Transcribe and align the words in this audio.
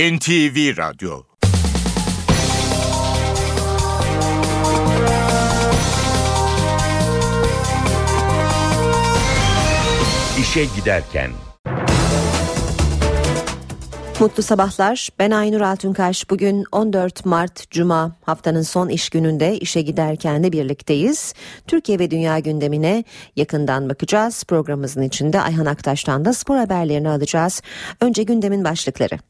NTV 0.00 0.76
Radyo 0.76 1.22
İşe 10.40 10.64
Giderken 10.76 11.30
Mutlu 14.20 14.42
sabahlar. 14.42 15.08
Ben 15.18 15.30
Aynur 15.30 15.60
Altunkaş. 15.60 16.30
Bugün 16.30 16.64
14 16.72 17.24
Mart 17.24 17.70
Cuma 17.70 18.16
haftanın 18.22 18.62
son 18.62 18.88
iş 18.88 19.10
gününde 19.10 19.58
işe 19.58 19.82
giderken 19.82 20.44
de 20.44 20.52
birlikteyiz. 20.52 21.34
Türkiye 21.66 21.98
ve 21.98 22.10
dünya 22.10 22.38
gündemine 22.38 23.04
yakından 23.36 23.88
bakacağız. 23.88 24.44
Programımızın 24.44 25.02
içinde 25.02 25.40
Ayhan 25.40 25.66
Aktaş'tan 25.66 26.24
da 26.24 26.32
spor 26.32 26.56
haberlerini 26.56 27.08
alacağız. 27.08 27.62
Önce 28.00 28.22
gündemin 28.22 28.64
başlıkları. 28.64 29.29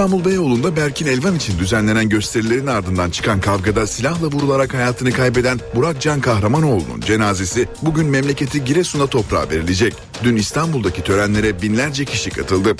İstanbul 0.00 0.24
Beyoğlu'nda 0.24 0.76
Berkin 0.76 1.06
Elvan 1.06 1.36
için 1.36 1.58
düzenlenen 1.58 2.08
gösterilerin 2.08 2.66
ardından 2.66 3.10
çıkan 3.10 3.40
kavgada 3.40 3.86
silahla 3.86 4.26
vurularak 4.26 4.74
hayatını 4.74 5.12
kaybeden 5.12 5.60
Burak 5.74 6.00
Can 6.00 6.20
Kahramanoğlu'nun 6.20 7.00
cenazesi 7.00 7.68
bugün 7.82 8.06
memleketi 8.06 8.64
Giresun'a 8.64 9.06
toprağa 9.06 9.50
verilecek. 9.50 9.94
Dün 10.24 10.36
İstanbul'daki 10.36 11.02
törenlere 11.02 11.62
binlerce 11.62 12.04
kişi 12.04 12.30
katıldı. 12.30 12.76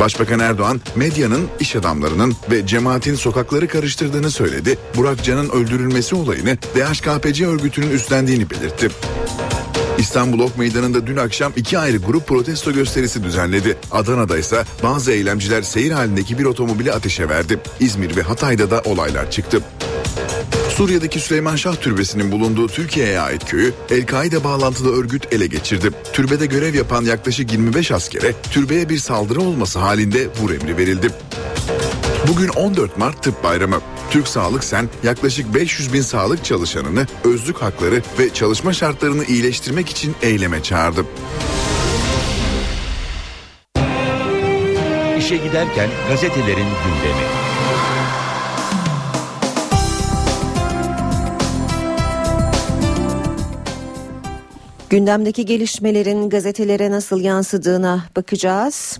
Başbakan 0.00 0.40
Erdoğan 0.40 0.80
medyanın, 0.96 1.48
iş 1.60 1.76
adamlarının 1.76 2.36
ve 2.50 2.66
cemaatin 2.66 3.14
sokakları 3.14 3.68
karıştırdığını 3.68 4.30
söyledi. 4.30 4.78
Burak 4.96 5.24
Can'ın 5.24 5.50
öldürülmesi 5.50 6.14
olayını 6.14 6.56
DHKPC 6.56 7.46
örgütünün 7.46 7.90
üstlendiğini 7.90 8.50
belirtti. 8.50 8.88
İstanbul 9.98 10.40
Ok 10.40 10.58
Meydanı'nda 10.58 11.06
dün 11.06 11.16
akşam 11.16 11.52
iki 11.56 11.78
ayrı 11.78 11.96
grup 11.96 12.26
protesto 12.26 12.72
gösterisi 12.72 13.24
düzenledi. 13.24 13.76
Adana'da 13.92 14.38
ise 14.38 14.64
bazı 14.82 15.12
eylemciler 15.12 15.62
seyir 15.62 15.90
halindeki 15.90 16.38
bir 16.38 16.44
otomobili 16.44 16.92
ateşe 16.92 17.28
verdi. 17.28 17.58
İzmir 17.80 18.16
ve 18.16 18.22
Hatay'da 18.22 18.70
da 18.70 18.82
olaylar 18.84 19.30
çıktı. 19.30 19.60
Suriye'deki 20.76 21.20
Süleyman 21.20 21.56
Şah 21.56 21.76
Türbesi'nin 21.76 22.32
bulunduğu 22.32 22.68
Türkiye'ye 22.68 23.20
ait 23.20 23.44
köyü 23.44 23.72
El-Kaide 23.90 24.44
bağlantılı 24.44 24.96
örgüt 24.96 25.32
ele 25.32 25.46
geçirdi. 25.46 25.90
Türbede 26.12 26.46
görev 26.46 26.74
yapan 26.74 27.04
yaklaşık 27.04 27.52
25 27.52 27.92
askere 27.92 28.32
türbeye 28.50 28.88
bir 28.88 28.98
saldırı 28.98 29.40
olması 29.40 29.78
halinde 29.78 30.28
vur 30.40 30.50
emri 30.50 30.76
verildi. 30.76 31.10
Bugün 32.28 32.48
14 32.48 32.98
Mart 32.98 33.22
Tıp 33.22 33.44
Bayramı. 33.44 33.80
Türk 34.10 34.28
Sağlık 34.28 34.64
Sen 34.64 34.88
yaklaşık 35.02 35.54
500 35.54 35.92
bin 35.92 36.00
sağlık 36.00 36.44
çalışanını 36.44 37.06
özlük 37.24 37.62
hakları 37.62 38.02
ve 38.18 38.34
çalışma 38.34 38.72
şartlarını 38.72 39.24
iyileştirmek 39.24 39.88
için 39.88 40.14
eyleme 40.22 40.62
çağırdı. 40.62 41.06
İşe 45.18 45.36
giderken 45.36 45.90
gazetelerin 46.08 46.66
gündemi. 46.66 47.26
Gündemdeki 54.90 55.44
gelişmelerin 55.44 56.30
gazetelere 56.30 56.90
nasıl 56.90 57.20
yansıdığına 57.20 58.04
bakacağız. 58.16 58.98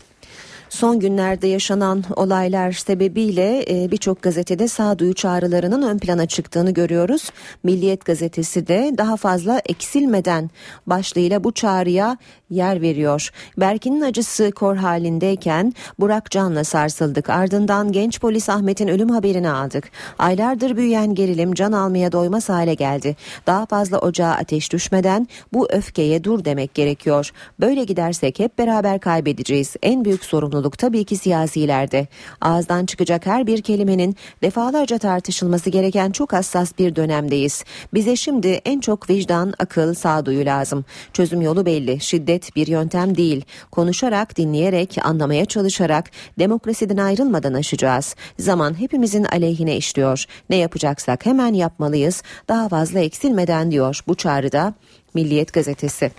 Son 0.76 1.00
günlerde 1.00 1.46
yaşanan 1.46 2.04
olaylar 2.16 2.72
sebebiyle 2.72 3.64
e, 3.70 3.90
birçok 3.90 4.22
gazetede 4.22 4.68
sağduyu 4.68 5.14
çağrılarının 5.14 5.82
ön 5.82 5.98
plana 5.98 6.26
çıktığını 6.26 6.70
görüyoruz. 6.70 7.30
Milliyet 7.62 8.04
gazetesi 8.04 8.66
de 8.66 8.94
daha 8.98 9.16
fazla 9.16 9.62
eksilmeden 9.66 10.50
başlığıyla 10.86 11.44
bu 11.44 11.52
çağrıya 11.52 12.16
yer 12.50 12.80
veriyor. 12.82 13.30
Berkin'in 13.56 14.00
acısı 14.00 14.52
kor 14.52 14.76
halindeyken 14.76 15.72
Burak 15.98 16.30
Can'la 16.30 16.64
sarsıldık. 16.64 17.30
Ardından 17.30 17.92
genç 17.92 18.20
polis 18.20 18.48
Ahmet'in 18.48 18.88
ölüm 18.88 19.08
haberini 19.08 19.50
aldık. 19.50 19.90
Aylardır 20.18 20.76
büyüyen 20.76 21.14
gerilim 21.14 21.54
can 21.54 21.72
almaya 21.72 22.12
doymaz 22.12 22.48
hale 22.48 22.74
geldi. 22.74 23.16
Daha 23.46 23.66
fazla 23.66 23.98
ocağa 23.98 24.30
ateş 24.30 24.72
düşmeden 24.72 25.28
bu 25.52 25.68
öfkeye 25.70 26.24
dur 26.24 26.44
demek 26.44 26.74
gerekiyor. 26.74 27.30
Böyle 27.60 27.84
gidersek 27.84 28.38
hep 28.38 28.58
beraber 28.58 29.00
kaybedeceğiz. 29.00 29.76
En 29.82 30.04
büyük 30.04 30.24
sorumluluk 30.24 30.78
tabii 30.78 31.04
ki 31.04 31.16
siyasilerde. 31.16 32.06
Ağızdan 32.40 32.86
çıkacak 32.86 33.26
her 33.26 33.46
bir 33.46 33.62
kelimenin 33.62 34.16
defalarca 34.42 34.98
tartışılması 34.98 35.70
gereken 35.70 36.10
çok 36.10 36.32
hassas 36.32 36.78
bir 36.78 36.96
dönemdeyiz. 36.96 37.64
Bize 37.94 38.16
şimdi 38.16 38.48
en 38.48 38.80
çok 38.80 39.10
vicdan, 39.10 39.54
akıl, 39.58 39.94
sağduyu 39.94 40.44
lazım. 40.44 40.84
Çözüm 41.12 41.40
yolu 41.42 41.66
belli. 41.66 42.00
Şiddet 42.00 42.35
şiddet 42.36 42.56
bir 42.56 42.66
yöntem 42.66 43.16
değil. 43.16 43.44
Konuşarak, 43.70 44.36
dinleyerek, 44.36 44.98
anlamaya 45.02 45.44
çalışarak 45.44 46.10
demokrasiden 46.38 46.96
ayrılmadan 46.96 47.54
aşacağız. 47.54 48.14
Zaman 48.38 48.80
hepimizin 48.80 49.24
aleyhine 49.24 49.76
işliyor. 49.76 50.24
Ne 50.50 50.56
yapacaksak 50.56 51.26
hemen 51.26 51.54
yapmalıyız. 51.54 52.22
Daha 52.48 52.68
fazla 52.68 53.00
eksilmeden 53.00 53.70
diyor 53.70 54.00
bu 54.08 54.14
çağrıda 54.14 54.74
Milliyet 55.14 55.52
gazetesi. 55.52 56.10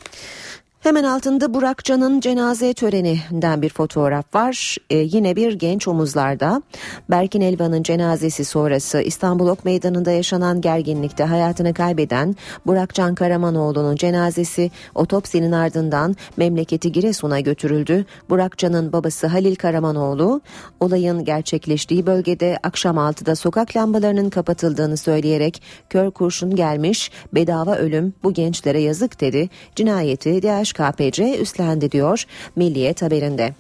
Hemen 0.79 1.03
altında 1.03 1.53
Burak 1.53 1.83
Can'ın 1.83 2.19
cenaze 2.19 2.73
töreninden 2.73 3.61
bir 3.61 3.69
fotoğraf 3.69 4.35
var. 4.35 4.77
Ee, 4.89 4.97
yine 4.97 5.35
bir 5.35 5.53
genç 5.53 5.87
omuzlarda. 5.87 6.61
Berkin 7.09 7.41
Elvan'ın 7.41 7.83
cenazesi 7.83 8.45
sonrası 8.45 9.01
İstanbul 9.01 9.47
Ok 9.47 9.65
Meydanı'nda 9.65 10.11
yaşanan 10.11 10.61
gerginlikte 10.61 11.23
hayatını 11.23 11.73
kaybeden 11.73 12.35
Burak 12.65 12.93
Can 12.93 13.15
Karamanoğlu'nun 13.15 13.95
cenazesi 13.95 14.71
otopsinin 14.95 15.51
ardından 15.51 16.15
memleketi 16.37 16.91
Giresun'a 16.91 17.39
götürüldü. 17.39 18.05
Burak 18.29 18.57
Can'ın 18.57 18.93
babası 18.93 19.27
Halil 19.27 19.55
Karamanoğlu 19.55 20.41
olayın 20.79 21.23
gerçekleştiği 21.25 22.05
bölgede 22.05 22.57
akşam 22.63 22.97
6'da 22.97 23.35
sokak 23.35 23.75
lambalarının 23.75 24.29
kapatıldığını 24.29 24.97
söyleyerek 24.97 25.61
kör 25.89 26.11
kurşun 26.11 26.55
gelmiş 26.55 27.11
bedava 27.33 27.75
ölüm 27.75 28.13
bu 28.23 28.33
gençlere 28.33 28.81
yazık 28.81 29.21
dedi. 29.21 29.49
Cinayeti 29.75 30.41
DH 30.41 30.76
KPC 30.77 31.39
üstlendi 31.39 31.91
diyor 31.91 32.23
Milliyet 32.55 33.01
haberinde. 33.01 33.53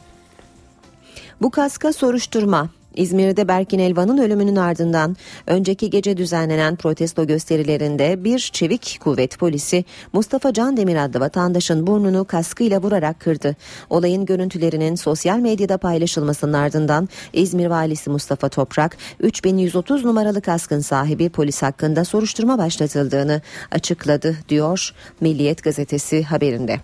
Bu 1.41 1.51
kaska 1.51 1.93
soruşturma 1.93 2.69
İzmir'de 2.97 3.47
Berkin 3.47 3.79
Elvan'ın 3.79 4.17
ölümünün 4.17 4.55
ardından 4.55 5.17
önceki 5.47 5.89
gece 5.89 6.17
düzenlenen 6.17 6.75
protesto 6.75 7.27
gösterilerinde 7.27 8.23
bir 8.23 8.39
çevik 8.39 8.99
kuvvet 9.03 9.39
polisi 9.39 9.85
Mustafa 10.13 10.53
Can 10.53 10.77
Demir 10.77 10.95
adlı 10.95 11.19
vatandaşın 11.19 11.87
burnunu 11.87 12.25
kaskıyla 12.25 12.81
vurarak 12.81 13.19
kırdı. 13.19 13.55
Olayın 13.89 14.25
görüntülerinin 14.25 14.95
sosyal 14.95 15.39
medyada 15.39 15.77
paylaşılmasının 15.77 16.53
ardından 16.53 17.09
İzmir 17.33 17.67
valisi 17.67 18.09
Mustafa 18.09 18.49
Toprak 18.49 18.97
3130 19.19 20.05
numaralı 20.05 20.41
kaskın 20.41 20.79
sahibi 20.79 21.29
polis 21.29 21.63
hakkında 21.63 22.05
soruşturma 22.05 22.57
başlatıldığını 22.57 23.41
açıkladı 23.71 24.35
diyor 24.49 24.93
Milliyet 25.21 25.63
gazetesi 25.63 26.23
haberinde. 26.23 26.79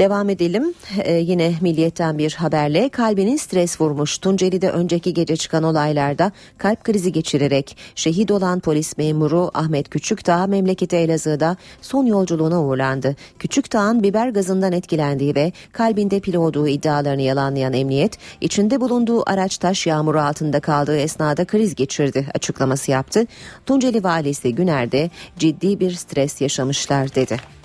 Devam 0.00 0.28
edelim. 0.28 0.74
Ee, 0.98 1.12
yine 1.12 1.54
Milliyet'ten 1.60 2.18
bir 2.18 2.32
haberle 2.32 2.88
kalbinin 2.88 3.36
stres 3.36 3.80
vurmuş. 3.80 4.18
Tunceli'de 4.18 4.70
önceki 4.70 5.14
gece 5.14 5.36
çıkan 5.36 5.62
olaylarda 5.62 6.32
kalp 6.58 6.84
krizi 6.84 7.12
geçirerek 7.12 7.76
şehit 7.94 8.30
olan 8.30 8.60
polis 8.60 8.98
memuru 8.98 9.50
Ahmet 9.54 9.90
Küçüktağ 9.90 10.46
memleketi 10.46 10.96
Elazığ'da 10.96 11.56
son 11.82 12.06
yolculuğuna 12.06 12.62
uğurlandı. 12.62 13.16
Küçüktağ'ın 13.38 14.02
biber 14.02 14.28
gazından 14.28 14.72
etkilendiği 14.72 15.34
ve 15.34 15.52
kalbinde 15.72 16.20
pil 16.20 16.34
olduğu 16.34 16.68
iddialarını 16.68 17.22
yalanlayan 17.22 17.72
emniyet, 17.72 18.18
içinde 18.40 18.80
bulunduğu 18.80 19.30
araç 19.30 19.58
taş 19.58 19.86
yağmuru 19.86 20.20
altında 20.20 20.60
kaldığı 20.60 20.98
esnada 20.98 21.44
kriz 21.44 21.74
geçirdi 21.74 22.26
açıklaması 22.34 22.90
yaptı. 22.90 23.26
Tunceli 23.66 24.04
valisi 24.04 24.54
Güner'de 24.54 25.10
ciddi 25.38 25.80
bir 25.80 25.92
stres 25.92 26.40
yaşamışlar 26.40 27.14
dedi. 27.14 27.59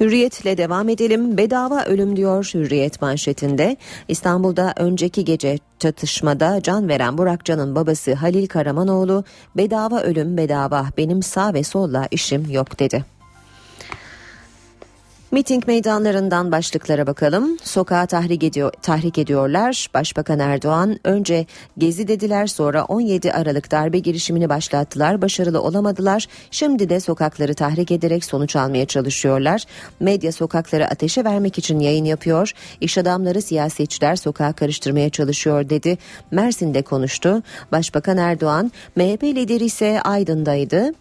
Hürriyetle 0.00 0.58
devam 0.58 0.88
edelim. 0.88 1.38
Bedava 1.38 1.84
ölüm 1.84 2.16
diyor 2.16 2.50
Hürriyet 2.54 3.02
manşetinde. 3.02 3.76
İstanbul'da 4.08 4.72
önceki 4.76 5.24
gece 5.24 5.58
çatışmada 5.78 6.62
can 6.62 6.88
veren 6.88 7.18
Burak 7.18 7.44
Can'ın 7.44 7.74
babası 7.74 8.14
Halil 8.14 8.46
Karamanoğlu 8.46 9.24
bedava 9.56 10.00
ölüm 10.00 10.36
bedava 10.36 10.86
benim 10.96 11.22
sağ 11.22 11.54
ve 11.54 11.62
solla 11.62 12.08
işim 12.10 12.50
yok 12.50 12.78
dedi. 12.78 13.17
Miting 15.30 15.66
meydanlarından 15.66 16.52
başlıklara 16.52 17.06
bakalım. 17.06 17.58
Sokağa 17.62 18.06
tahrik, 18.06 18.42
ediyor, 18.42 18.72
tahrik 18.82 19.18
ediyorlar. 19.18 19.86
Başbakan 19.94 20.38
Erdoğan 20.38 20.98
önce 21.04 21.46
gezi 21.78 22.08
dediler 22.08 22.46
sonra 22.46 22.84
17 22.84 23.32
Aralık 23.32 23.70
darbe 23.70 23.98
girişimini 23.98 24.48
başlattılar. 24.48 25.22
Başarılı 25.22 25.62
olamadılar. 25.62 26.26
Şimdi 26.50 26.88
de 26.88 27.00
sokakları 27.00 27.54
tahrik 27.54 27.90
ederek 27.90 28.24
sonuç 28.24 28.56
almaya 28.56 28.86
çalışıyorlar. 28.86 29.64
Medya 30.00 30.32
sokakları 30.32 30.88
ateşe 30.88 31.24
vermek 31.24 31.58
için 31.58 31.80
yayın 31.80 32.04
yapıyor. 32.04 32.52
İş 32.80 32.98
adamları 32.98 33.42
siyasetçiler 33.42 34.16
sokağa 34.16 34.52
karıştırmaya 34.52 35.10
çalışıyor 35.10 35.68
dedi. 35.68 35.98
Mersin'de 36.30 36.82
konuştu. 36.82 37.42
Başbakan 37.72 38.16
Erdoğan 38.16 38.72
MHP 38.96 39.22
lideri 39.22 39.64
ise 39.64 40.00
Aydın'daydı. 40.02 40.92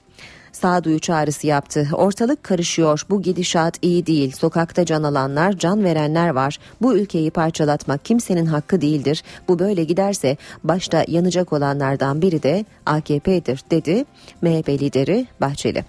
Sağduyu 0.58 1.00
çağrısı 1.00 1.48
yaptı. 1.48 1.88
Ortalık 1.94 2.44
karışıyor. 2.44 3.02
Bu 3.10 3.22
gidişat 3.22 3.78
iyi 3.82 4.06
değil. 4.06 4.32
Sokakta 4.32 4.86
can 4.86 5.04
alanlar, 5.04 5.52
can 5.52 5.84
verenler 5.84 6.30
var. 6.30 6.60
Bu 6.82 6.98
ülkeyi 6.98 7.32
parçalatmak 7.32 8.06
kimsenin 8.06 8.46
hakkı 8.46 8.82
değildir. 8.82 9.24
Bu 9.48 9.60
böyle 9.60 9.84
giderse 9.84 10.38
başta 10.64 11.06
yanacak 11.08 11.54
olanlardan 11.54 12.22
biri 12.22 12.44
de 12.44 12.66
AKP'dir 12.86 13.64
dedi 13.72 14.06
MHP 14.42 14.70
lideri 14.70 15.28
Bahçeli. 15.42 15.86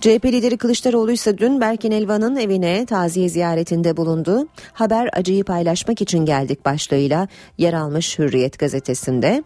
CHP 0.00 0.24
lideri 0.24 0.56
Kılıçdaroğlu 0.56 1.12
ise 1.12 1.38
dün 1.38 1.60
Berkin 1.60 1.90
Elvan'ın 1.90 2.36
evine 2.36 2.86
taziye 2.86 3.28
ziyaretinde 3.28 3.96
bulundu. 3.96 4.48
Haber 4.72 5.10
acıyı 5.12 5.44
paylaşmak 5.44 6.00
için 6.00 6.26
geldik 6.26 6.64
başlığıyla 6.64 7.28
yer 7.58 7.72
almış 7.72 8.18
Hürriyet 8.18 8.58
gazetesinde. 8.58 9.42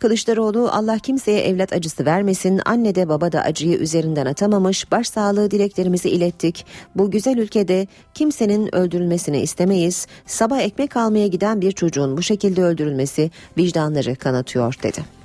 Kılıçdaroğlu 0.00 0.68
Allah 0.72 0.98
kimseye 0.98 1.40
evlat 1.40 1.72
acısı 1.72 2.06
vermesin, 2.06 2.60
anne 2.64 2.94
de 2.94 3.08
baba 3.08 3.32
da 3.32 3.40
acıyı 3.40 3.78
üzerinden 3.78 4.26
atamamış, 4.26 4.92
başsağlığı 4.92 5.50
dileklerimizi 5.50 6.10
ilettik. 6.10 6.66
Bu 6.94 7.10
güzel 7.10 7.38
ülkede 7.38 7.86
kimsenin 8.14 8.74
öldürülmesini 8.74 9.40
istemeyiz. 9.40 10.06
Sabah 10.26 10.60
ekmek 10.60 10.96
almaya 10.96 11.26
giden 11.26 11.60
bir 11.60 11.72
çocuğun 11.72 12.16
bu 12.16 12.22
şekilde 12.22 12.62
öldürülmesi 12.62 13.30
vicdanları 13.58 14.16
kanatıyor 14.16 14.74
dedi. 14.82 15.19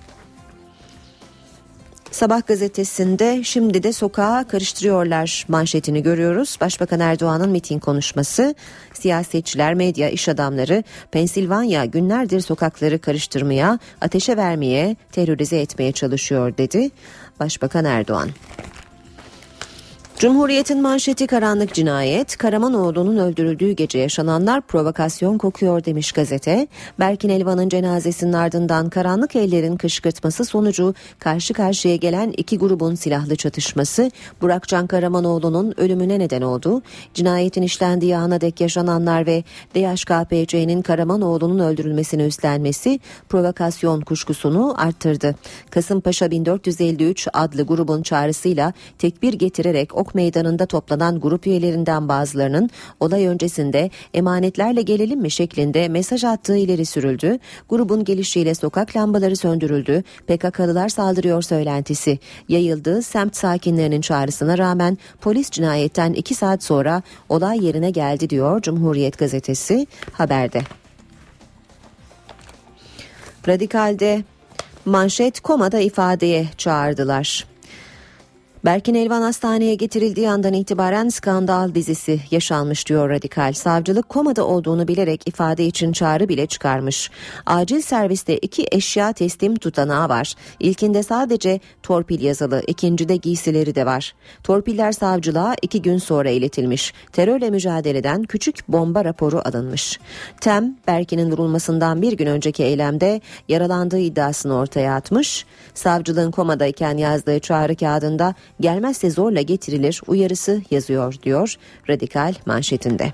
Sabah 2.16 2.48
gazetesinde 2.48 3.44
şimdi 3.44 3.84
de 3.84 3.94
sokağa 3.94 4.46
karıştırıyorlar 4.48 5.46
manşetini 5.48 6.04
görüyoruz. 6.04 6.58
Başbakan 6.62 7.00
Erdoğan'ın 7.00 7.50
miting 7.50 7.84
konuşması, 7.84 8.56
siyasetçiler, 8.94 9.74
medya, 9.74 10.10
iş 10.10 10.30
adamları 10.30 10.84
Pensilvanya 11.12 11.86
günlerdir 11.86 12.42
sokakları 12.42 13.00
karıştırmaya, 13.00 13.80
ateşe 14.02 14.38
vermeye, 14.38 14.96
terörize 15.12 15.60
etmeye 15.60 15.92
çalışıyor 15.92 16.58
dedi. 16.58 16.90
Başbakan 17.40 17.86
Erdoğan. 17.86 18.30
Cumhuriyet'in 20.20 20.82
manşeti 20.82 21.28
karanlık 21.28 21.74
cinayet, 21.74 22.38
Karamanoğlu'nun 22.38 23.18
öldürüldüğü 23.18 23.72
gece 23.72 24.00
yaşananlar 24.00 24.62
provokasyon 24.62 25.38
kokuyor 25.38 25.86
demiş 25.86 26.12
gazete. 26.12 26.68
Berkin 27.00 27.30
Elvan'ın 27.30 27.70
cenazesinin 27.70 28.34
ardından 28.34 28.90
karanlık 28.90 29.36
ellerin 29.36 29.78
kışkırtması 29.78 30.46
sonucu 30.46 30.94
karşı 31.20 31.54
karşıya 31.54 31.96
gelen 31.96 32.34
iki 32.38 32.58
grubun 32.58 32.96
silahlı 32.96 33.36
çatışması 33.36 34.12
Burakcan 34.42 34.88
Karamanoğlu'nun 34.88 35.74
ölümüne 35.78 36.20
neden 36.20 36.42
oldu. 36.42 36.82
Cinayetin 37.14 37.62
işlendiği 37.62 38.18
ana 38.18 38.42
dek 38.42 38.62
yaşananlar 38.62 39.26
ve 39.26 39.44
DHKPC'nin 39.76 40.82
Karamanoğlu'nun 40.82 41.60
öldürülmesini 41.60 42.24
üstlenmesi 42.24 43.00
provokasyon 43.30 44.02
kuşkusunu 44.02 44.74
arttırdı. 44.78 45.36
Kasımpaşa 45.70 46.32
1453 46.32 47.28
adlı 47.34 47.64
grubun 47.64 48.02
çağrısıyla 48.02 48.74
tekbir 48.98 49.34
getirerek 49.34 49.96
Ok 50.06 50.16
Meydanı'nda 50.16 50.66
toplanan 50.66 51.20
grup 51.20 51.48
üyelerinden 51.48 52.10
bazılarının 52.10 52.70
olay 53.00 53.28
öncesinde 53.28 53.90
emanetlerle 54.14 54.82
gelelim 54.82 55.22
mi 55.22 55.32
şeklinde 55.32 55.88
mesaj 55.88 56.24
attığı 56.24 56.58
ileri 56.58 56.86
sürüldü. 56.86 57.40
Grubun 57.70 58.04
gelişiyle 58.04 58.56
sokak 58.56 58.96
lambaları 58.96 59.36
söndürüldü. 59.36 60.04
PKK'lılar 60.28 60.90
saldırıyor 60.90 61.42
söylentisi 61.42 62.20
yayıldı. 62.50 63.02
Semt 63.02 63.36
sakinlerinin 63.36 64.02
çağrısına 64.02 64.58
rağmen 64.58 64.98
polis 65.22 65.52
cinayetten 65.52 66.14
iki 66.14 66.36
saat 66.36 66.64
sonra 66.64 67.02
olay 67.30 67.66
yerine 67.66 67.90
geldi 67.90 68.30
diyor 68.30 68.62
Cumhuriyet 68.62 69.18
gazetesi 69.18 69.88
haberde. 70.12 70.62
Radikal'de 73.48 74.24
manşet 74.86 75.40
komada 75.40 75.80
ifadeye 75.80 76.48
çağırdılar. 76.58 77.55
Berkin 78.66 78.96
Elvan 78.96 79.22
hastaneye 79.22 79.76
getirildiği 79.76 80.30
andan 80.30 80.54
itibaren 80.54 81.10
skandal 81.10 81.76
dizisi 81.76 82.20
yaşanmış 82.32 82.88
diyor 82.88 83.10
Radikal. 83.10 83.54
Savcılık 83.54 84.10
komada 84.10 84.46
olduğunu 84.46 84.88
bilerek 84.88 85.28
ifade 85.28 85.66
için 85.66 85.92
çağrı 85.92 86.30
bile 86.30 86.46
çıkarmış. 86.46 87.12
Acil 87.46 87.82
serviste 87.82 88.38
iki 88.38 88.66
eşya 88.72 89.14
teslim 89.14 89.56
tutanağı 89.56 90.10
var. 90.10 90.34
İlkinde 90.60 91.04
sadece 91.04 91.60
torpil 91.84 92.22
yazılı, 92.22 92.62
ikincide 92.68 93.16
giysileri 93.16 93.76
de 93.76 93.86
var. 93.86 94.14
Torpiller 94.44 94.92
savcılığa 94.92 95.56
iki 95.62 95.82
gün 95.82 95.98
sonra 95.98 96.30
iletilmiş. 96.30 96.94
Terörle 97.12 97.50
mücadeleden 97.50 98.24
küçük 98.24 98.68
bomba 98.68 99.06
raporu 99.06 99.42
alınmış. 99.46 100.00
Tem, 100.42 100.78
Berkin'in 100.88 101.32
vurulmasından 101.32 102.02
bir 102.02 102.14
gün 102.14 102.28
önceki 102.28 102.64
eylemde 102.64 103.22
yaralandığı 103.50 104.00
iddiasını 104.00 104.56
ortaya 104.56 104.96
atmış. 104.96 105.46
Savcılığın 105.74 106.32
komadayken 106.32 106.98
yazdığı 106.98 107.40
çağrı 107.40 107.76
kağıdında 107.76 108.36
gelmezse 108.60 109.10
zorla 109.10 109.42
getirilir 109.42 110.02
uyarısı 110.08 110.62
yazıyor 110.72 111.16
diyor 111.24 111.56
Radikal 111.90 112.34
manşetinde. 112.46 113.14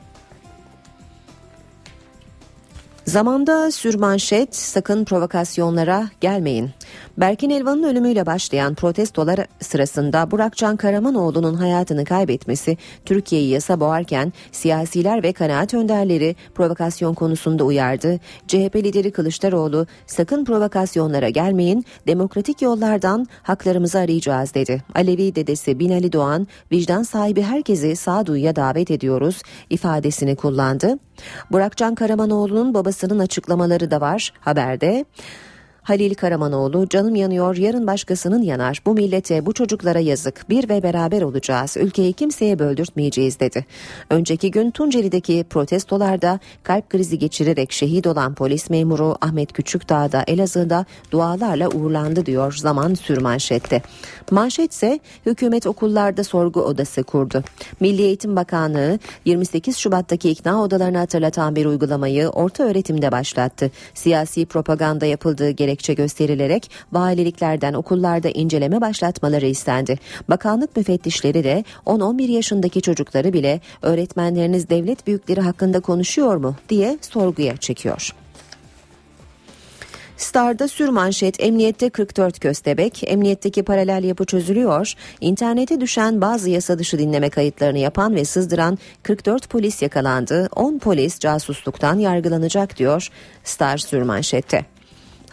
Zamanda 3.05 3.71
sürmanşet 3.71 4.55
sakın 4.55 5.05
provokasyonlara 5.05 6.09
gelmeyin. 6.21 6.69
Berkin 7.21 7.49
Elvan'ın 7.49 7.83
ölümüyle 7.83 8.25
başlayan 8.25 8.75
protestolar 8.75 9.39
sırasında 9.59 10.31
Burakcan 10.31 10.77
Karamanoğlu'nun 10.77 11.53
hayatını 11.53 12.05
kaybetmesi 12.05 12.77
Türkiye'yi 13.05 13.49
yasa 13.49 13.79
boğarken 13.79 14.33
siyasiler 14.51 15.23
ve 15.23 15.33
kanaat 15.33 15.73
önderleri 15.73 16.35
provokasyon 16.55 17.13
konusunda 17.13 17.63
uyardı. 17.63 18.19
CHP 18.47 18.75
lideri 18.75 19.11
Kılıçdaroğlu 19.11 19.87
sakın 20.07 20.45
provokasyonlara 20.45 21.29
gelmeyin 21.29 21.85
demokratik 22.07 22.61
yollardan 22.61 23.27
haklarımızı 23.43 23.99
arayacağız 23.99 24.53
dedi. 24.53 24.83
Alevi 24.95 25.35
dedesi 25.35 25.79
Binali 25.79 26.13
Doğan 26.13 26.47
vicdan 26.71 27.03
sahibi 27.03 27.41
herkesi 27.41 27.95
sağduyuya 27.95 28.55
davet 28.55 28.91
ediyoruz 28.91 29.41
ifadesini 29.69 30.35
kullandı. 30.35 30.99
Burakcan 31.51 31.95
Karamanoğlu'nun 31.95 32.73
babasının 32.73 33.19
açıklamaları 33.19 33.91
da 33.91 34.01
var 34.01 34.33
haberde. 34.39 35.05
Halil 35.81 36.13
Karamanoğlu 36.13 36.89
canım 36.89 37.15
yanıyor 37.15 37.55
yarın 37.55 37.87
başkasının 37.87 38.41
yanar 38.41 38.81
bu 38.85 38.93
millete 38.93 39.45
bu 39.45 39.53
çocuklara 39.53 39.99
yazık 39.99 40.49
bir 40.49 40.69
ve 40.69 40.83
beraber 40.83 41.21
olacağız 41.21 41.77
ülkeyi 41.77 42.13
kimseye 42.13 42.59
böldürtmeyeceğiz 42.59 43.39
dedi. 43.39 43.65
Önceki 44.09 44.51
gün 44.51 44.71
Tunceli'deki 44.71 45.45
protestolarda 45.49 46.39
kalp 46.63 46.89
krizi 46.89 47.19
geçirerek 47.19 47.71
şehit 47.71 48.07
olan 48.07 48.35
polis 48.35 48.69
memuru 48.69 49.15
Ahmet 49.21 49.53
Küçükdağ'da 49.53 50.23
Elazığ'da 50.27 50.85
dualarla 51.11 51.69
uğurlandı 51.69 52.25
diyor 52.25 52.53
zaman 52.53 52.93
sürmanşette. 52.93 53.81
Manşet 54.31 54.73
ise 54.73 54.99
hükümet 55.25 55.67
okullarda 55.67 56.23
sorgu 56.23 56.61
odası 56.61 57.03
kurdu. 57.03 57.43
Milli 57.79 58.01
Eğitim 58.01 58.35
Bakanlığı 58.35 58.99
28 59.25 59.77
Şubat'taki 59.77 60.29
ikna 60.29 60.63
odalarını 60.63 60.97
hatırlatan 60.97 61.55
bir 61.55 61.65
uygulamayı 61.65 62.29
orta 62.29 62.63
öğretimde 62.63 63.11
başlattı. 63.11 63.71
Siyasi 63.93 64.45
propaganda 64.45 65.05
yapıldığı 65.05 65.49
gerek 65.49 65.70
gerekçe 65.71 65.93
gösterilerek 65.93 66.71
valiliklerden 66.91 67.73
okullarda 67.73 68.29
inceleme 68.29 68.81
başlatmaları 68.81 69.45
istendi. 69.45 69.99
Bakanlık 70.29 70.77
müfettişleri 70.77 71.43
de 71.43 71.63
10-11 71.85 72.31
yaşındaki 72.31 72.81
çocukları 72.81 73.33
bile 73.33 73.61
öğretmenleriniz 73.81 74.69
devlet 74.69 75.07
büyükleri 75.07 75.41
hakkında 75.41 75.79
konuşuyor 75.79 76.35
mu 76.35 76.55
diye 76.69 76.97
sorguya 77.01 77.57
çekiyor. 77.57 78.11
Star'da 80.17 80.67
sürmanşet 80.67 81.43
emniyette 81.43 81.89
44 81.89 82.39
köstebek, 82.39 83.03
emniyetteki 83.03 83.63
paralel 83.63 84.03
yapı 84.03 84.25
çözülüyor, 84.25 84.93
internete 85.21 85.81
düşen 85.81 86.21
bazı 86.21 86.49
yasa 86.49 86.79
dışı 86.79 86.99
dinleme 86.99 87.29
kayıtlarını 87.29 87.79
yapan 87.79 88.15
ve 88.15 88.25
sızdıran 88.25 88.77
44 89.03 89.49
polis 89.49 89.81
yakalandı, 89.81 90.49
10 90.55 90.79
polis 90.79 91.19
casusluktan 91.19 91.99
yargılanacak 91.99 92.77
diyor 92.77 93.09
Star 93.43 93.77
sürmanşette. 93.77 94.65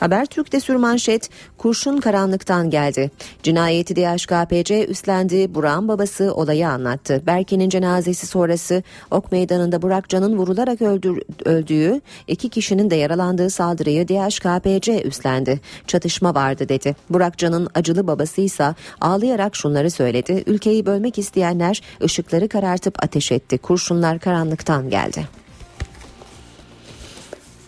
Habertürk'te 0.00 0.60
sürmanşet 0.60 1.30
kurşun 1.58 1.96
karanlıktan 1.96 2.70
geldi. 2.70 3.10
Cinayeti 3.42 3.96
DHKPC 3.96 4.86
üstlendi. 4.86 5.54
Burak'ın 5.54 5.88
babası 5.88 6.34
olayı 6.34 6.68
anlattı. 6.68 7.22
Berke'nin 7.26 7.68
cenazesi 7.68 8.26
sonrası 8.26 8.82
Ok 9.10 9.32
Meydanı'nda 9.32 9.82
Burak 9.82 10.08
Can'ın 10.08 10.38
vurularak 10.38 10.82
öldür, 10.82 11.22
öldüğü 11.44 12.00
iki 12.28 12.48
kişinin 12.48 12.90
de 12.90 12.96
yaralandığı 12.96 13.50
saldırıyı 13.50 14.08
DHKPC 14.08 15.02
üstlendi. 15.02 15.60
Çatışma 15.86 16.34
vardı 16.34 16.68
dedi. 16.68 16.96
Burak 17.10 17.38
Can'ın 17.38 17.68
acılı 17.74 18.06
babası 18.06 18.40
ise 18.40 18.74
ağlayarak 19.00 19.56
şunları 19.56 19.90
söyledi. 19.90 20.44
Ülkeyi 20.46 20.86
bölmek 20.86 21.18
isteyenler 21.18 21.82
ışıkları 22.02 22.48
karartıp 22.48 23.04
ateş 23.04 23.32
etti. 23.32 23.58
Kurşunlar 23.58 24.18
karanlıktan 24.18 24.90
geldi. 24.90 25.47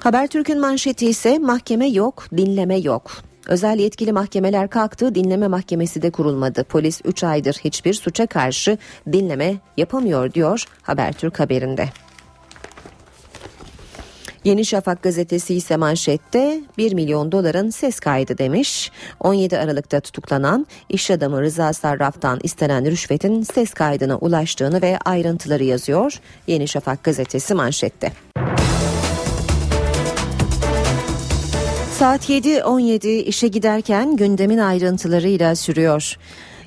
Habertürk'ün 0.01 0.61
manşeti 0.61 1.07
ise 1.07 1.39
mahkeme 1.39 1.89
yok, 1.89 2.25
dinleme 2.37 2.77
yok. 2.77 3.11
Özel 3.47 3.79
yetkili 3.79 4.13
mahkemeler 4.13 4.71
kalktı, 4.71 5.15
dinleme 5.15 5.49
mahkemesi 5.49 6.03
de 6.03 6.11
kurulmadı. 6.11 6.65
Polis 6.65 7.01
3 7.05 7.25
aydır 7.25 7.55
hiçbir 7.65 7.95
suça 7.95 8.27
karşı 8.27 8.79
dinleme 9.13 9.55
yapamıyor 9.77 10.33
diyor 10.33 10.65
Habertürk 10.83 11.41
haberinde. 11.41 11.89
Yeni 14.45 14.65
Şafak 14.65 15.03
gazetesi 15.03 15.55
ise 15.55 15.77
manşette 15.77 16.61
1 16.79 16.95
milyon 16.95 17.33
doların 17.33 17.71
ses 17.71 18.01
kaydı 18.01 18.39
demiş. 18.39 18.91
17 19.21 19.59
Aralık'ta 19.59 20.01
tutuklanan 20.01 20.67
iş 20.89 21.11
adamı 21.11 21.43
Rıza 21.43 21.73
Sarraf'tan 21.73 22.41
istenen 22.43 22.87
rüşvetin 22.87 23.43
ses 23.43 23.75
kaydına 23.75 24.17
ulaştığını 24.17 24.83
ve 24.83 24.99
ayrıntıları 25.05 25.65
yazıyor. 25.65 26.21
Yeni 26.47 26.69
Şafak 26.69 27.05
gazetesi 27.05 27.55
manşette. 27.55 28.13
Saat 32.01 32.31
7.17 32.31 33.09
işe 33.09 33.49
giderken 33.49 34.17
gündemin 34.17 34.59
ayrıntılarıyla 34.59 35.57
sürüyor. 35.57 36.17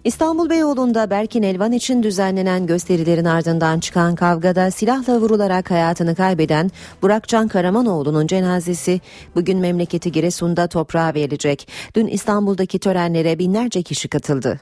İstanbul 0.03 0.49
Beyoğlu'nda 0.49 1.09
Berkin 1.09 1.43
Elvan 1.43 1.71
için 1.71 2.03
düzenlenen 2.03 2.67
gösterilerin 2.67 3.25
ardından 3.25 3.79
çıkan 3.79 4.15
kavgada 4.15 4.71
silahla 4.71 5.21
vurularak 5.21 5.71
hayatını 5.71 6.15
kaybeden 6.15 6.71
Burakcan 7.01 7.47
Karamanoğlu'nun 7.47 8.27
cenazesi 8.27 9.01
bugün 9.35 9.59
memleketi 9.59 10.11
Giresun'da 10.11 10.67
toprağa 10.67 11.13
verilecek. 11.13 11.67
Dün 11.95 12.07
İstanbul'daki 12.07 12.79
törenlere 12.79 13.39
binlerce 13.39 13.83
kişi 13.83 14.07
katıldı. 14.07 14.59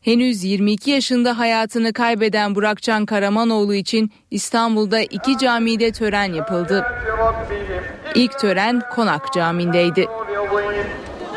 Henüz 0.00 0.44
22 0.44 0.90
yaşında 0.90 1.38
hayatını 1.38 1.92
kaybeden 1.92 2.54
Burakcan 2.54 3.06
Karamanoğlu 3.06 3.74
için 3.74 4.12
İstanbul'da 4.30 5.00
iki 5.00 5.38
camide 5.38 5.92
tören 5.92 6.32
yapıldı. 6.32 6.84
İlk 8.14 8.38
tören 8.38 8.82
Konak 8.90 9.32
Camii'ndeydi. 9.32 10.06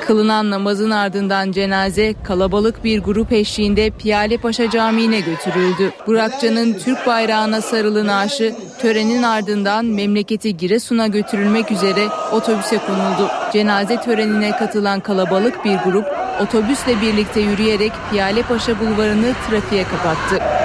Kılınan 0.08 0.52
namazın 0.52 0.92
ardından 0.92 1.52
cenaze 1.52 2.14
kalabalık 2.24 2.84
bir 2.84 3.00
grup 3.00 3.32
eşliğinde 3.32 3.90
Piyale 3.90 4.38
Paşa 4.38 4.70
Camii'ne 4.70 5.20
götürüldü. 5.20 5.92
Burakcan'ın 6.08 6.74
Türk 6.74 7.08
bayrağına 7.08 7.62
sarılı 7.62 8.08
naaşı 8.08 8.56
törenin 8.80 9.24
ardından 9.24 9.86
memleketi 9.86 10.58
Giresun'a 10.58 11.08
götürülmek 11.08 11.72
üzere 11.72 12.08
otobüse 12.32 12.78
konuldu. 12.78 13.32
Cenaze 13.54 14.02
törenine 14.02 14.52
katılan 14.52 15.00
kalabalık 15.00 15.66
bir 15.66 15.78
grup 15.78 16.06
otobüsle 16.42 17.02
birlikte 17.02 17.42
yürüyerek 17.42 17.92
Piyale 18.12 18.42
Paşa 18.42 18.80
Bulvarı'nı 18.80 19.34
trafiğe 19.50 19.84
kapattı. 19.84 20.65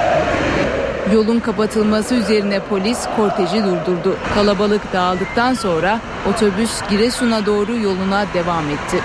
Yolun 1.15 1.41
kapatılması 1.41 2.15
üzerine 2.15 2.61
polis 2.61 2.99
korteji 3.17 3.65
durdurdu. 3.65 4.17
Kalabalık 4.35 4.93
dağıldıktan 4.93 5.55
sonra 5.55 6.01
otobüs 6.31 6.71
Giresun'a 6.91 7.47
doğru 7.47 7.77
yoluna 7.77 8.27
devam 8.35 8.71
etti. 8.71 8.97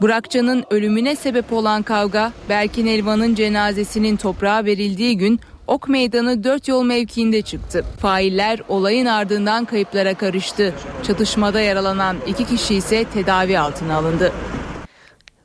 Burakcan'ın 0.00 0.64
ölümüne 0.70 1.16
sebep 1.16 1.52
olan 1.52 1.82
kavga 1.82 2.32
Berkin 2.48 2.86
Elvan'ın 2.86 3.34
cenazesinin 3.34 4.16
toprağa 4.16 4.64
verildiği 4.64 5.18
gün 5.18 5.40
Ok 5.66 5.88
Meydanı 5.88 6.44
4 6.44 6.68
yol 6.68 6.84
mevkiinde 6.84 7.42
çıktı. 7.42 7.84
Failler 8.00 8.60
olayın 8.68 9.06
ardından 9.06 9.64
kayıplara 9.64 10.14
karıştı. 10.14 10.74
Çatışmada 11.02 11.60
yaralanan 11.60 12.16
iki 12.26 12.44
kişi 12.44 12.74
ise 12.74 13.04
tedavi 13.04 13.58
altına 13.58 13.96
alındı. 13.96 14.32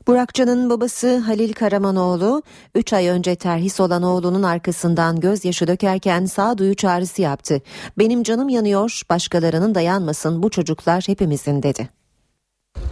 Burakcan'ın 0.08 0.70
babası 0.70 1.16
Halil 1.18 1.52
Karamanoğlu 1.52 2.42
3 2.74 2.92
ay 2.92 3.08
önce 3.08 3.36
terhis 3.36 3.80
olan 3.80 4.02
oğlunun 4.02 4.42
arkasından 4.42 5.20
gözyaşı 5.20 5.66
dökerken 5.66 6.24
sağduyu 6.26 6.74
çağrısı 6.74 7.22
yaptı. 7.22 7.62
Benim 7.98 8.22
canım 8.22 8.48
yanıyor, 8.48 9.02
başkalarının 9.10 9.74
da 9.74 9.80
yanmasın 9.80 10.42
bu 10.42 10.50
çocuklar 10.50 11.04
hepimizin 11.06 11.62
dedi. 11.62 11.88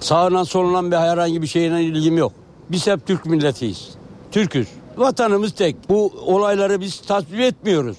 Sağından 0.00 0.44
solunan 0.44 0.90
bir 0.90 0.96
herhangi 0.96 1.42
bir 1.42 1.46
şeyine 1.46 1.82
ilgim 1.82 2.18
yok. 2.18 2.32
Biz 2.70 2.86
hep 2.86 3.06
Türk 3.06 3.26
milletiyiz. 3.26 3.88
Türküz. 4.30 4.68
Vatanımız 4.96 5.52
tek. 5.52 5.76
Bu 5.88 6.12
olayları 6.26 6.80
biz 6.80 7.00
tasvip 7.00 7.40
etmiyoruz. 7.40 7.96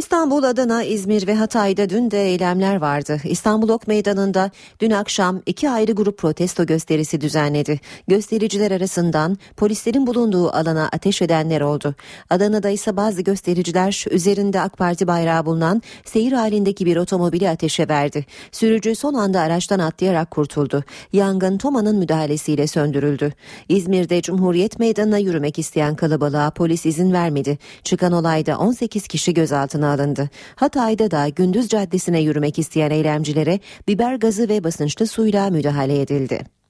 İstanbul, 0.00 0.42
Adana, 0.42 0.82
İzmir 0.82 1.26
ve 1.26 1.34
Hatay'da 1.34 1.88
dün 1.88 2.10
de 2.10 2.24
eylemler 2.24 2.76
vardı. 2.76 3.20
İstanbul 3.24 3.68
Ok 3.68 3.86
Meydanı'nda 3.86 4.50
dün 4.80 4.90
akşam 4.90 5.42
iki 5.46 5.70
ayrı 5.70 5.92
grup 5.92 6.18
protesto 6.18 6.66
gösterisi 6.66 7.20
düzenledi. 7.20 7.80
Göstericiler 8.08 8.70
arasından 8.70 9.38
polislerin 9.56 10.06
bulunduğu 10.06 10.50
alana 10.50 10.88
ateş 10.92 11.22
edenler 11.22 11.60
oldu. 11.60 11.94
Adana'da 12.30 12.70
ise 12.70 12.96
bazı 12.96 13.22
göstericiler 13.22 14.04
üzerinde 14.10 14.60
AK 14.60 14.78
Parti 14.78 15.06
bayrağı 15.06 15.46
bulunan 15.46 15.82
seyir 16.04 16.32
halindeki 16.32 16.86
bir 16.86 16.96
otomobili 16.96 17.50
ateşe 17.50 17.88
verdi. 17.88 18.26
Sürücü 18.52 18.94
son 18.94 19.14
anda 19.14 19.40
araçtan 19.40 19.78
atlayarak 19.78 20.30
kurtuldu. 20.30 20.84
Yangın 21.12 21.58
TOMA'nın 21.58 21.96
müdahalesiyle 21.96 22.66
söndürüldü. 22.66 23.32
İzmir'de 23.68 24.22
Cumhuriyet 24.22 24.78
Meydanı'na 24.78 25.18
yürümek 25.18 25.58
isteyen 25.58 25.96
kalabalığa 25.96 26.50
polis 26.50 26.86
izin 26.86 27.12
vermedi. 27.12 27.58
Çıkan 27.84 28.12
olayda 28.12 28.58
18 28.58 29.08
kişi 29.08 29.34
gözaltına 29.34 29.89
alındı. 29.90 30.30
Hatay'da 30.56 31.10
da 31.10 31.28
Gündüz 31.28 31.68
Caddesi'ne 31.68 32.20
yürümek 32.20 32.58
isteyen 32.58 32.90
eylemcilere 32.90 33.60
biber 33.88 34.14
gazı 34.14 34.48
ve 34.48 34.64
basınçlı 34.64 35.06
suyla 35.06 35.50
müdahale 35.50 36.00
edildi. 36.00 36.60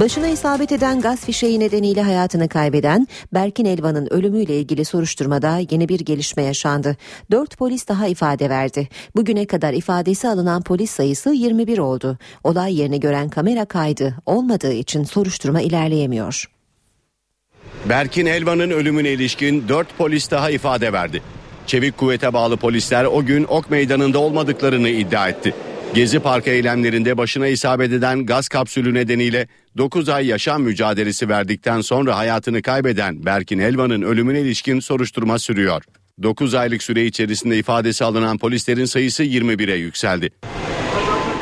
Başına 0.00 0.28
isabet 0.28 0.72
eden 0.72 1.00
gaz 1.00 1.24
fişeği 1.24 1.60
nedeniyle 1.60 2.02
hayatını 2.02 2.48
kaybeden 2.48 3.08
Berkin 3.34 3.64
Elvan'ın 3.64 4.12
ölümüyle 4.12 4.58
ilgili 4.58 4.84
soruşturmada 4.84 5.60
yeni 5.70 5.88
bir 5.88 6.00
gelişme 6.00 6.42
yaşandı. 6.42 6.96
Dört 7.30 7.56
polis 7.58 7.88
daha 7.88 8.06
ifade 8.06 8.50
verdi. 8.50 8.88
Bugüne 9.16 9.46
kadar 9.46 9.72
ifadesi 9.72 10.28
alınan 10.28 10.62
polis 10.62 10.90
sayısı 10.90 11.30
21 11.30 11.78
oldu. 11.78 12.18
Olay 12.44 12.78
yerini 12.78 13.00
gören 13.00 13.28
kamera 13.28 13.64
kaydı 13.64 14.16
olmadığı 14.26 14.72
için 14.72 15.04
soruşturma 15.04 15.60
ilerleyemiyor. 15.60 16.59
Berkin 17.88 18.26
Elvan'ın 18.26 18.70
ölümüne 18.70 19.10
ilişkin 19.10 19.68
4 19.68 19.98
polis 19.98 20.30
daha 20.30 20.50
ifade 20.50 20.92
verdi. 20.92 21.22
Çevik 21.66 21.96
kuvvete 21.96 22.32
bağlı 22.32 22.56
polisler 22.56 23.04
o 23.04 23.24
gün 23.24 23.44
Ok 23.44 23.70
Meydanı'nda 23.70 24.18
olmadıklarını 24.18 24.88
iddia 24.88 25.28
etti. 25.28 25.54
Gezi 25.94 26.18
Parkı 26.18 26.50
eylemlerinde 26.50 27.18
başına 27.18 27.46
isabet 27.46 27.92
eden 27.92 28.26
gaz 28.26 28.48
kapsülü 28.48 28.94
nedeniyle 28.94 29.48
9 29.76 30.08
ay 30.08 30.26
yaşam 30.26 30.62
mücadelesi 30.62 31.28
verdikten 31.28 31.80
sonra 31.80 32.16
hayatını 32.16 32.62
kaybeden 32.62 33.26
Berkin 33.26 33.58
Elvan'ın 33.58 34.02
ölümüne 34.02 34.40
ilişkin 34.40 34.80
soruşturma 34.80 35.38
sürüyor. 35.38 35.82
9 36.22 36.54
aylık 36.54 36.82
süre 36.82 37.04
içerisinde 37.04 37.58
ifadesi 37.58 38.04
alınan 38.04 38.38
polislerin 38.38 38.84
sayısı 38.84 39.24
21'e 39.24 39.74
yükseldi. 39.74 40.30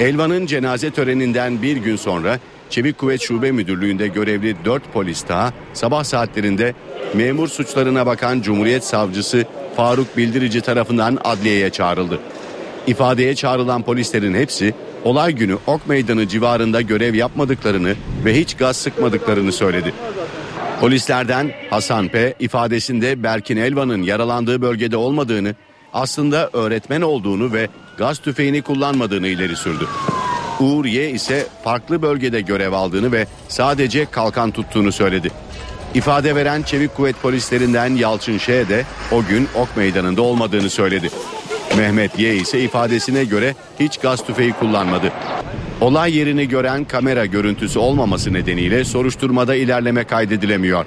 Elvan'ın 0.01 0.47
cenaze 0.47 0.91
töreninden 0.91 1.63
bir 1.63 1.77
gün 1.77 1.97
sonra 1.97 2.39
Çevik 2.71 2.99
Kuvvet 2.99 3.21
Şube 3.21 3.53
Müdürlüğü'nde 3.53 4.09
görevli 4.09 4.57
4 4.65 4.93
polis 4.93 5.29
daha 5.29 5.53
sabah 5.75 6.05
saatlerinde 6.05 6.75
memur 7.15 7.49
suçlarına 7.49 8.07
bakan 8.07 8.41
Cumhuriyet 8.41 8.85
Savcısı 8.85 9.45
Faruk 9.77 10.17
Bildirici 10.17 10.61
tarafından 10.61 11.19
adliyeye 11.25 11.71
çağrıldı. 11.71 12.19
İfadeye 12.87 13.35
çağrılan 13.35 13.83
polislerin 13.83 14.35
hepsi 14.35 14.75
olay 15.05 15.33
günü 15.33 15.59
Ok 15.67 15.89
Meydanı 15.89 16.29
civarında 16.29 16.81
görev 16.81 17.15
yapmadıklarını 17.15 17.95
ve 18.25 18.41
hiç 18.41 18.57
gaz 18.57 18.77
sıkmadıklarını 18.77 19.53
söyledi. 19.53 19.95
Polislerden 20.81 21.51
Hasan 21.71 22.09
P. 22.09 22.35
ifadesinde 22.41 23.23
Berkin 23.23 23.57
Elvan'ın 23.57 24.03
yaralandığı 24.03 24.63
bölgede 24.63 24.97
olmadığını, 24.97 25.55
aslında 25.93 26.51
öğretmen 26.53 27.01
olduğunu 27.01 27.53
ve 27.53 27.69
gaz 27.97 28.19
tüfeğini 28.19 28.63
kullanmadığını 28.63 29.27
ileri 29.27 29.57
sürdü. 29.57 29.85
Uğur 30.61 30.85
Y 30.85 31.11
ise 31.11 31.47
farklı 31.65 32.03
bölgede 32.03 32.41
görev 32.41 32.73
aldığını 32.73 33.13
ve 33.13 33.27
sadece 33.49 34.07
kalkan 34.07 34.51
tuttuğunu 34.51 34.93
söyledi. 34.93 35.31
İfade 35.95 36.35
veren 36.35 36.63
çevik 36.63 36.97
kuvvet 36.97 37.23
polislerinden 37.23 37.97
Yalçın 37.97 38.39
Ş 38.39 38.69
de 38.69 38.85
o 39.13 39.25
gün 39.25 39.49
ok 39.55 39.77
meydanında 39.77 40.23
olmadığını 40.23 40.71
söyledi. 40.71 41.11
Mehmet 41.77 42.19
Y 42.19 42.37
ise 42.37 42.61
ifadesine 42.61 43.25
göre 43.25 43.55
hiç 43.81 43.99
gaz 43.99 44.27
tüfeği 44.27 44.53
kullanmadı. 44.53 45.13
Olay 45.81 46.17
yerini 46.17 46.49
gören 46.49 46.85
kamera 46.85 47.27
görüntüsü 47.27 47.79
olmaması 47.79 48.33
nedeniyle 48.33 48.85
soruşturmada 48.85 49.55
ilerleme 49.55 50.05
kaydedilemiyor. 50.05 50.87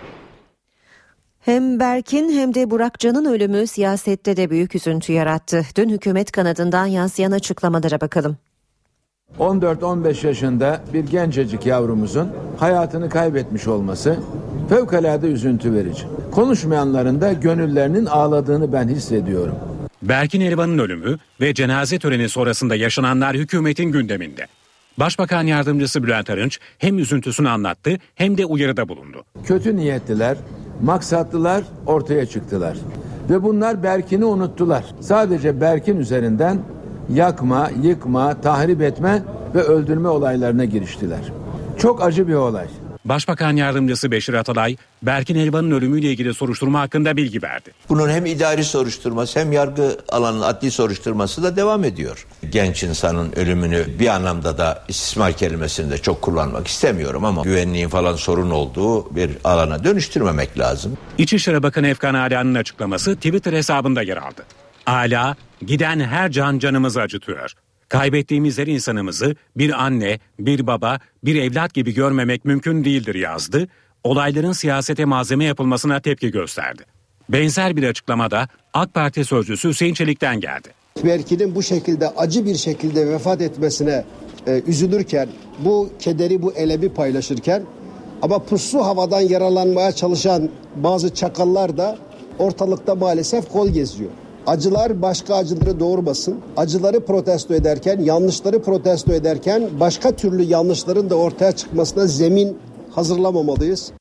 Hem 1.40 1.80
Berkin 1.80 2.40
hem 2.40 2.54
de 2.54 2.72
Burakcan'ın 2.72 3.26
ölümü 3.26 3.68
siyasette 3.68 4.38
de 4.38 4.50
büyük 4.50 4.76
üzüntü 4.76 5.14
yarattı. 5.14 5.66
Dün 5.76 5.90
hükümet 5.90 6.32
kanadından 6.32 6.86
yansıyan 6.86 7.32
açıklamalara 7.32 8.02
bakalım. 8.02 8.38
14-15 9.40 10.28
yaşında 10.28 10.82
bir 10.94 11.04
gencecik 11.04 11.66
yavrumuzun 11.66 12.28
hayatını 12.58 13.10
kaybetmiş 13.10 13.68
olması 13.68 14.20
fevkalade 14.70 15.28
üzüntü 15.28 15.74
verici. 15.74 16.04
Konuşmayanların 16.32 17.22
da 17.22 17.34
gönüllerinin 17.34 18.06
ağladığını 18.06 18.74
ben 18.74 18.88
hissediyorum. 18.88 19.56
Berkin 20.02 20.42
Elvan'ın 20.42 20.78
ölümü 20.78 21.18
ve 21.42 21.54
cenaze 21.54 22.00
töreni 22.00 22.30
sonrasında 22.30 22.76
yaşananlar 22.76 23.36
hükümetin 23.36 23.92
gündeminde. 23.92 24.48
Başbakan 24.98 25.44
yardımcısı 25.44 26.04
Bülent 26.04 26.30
Arınç 26.30 26.60
hem 26.78 27.00
üzüntüsünü 27.00 27.50
anlattı 27.50 27.98
hem 28.16 28.38
de 28.38 28.46
uyarıda 28.46 28.90
bulundu. 28.90 29.24
Kötü 29.46 29.76
niyetliler, 29.76 30.38
maksatlılar 30.82 31.64
ortaya 31.86 32.26
çıktılar. 32.26 32.78
Ve 33.30 33.44
bunlar 33.44 33.84
Berkin'i 33.84 34.26
unuttular. 34.26 34.86
Sadece 35.00 35.62
Berkin 35.62 36.00
üzerinden 36.00 36.60
yakma, 37.10 37.70
yıkma, 37.84 38.42
tahrip 38.42 38.82
etme 38.82 39.24
ve 39.56 39.62
öldürme 39.62 40.10
olaylarına 40.10 40.66
giriştiler. 40.66 41.22
Çok 41.78 42.04
acı 42.04 42.28
bir 42.28 42.34
olay. 42.34 42.68
Başbakan 43.06 43.56
Yardımcısı 43.56 44.12
Beşir 44.12 44.34
Atalay, 44.34 44.76
Berkin 45.04 45.36
Elvan'ın 45.36 45.72
ölümüyle 45.72 46.12
ilgili 46.12 46.34
soruşturma 46.34 46.80
hakkında 46.80 47.18
bilgi 47.18 47.44
verdi. 47.44 47.72
Bunun 47.90 48.10
hem 48.10 48.26
idari 48.26 48.64
soruşturması 48.64 49.40
hem 49.40 49.52
yargı 49.52 49.98
alanı 50.10 50.46
adli 50.46 50.72
soruşturması 50.72 51.44
da 51.44 51.56
devam 51.56 51.84
ediyor. 51.84 52.28
Genç 52.50 52.84
insanın 52.84 53.32
ölümünü 53.36 53.86
bir 54.00 54.08
anlamda 54.08 54.58
da 54.58 54.84
istismar 54.88 55.34
kelimesini 55.34 55.92
de 55.92 55.98
çok 55.98 56.22
kullanmak 56.22 56.68
istemiyorum 56.68 57.26
ama 57.26 57.42
güvenliğin 57.42 57.90
falan 57.90 58.16
sorun 58.16 58.50
olduğu 58.50 59.16
bir 59.16 59.32
alana 59.44 59.84
dönüştürmemek 59.84 60.60
lazım. 60.60 60.98
İçişleri 61.18 61.64
Bakanı 61.64 61.88
Efkan 61.88 62.14
Ala'nın 62.14 62.56
açıklaması 62.56 63.16
Twitter 63.16 63.54
hesabında 63.54 64.02
yer 64.02 64.18
aldı. 64.18 64.44
Ala, 64.86 65.36
giden 65.66 66.00
her 66.00 66.32
can 66.32 66.60
canımızı 66.60 67.02
acıtıyor. 67.02 67.54
Kaybettiğimiz 67.90 68.58
her 68.58 68.68
insanımızı 68.68 69.36
bir 69.58 69.86
anne, 69.86 70.20
bir 70.40 70.68
baba, 70.68 71.00
bir 71.24 71.36
evlat 71.36 71.74
gibi 71.74 71.94
görmemek 71.94 72.46
mümkün 72.46 72.84
değildir 72.84 73.16
yazdı. 73.16 73.68
Olayların 74.04 74.52
siyasete 74.52 75.06
malzeme 75.06 75.46
yapılmasına 75.46 76.00
tepki 76.00 76.32
gösterdi. 76.32 76.84
Benzer 77.30 77.76
bir 77.76 77.84
açıklamada 77.84 78.48
AK 78.74 78.94
Parti 78.94 79.26
sözcüsü 79.26 79.70
Hüseyin 79.70 79.94
Çelik'ten 79.94 80.40
geldi. 80.40 80.70
Berkin'in 81.04 81.56
bu 81.56 81.64
şekilde 81.64 82.10
acı 82.10 82.46
bir 82.46 82.56
şekilde 82.56 83.10
vefat 83.10 83.42
etmesine 83.42 84.04
e, 84.48 84.62
üzülürken, 84.68 85.30
bu 85.60 85.90
kederi, 86.00 86.42
bu 86.42 86.54
elemi 86.54 86.94
paylaşırken 86.94 87.64
ama 88.22 88.40
puslu 88.40 88.86
havadan 88.86 89.22
yaralanmaya 89.22 89.92
çalışan 89.92 90.50
bazı 90.76 91.14
çakallar 91.14 91.78
da 91.78 91.98
ortalıkta 92.40 92.96
maalesef 92.96 93.50
kol 93.50 93.70
geziyor. 93.70 94.12
Acılar 94.48 95.02
başka 95.02 95.36
acıları 95.36 95.80
doğurmasın. 95.80 96.40
Acıları 96.58 97.06
protesto 97.06 97.54
ederken, 97.54 98.00
yanlışları 98.00 98.62
protesto 98.62 99.14
ederken 99.14 99.70
başka 99.80 100.12
türlü 100.12 100.44
yanlışların 100.44 101.10
da 101.10 101.16
ortaya 101.16 101.52
çıkmasına 101.52 102.08
zemin 102.08 102.58
hazırlamamalıyız. 102.92 103.92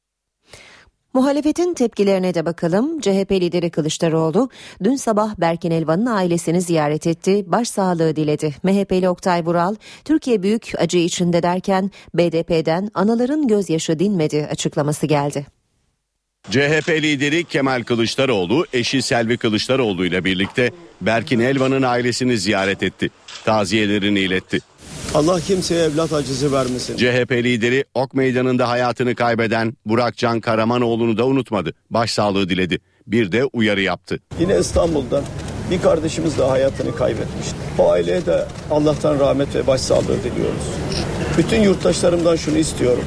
Muhalefetin 1.15 1.75
tepkilerine 1.75 2.35
de 2.35 2.47
bakalım. 2.47 3.01
CHP 3.01 3.33
lideri 3.33 3.71
Kılıçdaroğlu 3.71 4.49
dün 4.85 4.97
sabah 4.97 5.41
Berkin 5.41 5.71
Elvan'ın 5.71 6.07
ailesini 6.07 6.61
ziyaret 6.61 7.07
etti. 7.07 7.45
Başsağlığı 7.53 8.17
diledi. 8.17 8.55
MHP'li 8.63 9.09
Oktay 9.09 9.47
Vural 9.47 9.75
Türkiye 10.05 10.43
büyük 10.43 10.73
acı 10.79 10.99
içinde 10.99 11.43
derken 11.43 11.91
BDP'den 12.15 12.91
anaların 12.95 13.47
gözyaşı 13.47 13.99
dinmedi 13.99 14.49
açıklaması 14.51 15.07
geldi. 15.07 15.47
CHP 16.51 16.89
lideri 16.89 17.45
Kemal 17.45 17.83
Kılıçdaroğlu 17.83 18.67
eşi 18.73 19.03
Selvi 19.03 19.37
Kılıçdaroğlu 19.37 20.07
ile 20.07 20.25
birlikte 20.25 20.71
Berkin 21.01 21.41
Elvan'ın 21.41 21.83
ailesini 21.83 22.39
ziyaret 22.39 22.83
etti. 22.83 23.11
Taziyelerini 23.45 24.21
iletti. 24.21 24.59
Allah 25.15 25.41
kimseye 25.41 25.85
evlat 25.85 26.13
acısı 26.13 26.53
vermesin. 26.53 26.97
CHP 26.97 27.33
lideri 27.33 27.85
Ok 27.95 28.15
Meydanı'nda 28.15 28.69
hayatını 28.69 29.15
kaybeden 29.15 29.75
Burak 29.87 30.17
Can 30.17 30.41
Karamanoğlu'nu 30.41 31.19
da 31.19 31.27
unutmadı. 31.27 31.75
Başsağlığı 31.91 32.49
diledi. 32.49 32.79
Bir 33.07 33.33
de 33.33 33.45
uyarı 33.45 33.81
yaptı. 33.81 34.19
Yine 34.41 34.59
İstanbul'da 34.59 35.23
bir 35.71 35.83
kardeşimiz 35.83 36.39
de 36.39 36.43
hayatını 36.43 36.97
kaybetmişti. 36.97 37.55
O 37.79 37.91
aileye 37.91 38.27
de 38.27 38.47
Allah'tan 38.71 39.21
rahmet 39.21 39.55
ve 39.55 39.67
başsağlığı 39.67 40.25
diliyoruz. 40.25 40.65
Bütün 41.39 41.63
yurttaşlarımdan 41.63 42.37
şunu 42.37 42.59
istiyorum. 42.59 43.05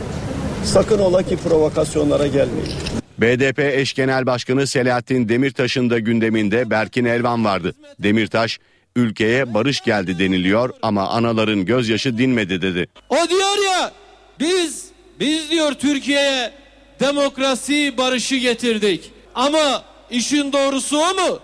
Sakın 0.63 0.99
ola 0.99 1.23
ki 1.23 1.37
provokasyonlara 1.37 2.27
gelmeyin. 2.27 3.02
BDP 3.23 3.59
eş 3.59 3.93
genel 3.93 4.25
başkanı 4.25 4.67
Selahattin 4.67 5.29
Demirtaş'ın 5.29 5.89
da 5.89 5.99
gündeminde 5.99 6.69
Berkin 6.69 7.05
Elvan 7.05 7.45
vardı. 7.45 7.75
Demirtaş, 7.99 8.59
ülkeye 8.95 9.53
barış 9.53 9.81
geldi 9.81 10.19
deniliyor 10.19 10.69
ama 10.81 11.09
anaların 11.09 11.65
gözyaşı 11.65 12.17
dinmedi 12.17 12.61
dedi. 12.61 12.87
O 13.09 13.15
diyor 13.29 13.65
ya 13.65 13.91
biz 14.39 14.85
biz 15.19 15.51
diyor 15.51 15.71
Türkiye'ye 15.73 16.51
demokrasi 16.99 17.97
barışı 17.97 18.35
getirdik. 18.35 19.11
Ama 19.35 19.83
işin 20.09 20.53
doğrusu 20.53 20.97
o 20.97 21.13
mu? 21.13 21.39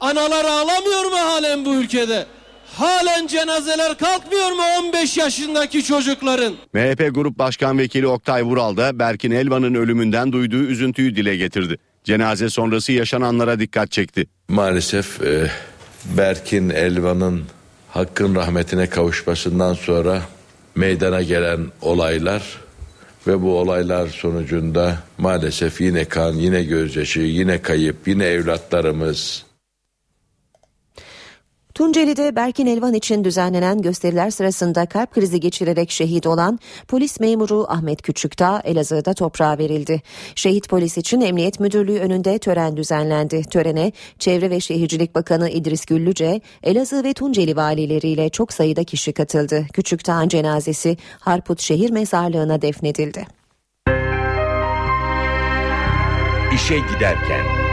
Analar 0.00 0.44
ağlamıyor 0.44 1.04
mu 1.04 1.18
halen 1.18 1.64
bu 1.64 1.74
ülkede? 1.74 2.26
Halen 2.74 3.26
cenazeler 3.26 3.98
kalkmıyor 3.98 4.52
mu 4.52 4.62
15 4.78 5.16
yaşındaki 5.16 5.84
çocukların? 5.84 6.54
MHP 6.72 7.14
Grup 7.14 7.38
Başkan 7.38 7.78
Vekili 7.78 8.06
Oktay 8.06 8.42
Vural 8.42 8.76
da 8.76 8.98
Berkin 8.98 9.30
Elvan'ın 9.30 9.74
ölümünden 9.74 10.32
duyduğu 10.32 10.62
üzüntüyü 10.62 11.16
dile 11.16 11.36
getirdi. 11.36 11.76
Cenaze 12.04 12.50
sonrası 12.50 12.92
yaşananlara 12.92 13.58
dikkat 13.58 13.90
çekti. 13.90 14.26
Maalesef 14.48 15.22
e, 15.22 15.50
Berkin 16.04 16.70
Elvan'ın 16.70 17.44
hakkın 17.90 18.34
rahmetine 18.34 18.86
kavuşmasından 18.86 19.74
sonra 19.74 20.22
meydana 20.74 21.22
gelen 21.22 21.60
olaylar 21.82 22.42
ve 23.26 23.42
bu 23.42 23.58
olaylar 23.58 24.08
sonucunda 24.08 24.98
maalesef 25.18 25.80
yine 25.80 26.04
kan, 26.04 26.32
yine 26.32 26.64
gözyaşı, 26.64 27.20
yine 27.20 27.62
kayıp, 27.62 28.08
yine 28.08 28.24
evlatlarımız, 28.24 29.44
Tunceli'de 31.76 32.36
Berkin 32.36 32.66
Elvan 32.66 32.94
için 32.94 33.24
düzenlenen 33.24 33.82
gösteriler 33.82 34.30
sırasında 34.30 34.86
kalp 34.86 35.10
krizi 35.10 35.40
geçirerek 35.40 35.90
şehit 35.90 36.26
olan 36.26 36.58
polis 36.88 37.20
memuru 37.20 37.66
Ahmet 37.68 38.02
Küçükdağ 38.02 38.60
Elazığ'da 38.64 39.14
toprağa 39.14 39.58
verildi. 39.58 40.02
Şehit 40.34 40.68
polis 40.68 40.98
için 40.98 41.20
Emniyet 41.20 41.60
Müdürlüğü 41.60 41.98
önünde 41.98 42.38
tören 42.38 42.76
düzenlendi. 42.76 43.42
Törene 43.42 43.92
Çevre 44.18 44.50
ve 44.50 44.60
Şehircilik 44.60 45.14
Bakanı 45.14 45.50
İdris 45.50 45.84
Güllüce, 45.84 46.40
Elazığ 46.62 47.04
ve 47.04 47.12
Tunceli 47.12 47.56
valileriyle 47.56 48.28
çok 48.28 48.52
sayıda 48.52 48.84
kişi 48.84 49.12
katıldı. 49.12 49.66
Küçükdağ'ın 49.72 50.28
cenazesi 50.28 50.96
Harput 51.20 51.60
Şehir 51.60 51.90
Mezarlığı'na 51.90 52.62
defnedildi. 52.62 53.26
İşe 56.54 56.78
giderken 56.78 57.65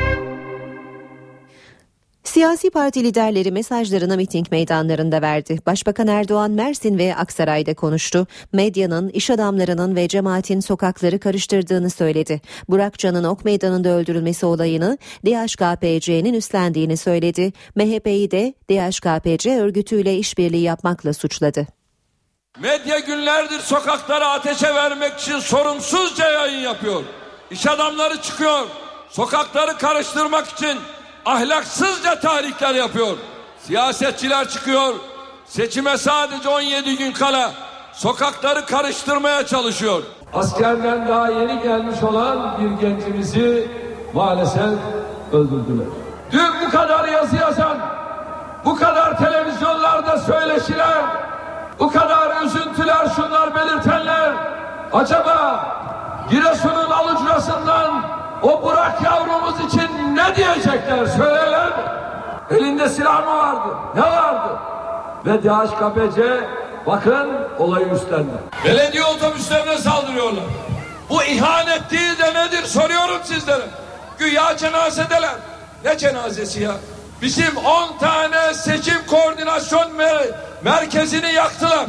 Siyasi 2.23 2.69
parti 2.69 3.03
liderleri 3.03 3.51
mesajlarını 3.51 4.17
miting 4.17 4.51
meydanlarında 4.51 5.21
verdi. 5.21 5.59
Başbakan 5.65 6.07
Erdoğan 6.07 6.51
Mersin 6.51 6.97
ve 6.97 7.15
Aksaray'da 7.15 7.73
konuştu. 7.73 8.27
Medyanın, 8.53 9.09
iş 9.09 9.29
adamlarının 9.29 9.95
ve 9.95 10.07
cemaatin 10.07 10.59
sokakları 10.59 11.19
karıştırdığını 11.19 11.89
söyledi. 11.89 12.41
Burak 12.69 12.97
Can'ın 12.97 13.23
Ok 13.23 13.45
Meydanı'nda 13.45 13.89
öldürülmesi 13.89 14.45
olayını 14.45 14.97
DHKPC'nin 15.25 16.33
üstlendiğini 16.33 16.97
söyledi. 16.97 17.53
MHP'yi 17.75 18.31
de 18.31 18.53
DHKPC 18.69 19.62
örgütüyle 19.62 20.17
işbirliği 20.17 20.63
yapmakla 20.63 21.13
suçladı. 21.13 21.67
Medya 22.59 22.99
günlerdir 22.99 23.59
sokakları 23.59 24.25
ateşe 24.25 24.75
vermek 24.75 25.19
için 25.19 25.39
sorumsuzca 25.39 26.31
yayın 26.31 26.59
yapıyor. 26.59 27.03
İş 27.51 27.67
adamları 27.67 28.21
çıkıyor. 28.21 28.67
Sokakları 29.09 29.77
karıştırmak 29.77 30.47
için 30.47 30.77
ahlaksızca 31.25 32.19
tahrikler 32.19 32.75
yapıyor. 32.75 33.17
Siyasetçiler 33.59 34.49
çıkıyor. 34.49 34.93
Seçime 35.45 35.97
sadece 35.97 36.49
17 36.49 36.97
gün 36.97 37.12
kala 37.12 37.51
sokakları 37.93 38.65
karıştırmaya 38.65 39.45
çalışıyor. 39.45 40.03
Askerden 40.33 41.07
daha 41.07 41.29
yeni 41.29 41.62
gelmiş 41.62 42.03
olan 42.03 42.57
bir 42.62 42.88
gencimizi 42.88 43.67
maalesef 44.13 44.69
öldürdüler. 45.33 45.88
Dün 46.31 46.51
bu 46.65 46.71
kadar 46.71 47.07
yazı 47.07 47.36
yazan, 47.36 47.77
bu 48.65 48.75
kadar 48.75 49.17
televizyonlarda 49.17 50.17
söyleşiler, 50.17 51.03
bu 51.79 51.91
kadar 51.91 52.41
üzüntüler 52.41 53.07
şunlar 53.15 53.55
belirtenler 53.55 54.33
acaba 54.93 55.65
Giresun'un 56.29 56.91
alucurasından 56.91 58.02
o 58.43 58.63
Burak 58.63 59.01
yavrumuz 59.01 59.60
için 59.60 60.15
ne 60.15 60.36
diyecekler 60.36 61.06
söylerler 61.06 61.67
mi? 61.67 61.84
Elinde 62.51 62.89
silah 62.89 63.25
mı 63.25 63.38
vardı? 63.38 63.75
Ne 63.95 64.01
vardı? 64.01 64.60
Ve 65.25 65.43
DHKPC 65.43 66.47
bakın 66.88 67.29
olayı 67.60 67.88
üstlendi. 67.89 68.32
Belediye 68.65 69.03
otobüslerine 69.03 69.77
saldırıyorlar. 69.77 70.43
Bu 71.10 71.23
ihanet 71.23 71.91
değil 71.91 72.17
de 72.19 72.34
nedir 72.34 72.63
soruyorum 72.63 73.19
sizlere. 73.23 73.63
Güya 74.19 74.58
cenazedeler. 74.58 75.36
Ne 75.86 75.97
cenazesi 75.97 76.63
ya? 76.63 76.71
Bizim 77.21 77.58
10 77.58 77.97
tane 77.97 78.53
seçim 78.53 79.06
koordinasyon 79.10 79.95
mer 79.95 80.23
merkezini 80.63 81.34
yaktılar. 81.34 81.86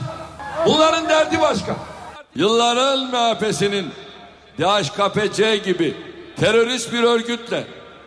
Bunların 0.66 1.08
derdi 1.08 1.40
başka. 1.40 1.72
Yılların 2.34 3.00
MHP'sinin 3.10 3.92
DHKPC 4.58 5.56
gibi 5.56 6.13
terörist 6.40 6.92
bir 6.92 7.02
örgütle, 7.02 7.64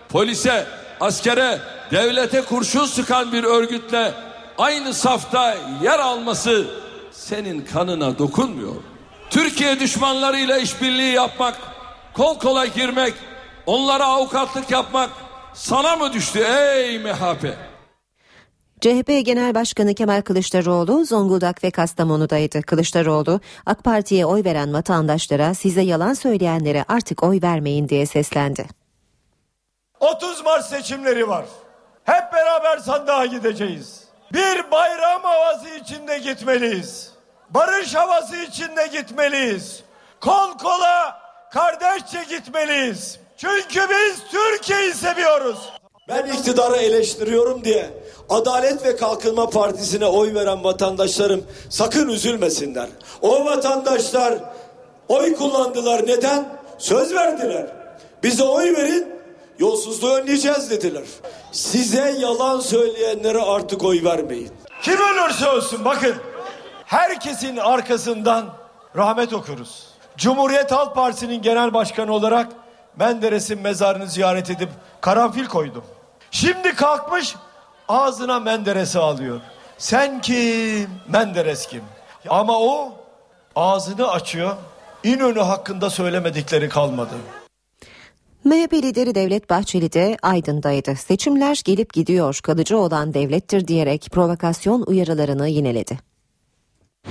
polise, 0.10 0.68
askere, 1.02 1.60
devlete 1.92 2.42
kurşun 2.42 2.86
sıkan 2.86 3.32
bir 3.32 3.44
örgütle 3.44 4.14
aynı 4.58 4.94
safta 4.94 5.58
yer 5.84 6.00
alması 6.00 6.66
senin 7.12 7.66
kanına 7.66 8.18
dokunmuyor. 8.18 8.76
Türkiye 9.30 9.80
düşmanlarıyla 9.80 10.58
işbirliği 10.58 11.14
yapmak, 11.14 11.56
kol 12.14 12.40
kola 12.40 12.66
girmek, 12.66 13.14
onlara 13.66 14.06
avukatlık 14.06 14.72
yapmak 14.72 15.10
sana 15.54 15.96
mı 15.96 16.14
düştü 16.14 16.40
ey 16.40 17.00
MHP? 17.00 17.67
CHP 18.82 19.26
Genel 19.26 19.56
Başkanı 19.56 19.96
Kemal 19.96 20.22
Kılıçdaroğlu 20.22 21.06
Zonguldak 21.06 21.64
ve 21.64 21.72
Kastamonu'daydı. 21.72 22.62
Kılıçdaroğlu 22.62 23.40
AK 23.66 23.84
Parti'ye 23.84 24.26
oy 24.26 24.44
veren 24.44 24.74
vatandaşlara 24.74 25.54
size 25.54 25.82
yalan 25.82 26.14
söyleyenlere 26.14 26.86
artık 26.88 27.24
oy 27.24 27.40
vermeyin 27.44 27.90
diye 27.90 28.06
seslendi. 28.06 28.66
30 30.00 30.44
Mart 30.44 30.66
seçimleri 30.66 31.28
var. 31.28 31.46
Hep 32.04 32.34
beraber 32.34 32.78
sandığa 32.78 33.26
gideceğiz. 33.26 34.04
Bir 34.34 34.72
bayram 34.72 35.24
havası 35.24 35.70
içinde 35.70 36.20
gitmeliyiz. 36.20 37.12
Barış 37.50 37.96
havası 37.96 38.36
içinde 38.38 38.88
gitmeliyiz. 38.88 39.84
Kol 40.20 40.58
kola 40.58 41.20
kardeşçe 41.52 42.24
gitmeliyiz. 42.30 43.20
Çünkü 43.38 43.82
biz 43.90 44.24
Türkiye'yi 44.32 44.94
seviyoruz. 44.94 45.74
Ben 46.08 46.28
iktidarı 46.28 46.76
eleştiriyorum 46.76 47.64
diye 47.64 47.90
Adalet 48.30 48.86
ve 48.86 48.96
Kalkınma 48.96 49.50
Partisi'ne 49.50 50.06
oy 50.06 50.34
veren 50.34 50.64
vatandaşlarım 50.64 51.46
sakın 51.70 52.10
üzülmesinler. 52.10 52.88
O 53.22 53.46
vatandaşlar 53.46 54.34
oy 55.08 55.36
kullandılar. 55.36 56.08
Neden? 56.08 56.58
Söz 56.78 57.14
verdiler. 57.14 57.68
Bize 58.24 58.44
oy 58.44 58.76
verin, 58.76 59.08
yolsuzluğu 59.60 60.14
önleyeceğiz 60.14 60.70
dediler. 60.70 61.04
Size 61.52 62.16
yalan 62.20 62.60
söyleyenlere 62.60 63.42
artık 63.42 63.84
oy 63.84 64.04
vermeyin. 64.04 64.52
Kim 64.82 64.98
ölürse 64.98 65.46
ölsün 65.46 65.86
bakın. 65.86 66.16
Herkesin 66.86 67.58
arkasından 67.58 68.46
rahmet 68.96 69.34
okuruz. 69.34 69.88
Cumhuriyet 70.18 70.72
Halk 70.72 70.96
Partisi'nin 70.96 71.42
genel 71.42 71.74
başkanı 71.74 72.14
olarak 72.14 72.48
Menderes'in 73.00 73.62
mezarını 73.62 74.08
ziyaret 74.08 74.50
edip 74.50 74.70
karanfil 75.02 75.46
koydum. 75.46 75.84
Şimdi 76.32 76.76
kalkmış 76.76 77.36
ağzına 77.88 78.40
Menderes'i 78.40 79.00
alıyor. 79.00 79.42
Sen 79.78 80.22
kim? 80.22 80.90
Menderes 81.08 81.68
kim? 81.68 81.82
Ama 82.30 82.60
o 82.60 82.94
ağzını 83.56 84.08
açıyor. 84.12 84.56
İnönü 85.04 85.40
hakkında 85.40 85.90
söylemedikleri 85.90 86.70
kalmadı. 86.70 87.16
MHP 88.44 88.74
lideri 88.74 89.16
Devlet 89.16 89.50
Bahçeli 89.50 89.94
de 89.94 90.18
Aydın'daydı. 90.22 90.96
Seçimler 90.96 91.62
gelip 91.66 91.94
gidiyor, 91.94 92.40
kalıcı 92.44 92.78
olan 92.78 93.14
devlettir 93.14 93.68
diyerek 93.68 94.08
provokasyon 94.12 94.84
uyarılarını 94.88 95.48
yineledi. 95.48 96.00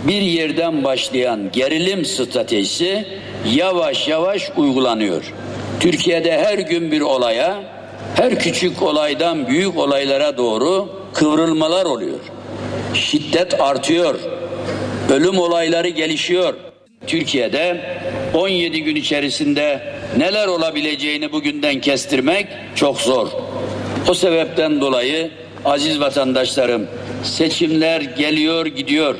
Bir 0.05 0.21
yerden 0.21 0.85
başlayan 0.85 1.53
gerilim 1.53 2.05
stratejisi 2.05 3.07
yavaş 3.55 4.09
yavaş 4.09 4.51
uygulanıyor. 4.57 5.33
Türkiye'de 5.81 6.39
her 6.39 6.59
gün 6.59 6.93
bir 6.93 7.01
olaya, 7.01 7.76
her 8.15 8.39
küçük 8.39 8.83
olaydan 8.83 9.47
büyük 9.47 9.79
olaylara 9.79 10.37
doğru 10.37 10.89
kıvrılmalar 11.15 11.85
oluyor. 11.85 12.19
Şiddet 12.95 13.61
artıyor. 13.61 14.15
Ölüm 15.11 15.39
olayları 15.39 15.89
gelişiyor. 15.89 16.55
Türkiye'de 17.07 17.81
17 18.35 18.83
gün 18.83 18.97
içerisinde 18.97 19.83
neler 20.17 20.47
olabileceğini 20.47 21.33
bugünden 21.33 21.81
kestirmek 21.81 22.47
çok 22.75 23.01
zor. 23.01 23.29
O 24.09 24.15
sebepten 24.15 24.81
dolayı 24.81 25.31
aziz 25.65 26.01
vatandaşlarım 26.01 26.87
seçimler 27.23 28.01
geliyor 28.01 28.67
gidiyor 28.67 29.15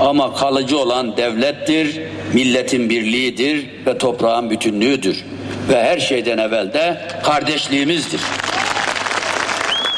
ama 0.00 0.34
kalıcı 0.34 0.78
olan 0.78 1.16
devlettir, 1.16 2.00
milletin 2.34 2.90
birliğidir 2.90 3.66
ve 3.86 3.98
toprağın 3.98 4.50
bütünlüğüdür 4.50 5.24
ve 5.68 5.82
her 5.82 5.98
şeyden 5.98 6.38
evvel 6.38 6.72
de 6.72 7.08
kardeşliğimizdir. 7.24 8.20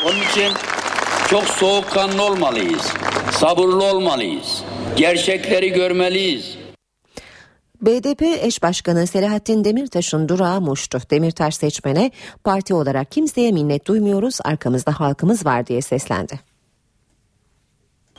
Onun 0.05 0.21
için 0.21 0.53
çok 1.29 1.45
soğukkanlı 1.45 2.23
olmalıyız, 2.23 2.93
sabırlı 3.33 3.85
olmalıyız, 3.85 4.63
gerçekleri 4.97 5.73
görmeliyiz. 5.73 6.63
BDP 7.83 8.23
eş 8.23 8.63
başkanı 8.63 9.07
Selahattin 9.07 9.65
Demirtaş'ın 9.65 10.29
durağı 10.29 10.61
Muş'tu. 10.61 10.99
Demirtaş 11.11 11.57
seçmene 11.57 12.11
parti 12.45 12.75
olarak 12.75 13.13
kimseye 13.13 13.53
minnet 13.53 13.87
duymuyoruz 13.87 14.39
arkamızda 14.45 15.01
halkımız 15.01 15.47
var 15.47 15.67
diye 15.67 15.83
seslendi. 15.83 16.41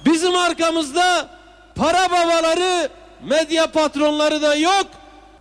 Bizim 0.05 0.35
arkamızda 0.35 1.29
para 1.75 2.11
babaları, 2.11 2.89
medya 3.23 3.71
patronları 3.71 4.41
da 4.41 4.55
yok. 4.55 4.85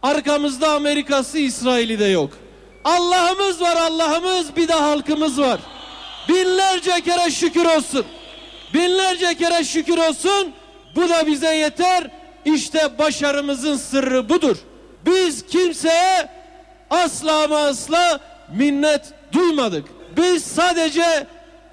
Arkamızda 0.02 0.72
Amerika'sı, 0.72 1.38
İsrail'i 1.38 1.98
de 1.98 2.04
yok. 2.04 2.30
Allah'ımız 2.84 3.60
var 3.60 3.76
Allah'ımız 3.76 4.56
bir 4.56 4.68
de 4.68 4.72
halkımız 4.72 5.40
var. 5.40 5.60
Binlerce 6.28 7.00
kere 7.00 7.30
şükür 7.30 7.64
olsun. 7.64 8.06
Binlerce 8.74 9.34
kere 9.34 9.64
şükür 9.64 9.98
olsun. 9.98 10.52
Bu 10.96 11.08
da 11.08 11.26
bize 11.26 11.54
yeter. 11.56 12.10
İşte 12.44 12.98
başarımızın 12.98 13.76
sırrı 13.76 14.28
budur. 14.28 14.56
Biz 15.06 15.46
kimseye 15.46 16.28
asla 16.90 17.42
ama 17.42 17.58
asla 17.58 18.20
minnet 18.56 19.12
duymadık. 19.32 19.88
Biz 20.16 20.44
sadece 20.44 21.26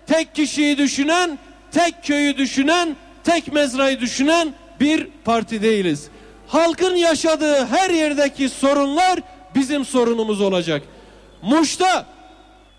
tek 0.08 0.36
kişiyi 0.36 0.78
düşünen, 0.78 1.40
tek 1.72 2.04
köyü 2.04 2.38
düşünen, 2.38 2.96
tek 3.24 3.54
mezrayı 3.54 4.00
düşünen 4.00 4.54
bir 4.80 5.08
parti 5.26 5.62
değiliz. 5.62 6.10
Halkın 6.50 6.96
yaşadığı 6.96 7.66
her 7.66 7.90
yerdeki 7.90 8.50
sorunlar 8.50 9.20
bizim 9.56 9.86
sorunumuz 9.86 10.42
olacak. 10.42 10.82
Muş'ta 11.42 12.06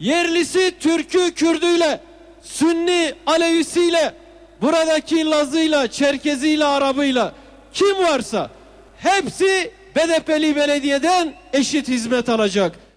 yerlisi 0.00 0.74
Türk'ü 0.80 1.35
Kürdüyle, 1.35 2.00
Sünni 2.42 3.14
Alevisiyle, 3.26 4.14
buradaki 4.62 5.30
Lazıyla, 5.30 5.88
Çerkeziyle, 5.88 6.64
Arabıyla 6.64 7.33
kim 7.72 7.98
varsa 7.98 8.50
hepsi 8.98 9.72
BDP'li 9.96 10.56
belediyeden 10.56 11.35
eşit 11.52 11.88
hizmet 11.88 12.28
alacak. 12.28 12.89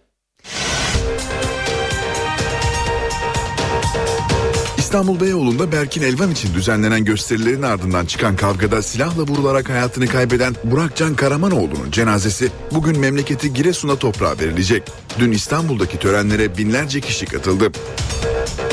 İstanbul 4.93 5.19
Beyoğlu'nda 5.19 5.71
Berkin 5.71 6.01
Elvan 6.01 6.31
için 6.31 6.53
düzenlenen 6.53 7.05
gösterilerin 7.05 7.61
ardından 7.61 8.05
çıkan 8.05 8.35
kavgada 8.35 8.81
silahla 8.81 9.23
vurularak 9.23 9.69
hayatını 9.69 10.07
kaybeden 10.07 10.55
Burakcan 10.63 11.15
Karamanoğlu'nun 11.15 11.91
cenazesi 11.91 12.51
bugün 12.71 12.99
memleketi 12.99 13.53
Giresun'a 13.53 13.95
toprağa 13.95 14.39
verilecek. 14.39 14.83
Dün 15.19 15.31
İstanbul'daki 15.31 15.99
törenlere 15.99 16.57
binlerce 16.57 17.01
kişi 17.01 17.25
katıldı. 17.25 17.71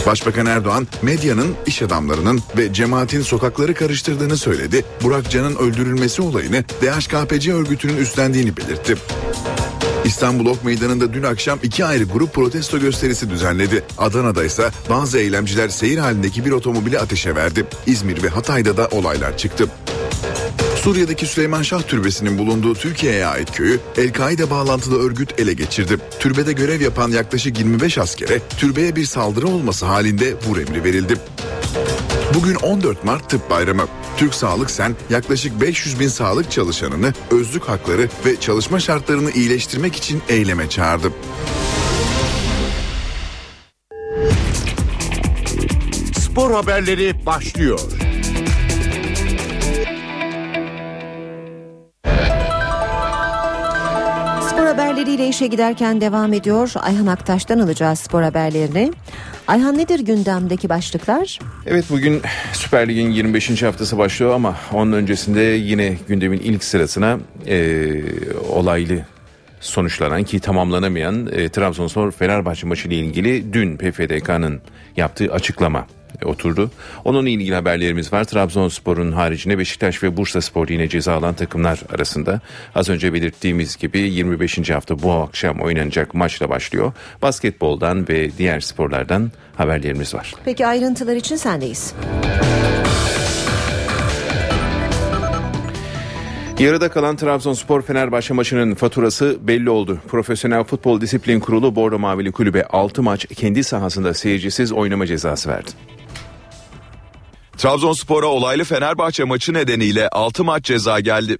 Başbakan 0.06 0.46
Erdoğan 0.46 0.87
medyanın, 1.02 1.54
iş 1.66 1.83
adamlarının 1.83 2.40
ve 2.56 2.72
cemaatin 2.72 3.22
sokakları 3.22 3.74
karıştırdığını 3.74 4.37
söyledi. 4.37 4.85
Burakcan'ın 5.02 5.56
öldürülmesi 5.56 6.22
olayını 6.22 6.64
DHKPC 6.64 7.52
örgütünün 7.52 7.96
üstlendiğini 7.96 8.56
belirtti. 8.56 8.96
İstanbul 10.04 10.46
Ok 10.46 10.64
Meydanı'nda 10.64 11.12
dün 11.12 11.22
akşam 11.22 11.58
iki 11.62 11.84
ayrı 11.84 12.04
grup 12.04 12.34
protesto 12.34 12.78
gösterisi 12.78 13.30
düzenledi. 13.30 13.84
Adana'da 13.98 14.44
ise 14.44 14.70
bazı 14.90 15.18
eylemciler 15.18 15.68
seyir 15.68 15.98
halindeki 15.98 16.44
bir 16.44 16.50
otomobili 16.50 16.98
ateşe 16.98 17.34
verdi. 17.34 17.66
İzmir 17.86 18.22
ve 18.22 18.28
Hatay'da 18.28 18.76
da 18.76 18.88
olaylar 18.88 19.38
çıktı. 19.38 19.68
Suriye'deki 20.76 21.26
Süleyman 21.26 21.62
Şah 21.62 21.82
Türbesi'nin 21.82 22.38
bulunduğu 22.38 22.74
Türkiye'ye 22.74 23.26
ait 23.26 23.52
köyü 23.52 23.80
El-Kaide 23.96 24.50
bağlantılı 24.50 25.02
örgüt 25.02 25.40
ele 25.40 25.52
geçirdi. 25.52 25.98
Türbede 26.20 26.52
görev 26.52 26.80
yapan 26.80 27.10
yaklaşık 27.10 27.58
25 27.58 27.98
askere 27.98 28.40
türbeye 28.58 28.96
bir 28.96 29.04
saldırı 29.04 29.48
olması 29.48 29.86
halinde 29.86 30.34
vur 30.48 30.58
emri 30.58 30.84
verildi. 30.84 31.14
Bugün 32.34 32.54
14 32.54 33.04
Mart 33.04 33.30
Tıp 33.30 33.50
Bayramı. 33.50 33.86
Türk 34.20 34.35
Sağlık 34.35 34.70
Sen 34.70 34.96
yaklaşık 35.11 35.61
500 35.61 36.00
bin 36.00 36.09
sağlık 36.09 36.50
çalışanını 36.50 37.12
özlük 37.30 37.68
hakları 37.68 38.09
ve 38.26 38.40
çalışma 38.40 38.80
şartlarını 38.80 39.30
iyileştirmek 39.30 39.96
için 39.96 40.22
eyleme 40.28 40.68
çağırdı. 40.68 41.12
Spor 46.18 46.50
haberleri 46.50 47.26
başlıyor. 47.26 47.80
Spor 54.48 54.66
haberleriyle 54.66 55.28
işe 55.28 55.46
giderken 55.46 56.00
devam 56.00 56.33
ediyor. 56.33 56.72
Ayhan 56.80 57.06
Aktaş'tan 57.06 57.59
alacağız 57.59 57.98
spor 57.98 58.22
haberlerini. 58.22 58.92
Ayhan 59.50 59.78
nedir 59.78 60.00
gündemdeki 60.00 60.68
başlıklar? 60.68 61.38
Evet 61.66 61.84
bugün 61.90 62.22
Süper 62.52 62.88
Lig'in 62.88 63.10
25. 63.10 63.62
haftası 63.62 63.98
başlıyor 63.98 64.34
ama 64.34 64.56
onun 64.72 64.92
öncesinde 64.92 65.40
yine 65.40 65.96
gündemin 66.08 66.38
ilk 66.38 66.64
sırasına 66.64 67.18
e, 67.46 67.92
olaylı 68.48 69.06
sonuçlanan 69.60 70.22
ki 70.22 70.40
tamamlanamayan 70.40 71.26
e, 71.32 71.48
Trabzonspor 71.48 72.10
Fenerbahçe 72.10 72.66
maçı 72.66 72.88
ile 72.88 72.94
ilgili 72.94 73.52
dün 73.52 73.76
PFDK'nın 73.76 74.60
yaptığı 74.96 75.32
açıklama 75.32 75.86
oturdu. 76.25 76.70
Onunla 77.05 77.29
ilgili 77.29 77.55
haberlerimiz 77.55 78.12
var. 78.12 78.25
Trabzonspor'un 78.25 79.12
haricinde 79.12 79.59
Beşiktaş 79.59 80.03
ve 80.03 80.16
Bursa 80.16 80.40
Spor 80.40 80.68
yine 80.68 80.88
ceza 80.88 81.14
alan 81.14 81.35
takımlar 81.35 81.81
arasında. 81.94 82.40
Az 82.75 82.88
önce 82.88 83.12
belirttiğimiz 83.12 83.77
gibi 83.77 83.99
25. 83.99 84.70
hafta 84.70 85.03
bu 85.03 85.12
akşam 85.12 85.61
oynanacak 85.61 86.14
maçla 86.14 86.49
başlıyor. 86.49 86.92
Basketboldan 87.23 88.09
ve 88.09 88.31
diğer 88.38 88.61
sporlardan 88.61 89.31
haberlerimiz 89.57 90.14
var. 90.14 90.35
Peki 90.44 90.66
ayrıntılar 90.66 91.16
için 91.16 91.37
sendeyiz. 91.37 91.94
Yarıda 96.61 96.90
kalan 96.90 97.16
Trabzonspor 97.16 97.83
Fenerbahçe 97.83 98.35
maçının 98.35 98.75
faturası 98.75 99.38
belli 99.40 99.70
oldu. 99.70 99.99
Profesyonel 100.09 100.64
Futbol 100.64 101.01
Disiplin 101.01 101.40
Kurulu 101.40 101.77
Bordo 101.77 101.99
Mavili 101.99 102.33
Kulübe 102.33 102.64
6 102.64 103.03
maç 103.03 103.27
kendi 103.27 103.64
sahasında 103.64 104.14
seyircisiz 104.14 104.73
oynama 104.73 105.07
cezası 105.07 105.51
verdi. 105.51 105.70
Trabzonspor'a 107.61 108.27
olaylı 108.27 108.64
Fenerbahçe 108.64 109.25
maçı 109.25 109.55
nedeniyle 109.55 110.09
6 110.09 110.44
maç 110.44 110.64
ceza 110.64 111.01
geldi. 111.01 111.38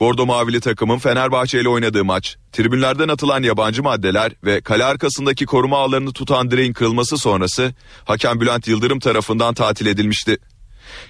Bordo 0.00 0.26
Mavili 0.26 0.60
takımın 0.60 0.98
Fenerbahçe 0.98 1.60
ile 1.60 1.68
oynadığı 1.68 2.04
maç, 2.04 2.36
tribünlerden 2.52 3.08
atılan 3.08 3.42
yabancı 3.42 3.82
maddeler 3.82 4.32
ve 4.44 4.60
kale 4.60 4.84
arkasındaki 4.84 5.46
koruma 5.46 5.78
ağlarını 5.78 6.12
tutan 6.12 6.50
direğin 6.50 6.72
kırılması 6.72 7.18
sonrası 7.18 7.74
hakem 8.04 8.40
Bülent 8.40 8.68
Yıldırım 8.68 9.00
tarafından 9.00 9.54
tatil 9.54 9.86
edilmişti. 9.86 10.38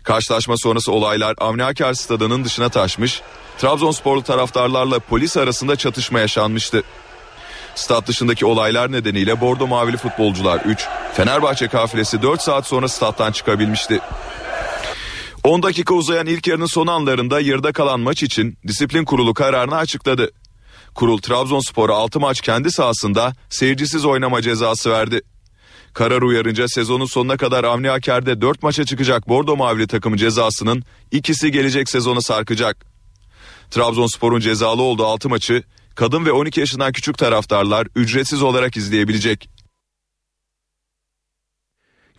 Karşılaşma 0.02 0.56
sonrası 0.56 0.92
olaylar 0.92 1.34
Avni 1.38 1.96
stadının 1.96 2.44
dışına 2.44 2.68
taşmış, 2.68 3.22
Trabzonsporlu 3.58 4.22
taraftarlarla 4.22 4.98
polis 4.98 5.36
arasında 5.36 5.76
çatışma 5.76 6.20
yaşanmıştı. 6.20 6.82
Stat 7.74 8.06
dışındaki 8.06 8.46
olaylar 8.46 8.92
nedeniyle 8.92 9.40
Bordo 9.40 9.66
Mavili 9.66 9.96
futbolcular 9.96 10.60
3, 10.60 10.86
Fenerbahçe 11.14 11.68
kafilesi 11.68 12.22
4 12.22 12.42
saat 12.42 12.66
sonra 12.66 12.88
stat'tan 12.88 13.32
çıkabilmişti. 13.32 14.00
10 15.44 15.62
dakika 15.62 15.94
uzayan 15.94 16.26
ilk 16.26 16.46
yarının 16.46 16.66
son 16.66 16.86
anlarında 16.86 17.40
yarıda 17.40 17.72
kalan 17.72 18.00
maç 18.00 18.22
için 18.22 18.58
disiplin 18.66 19.04
kurulu 19.04 19.34
kararını 19.34 19.76
açıkladı. 19.76 20.30
Kurul 20.94 21.18
Trabzonspor'a 21.18 21.94
6 21.94 22.20
maç 22.20 22.40
kendi 22.40 22.70
sahasında 22.70 23.32
seyircisiz 23.50 24.04
oynama 24.04 24.42
cezası 24.42 24.90
verdi. 24.90 25.22
Karar 25.94 26.22
uyarınca 26.22 26.68
sezonun 26.68 27.06
sonuna 27.06 27.36
kadar 27.36 27.64
Avni 27.64 27.90
Aker'de 27.90 28.40
4 28.40 28.62
maça 28.62 28.84
çıkacak 28.84 29.28
Bordo 29.28 29.56
Mavili 29.56 29.86
takımı 29.86 30.16
cezasının 30.16 30.82
ikisi 31.10 31.52
gelecek 31.52 31.88
sezona 31.88 32.20
sarkacak. 32.20 32.86
Trabzonspor'un 33.70 34.40
cezalı 34.40 34.82
olduğu 34.82 35.06
6 35.06 35.28
maçı 35.28 35.62
kadın 35.94 36.26
ve 36.26 36.32
12 36.32 36.60
yaşından 36.60 36.92
küçük 36.92 37.18
taraftarlar 37.18 37.86
ücretsiz 37.96 38.42
olarak 38.42 38.76
izleyebilecek. 38.76 39.48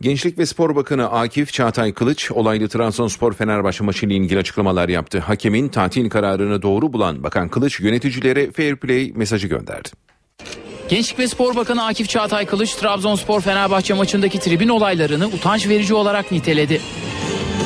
Gençlik 0.02 0.38
ve 0.38 0.46
Spor 0.46 0.76
Bakanı 0.76 1.12
Akif 1.12 1.54
Çağatay 1.54 1.94
Kılıç 1.94 2.32
olaylı 2.32 2.70
Trabzonspor 2.70 3.34
Fenerbahçe 3.34 3.84
maçı 3.84 4.06
ile 4.06 4.16
ilgili 4.16 4.40
açıklamalar 4.40 4.90
yaptı. 4.90 5.20
Hakemin 5.20 5.70
tatil 5.70 6.10
kararını 6.10 6.62
doğru 6.62 6.94
bulan 6.94 7.24
Bakan 7.24 7.50
Kılıç 7.50 7.80
yöneticilere 7.80 8.52
fair 8.52 8.76
play 8.76 9.12
mesajı 9.16 9.48
gönderdi. 9.48 9.90
Gençlik 10.90 11.20
ve 11.20 11.28
Spor 11.28 11.56
Bakanı 11.56 11.86
Akif 11.86 12.10
Çağatay 12.10 12.46
Kılıç 12.46 12.76
Trabzonspor 12.76 13.42
Fenerbahçe 13.42 13.94
maçındaki 13.94 14.40
tribün 14.40 14.70
olaylarını 14.70 15.28
utanç 15.28 15.68
verici 15.68 15.94
olarak 15.94 16.32
niteledi. 16.32 16.82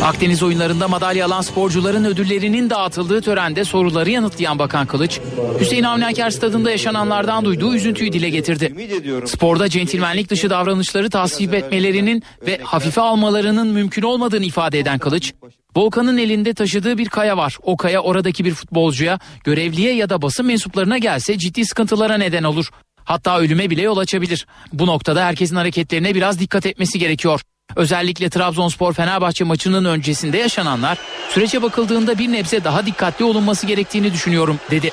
Akdeniz 0.04 0.44
oyunlarında 0.44 0.88
madalya 0.88 1.26
alan 1.26 1.42
sporcuların 1.42 2.06
ödüllerinin 2.06 2.70
dağıtıldığı 2.70 3.22
törende 3.22 3.64
soruları 3.64 4.10
yanıtlayan 4.10 4.60
Bakan 4.60 4.86
Kılıç, 4.88 5.20
Hüseyin 5.60 5.84
Avni 5.84 6.06
Aker 6.06 6.30
stadında 6.30 6.72
yaşananlardan 6.72 7.46
duyduğu 7.46 7.76
üzüntüyü 7.76 8.14
dile 8.14 8.30
getirdi. 8.30 8.90
Sporda 9.26 9.70
centilmenlik 9.70 10.30
dışı 10.30 10.50
davranışları 10.50 11.10
tasvip 11.10 11.54
etmelerinin 11.54 12.24
ve 12.48 12.60
hafife 12.64 13.02
almalarının 13.02 13.68
mümkün 13.68 14.02
olmadığını 14.02 14.46
ifade 14.46 14.80
eden 14.80 15.00
Kılıç, 15.00 15.34
Volkan'ın 15.76 16.18
elinde 16.18 16.54
taşıdığı 16.54 16.98
bir 16.98 17.10
kaya 17.10 17.38
var. 17.38 17.58
O 17.64 17.78
kaya 17.78 18.02
oradaki 18.02 18.46
bir 18.46 18.54
futbolcuya, 18.54 19.20
görevliye 19.44 19.96
ya 19.96 20.10
da 20.10 20.22
basın 20.22 20.46
mensuplarına 20.46 20.98
gelse 20.98 21.38
ciddi 21.38 21.66
sıkıntılara 21.66 22.18
neden 22.18 22.44
olur. 22.44 22.70
Hatta 23.06 23.40
ölüme 23.40 23.70
bile 23.70 23.82
yol 23.82 23.98
açabilir. 23.98 24.48
Bu 24.74 24.88
noktada 24.88 25.26
herkesin 25.26 25.56
hareketlerine 25.56 26.16
biraz 26.16 26.40
dikkat 26.40 26.66
etmesi 26.66 27.00
gerekiyor. 27.00 27.42
Özellikle 27.78 28.30
Trabzonspor 28.30 28.94
Fenerbahçe 28.94 29.44
maçının 29.44 29.86
öncesinde 29.86 30.38
yaşananlar 30.38 30.98
sürece 31.30 31.62
bakıldığında 31.62 32.18
bir 32.18 32.32
nebze 32.32 32.64
daha 32.64 32.86
dikkatli 32.86 33.26
olunması 33.26 33.68
gerektiğini 33.68 34.14
düşünüyorum 34.14 34.60
dedi. 34.72 34.92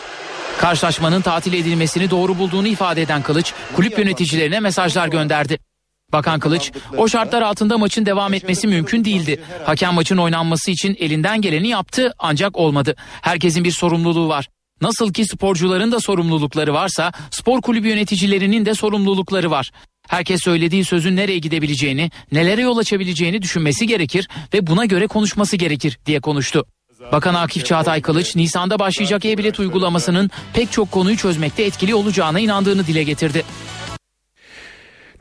Karşılaşmanın 0.59 1.21
tatil 1.21 1.53
edilmesini 1.53 2.11
doğru 2.11 2.39
bulduğunu 2.39 2.69
ifade 2.69 3.03
eden 3.03 3.23
Kılıç 3.23 3.55
kulüp 3.77 3.99
yöneticilerine 3.99 4.61
mesajlar 4.61 5.09
gönderdi. 5.09 5.59
Bakan 6.13 6.41
Kılıç, 6.41 6.73
o 6.97 7.09
şartlar 7.09 7.43
altında 7.43 7.79
maçın 7.79 8.07
devam 8.07 8.35
etmesi 8.35 8.67
mümkün 8.67 9.05
değildi. 9.05 9.41
Hakem 9.65 9.95
maçın 9.95 10.17
oynanması 10.17 10.71
için 10.71 10.97
elinden 10.99 11.41
geleni 11.41 11.69
yaptı 11.69 12.15
ancak 12.19 12.57
olmadı. 12.57 12.95
Herkesin 12.99 13.65
bir 13.65 13.71
sorumluluğu 13.71 14.29
var. 14.29 14.49
Nasıl 14.81 15.13
ki 15.13 15.25
sporcuların 15.25 15.93
da 15.93 16.01
sorumlulukları 16.01 16.75
varsa 16.75 17.13
spor 17.31 17.63
kulübü 17.63 17.89
yöneticilerinin 17.89 18.67
de 18.67 18.75
sorumlulukları 18.75 19.51
var. 19.51 19.71
Herkes 20.09 20.41
söylediği 20.45 20.85
sözün 20.85 21.17
nereye 21.17 21.39
gidebileceğini, 21.39 22.11
nelere 22.33 22.63
yol 22.63 22.79
açabileceğini 22.79 23.43
düşünmesi 23.43 23.87
gerekir 23.87 24.29
ve 24.55 24.67
buna 24.67 24.85
göre 24.85 25.07
konuşması 25.07 25.57
gerekir 25.57 25.99
diye 26.07 26.21
konuştu. 26.21 26.67
Bakan 27.13 27.35
Akif 27.35 27.67
Çağatay 27.67 28.03
Kılıç, 28.03 28.37
Nisan'da 28.37 28.79
başlayacak 28.79 29.25
e-bilet 29.25 29.61
uygulamasının 29.61 30.31
pek 30.55 30.73
çok 30.73 30.91
konuyu 30.91 31.17
çözmekte 31.17 31.63
etkili 31.63 31.95
olacağına 31.95 32.41
inandığını 32.41 32.87
dile 32.87 33.03
getirdi. 33.03 33.45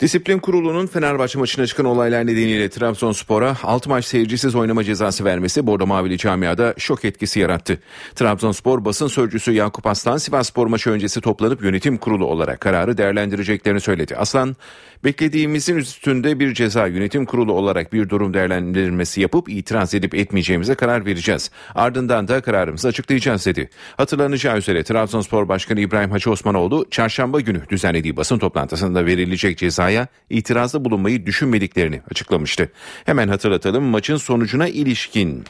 Disiplin 0.04 0.39
Kurulu'nun 0.39 0.88
Fenerbahçe 0.88 1.39
maçına 1.39 1.66
çıkan 1.66 1.86
olaylar 1.86 2.28
nedeniyle 2.28 2.70
Trabzonspor'a 2.70 3.58
6 3.63 3.89
maç 3.89 4.06
seyircisiz 4.06 4.56
oynama 4.56 4.84
cezası 4.84 5.26
vermesi 5.26 5.68
Bordo 5.68 5.88
Mavili 5.88 6.18
camiada 6.18 6.74
şok 6.78 7.06
etkisi 7.06 7.39
yarattı. 7.39 7.80
Trabzonspor 8.16 8.86
basın 8.86 9.08
sözcüsü 9.08 9.52
Yakup 9.52 9.88
Aslan 9.88 10.18
Sivasspor 10.18 10.68
maçı 10.68 10.89
öncesi 10.89 11.22
toplanıp 11.22 11.63
yönetim 11.63 11.98
kurulu 11.98 12.26
olarak 12.26 12.62
kararı 12.62 12.98
değerlendireceklerini 12.98 13.80
söyledi. 13.80 14.16
Aslan, 14.16 14.56
beklediğimizin 15.04 15.78
üstünde 15.78 16.39
bir 16.39 16.54
ceza 16.54 16.88
yönetim 16.88 17.26
kurulu 17.26 17.54
olarak 17.54 17.94
bir 17.94 18.10
durum 18.10 18.34
değerlendirilmesi 18.34 19.22
yapıp 19.22 19.50
itiraz 19.50 19.94
edip 19.94 20.16
etmeyeceğimize 20.16 20.76
karar 20.76 21.06
vereceğiz. 21.06 21.52
Ardından 21.76 22.28
da 22.28 22.42
kararımızı 22.42 22.88
açıklayacağız 22.88 23.46
dedi. 23.46 23.70
Hatırlanacağı 23.98 24.58
üzere 24.58 24.84
Trabzonspor 24.84 25.48
Başkanı 25.48 25.80
İbrahim 25.80 26.12
Hacı 26.12 26.32
Osmanoğlu 26.32 26.86
çarşamba 26.92 27.39
günü 27.39 27.62
düzenlediği 27.70 28.18
basın 28.18 28.39
toplantısında 28.39 29.06
verilecek 29.06 29.58
cezaya 29.93 30.08
itirazda 30.29 30.86
bulunmayı 30.86 31.25
düşünmediklerini 31.25 32.01
açıklamıştı. 32.12 32.71
Hemen 33.06 33.27
hatırlatalım 33.27 33.84
maçın 33.84 34.17
sonucuna 34.17 34.67
ilişkin 34.67 35.43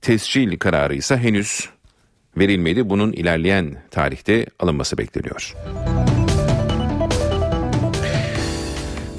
tescil 0.00 0.58
kararı 0.58 0.94
ise 0.94 1.16
henüz 1.16 1.68
verilmedi. 2.36 2.90
Bunun 2.90 3.12
ilerleyen 3.12 3.82
tarihte 3.90 4.46
alınması 4.58 4.98
bekleniyor. 4.98 5.54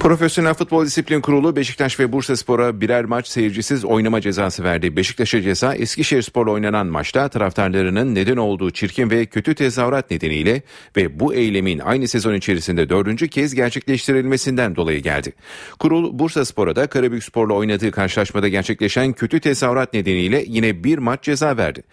Profesyonel 0.01 0.53
Futbol 0.53 0.85
Disiplin 0.85 1.21
Kurulu 1.21 1.55
Beşiktaş 1.55 1.99
ve 1.99 2.11
Bursaspor'a 2.11 2.81
birer 2.81 3.05
maç 3.05 3.27
seyircisiz 3.27 3.85
oynama 3.85 4.21
cezası 4.21 4.63
verdi. 4.63 4.95
Beşiktaş'a 4.95 5.41
ceza 5.41 5.75
Eskişehirspor'la 5.75 6.51
oynanan 6.51 6.87
maçta 6.87 7.29
taraftarlarının 7.29 8.15
neden 8.15 8.37
olduğu 8.37 8.71
çirkin 8.71 9.09
ve 9.09 9.25
kötü 9.25 9.55
tezahürat 9.55 10.11
nedeniyle 10.11 10.61
ve 10.97 11.19
bu 11.19 11.33
eylemin 11.33 11.79
aynı 11.79 12.07
sezon 12.07 12.33
içerisinde 12.33 12.89
dördüncü 12.89 13.27
kez 13.27 13.55
gerçekleştirilmesinden 13.55 14.75
dolayı 14.75 15.01
geldi. 15.01 15.33
Kurul 15.79 16.19
Bursaspor'a 16.19 16.75
da 16.75 16.87
Karabükspor'la 16.87 17.53
oynadığı 17.53 17.91
karşılaşmada 17.91 18.47
gerçekleşen 18.47 19.13
kötü 19.13 19.39
tezahürat 19.39 19.93
nedeniyle 19.93 20.43
yine 20.47 20.83
bir 20.83 20.97
maç 20.97 21.23
ceza 21.23 21.57
verdi. 21.57 21.83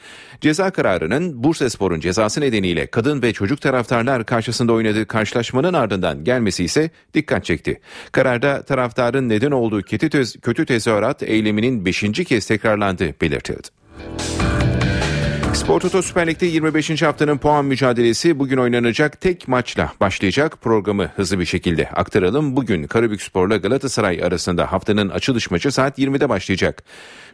Ceza 0.40 0.70
kararının 0.70 1.44
Bursaspor'un 1.44 2.00
cezası 2.00 2.40
nedeniyle 2.40 2.86
kadın 2.86 3.22
ve 3.22 3.32
çocuk 3.32 3.60
taraftarlar 3.60 4.26
karşısında 4.26 4.72
oynadığı 4.72 5.06
karşılaşmanın 5.06 5.72
ardından 5.72 6.24
gelmesi 6.24 6.64
ise 6.64 6.90
dikkat 7.14 7.44
çekti. 7.44 7.80
Kararda 8.12 8.62
taraftarın 8.62 9.28
neden 9.28 9.50
olduğu 9.50 9.82
kötü, 9.82 10.10
tez, 10.10 10.36
kötü 10.40 10.66
tezahürat 10.66 11.22
eyleminin 11.22 11.84
5. 11.84 12.02
kez 12.02 12.46
tekrarlandığı 12.46 13.14
belirtildi. 13.20 13.68
Spor 15.54 15.80
Toto 15.80 16.02
Süper 16.02 16.26
Lig'de 16.26 16.46
25. 16.46 17.02
haftanın 17.02 17.38
puan 17.38 17.64
mücadelesi 17.64 18.38
bugün 18.38 18.56
oynanacak 18.56 19.20
tek 19.20 19.48
maçla 19.48 19.92
başlayacak 20.00 20.60
programı 20.60 21.10
hızlı 21.16 21.38
bir 21.38 21.44
şekilde 21.44 21.88
aktaralım. 21.90 22.56
Bugün 22.56 22.86
Karabükspor'la 22.86 23.56
Galatasaray 23.56 24.22
arasında 24.24 24.72
haftanın 24.72 25.08
açılış 25.08 25.50
maçı 25.50 25.72
saat 25.72 25.98
20'de 25.98 26.28
başlayacak. 26.28 26.82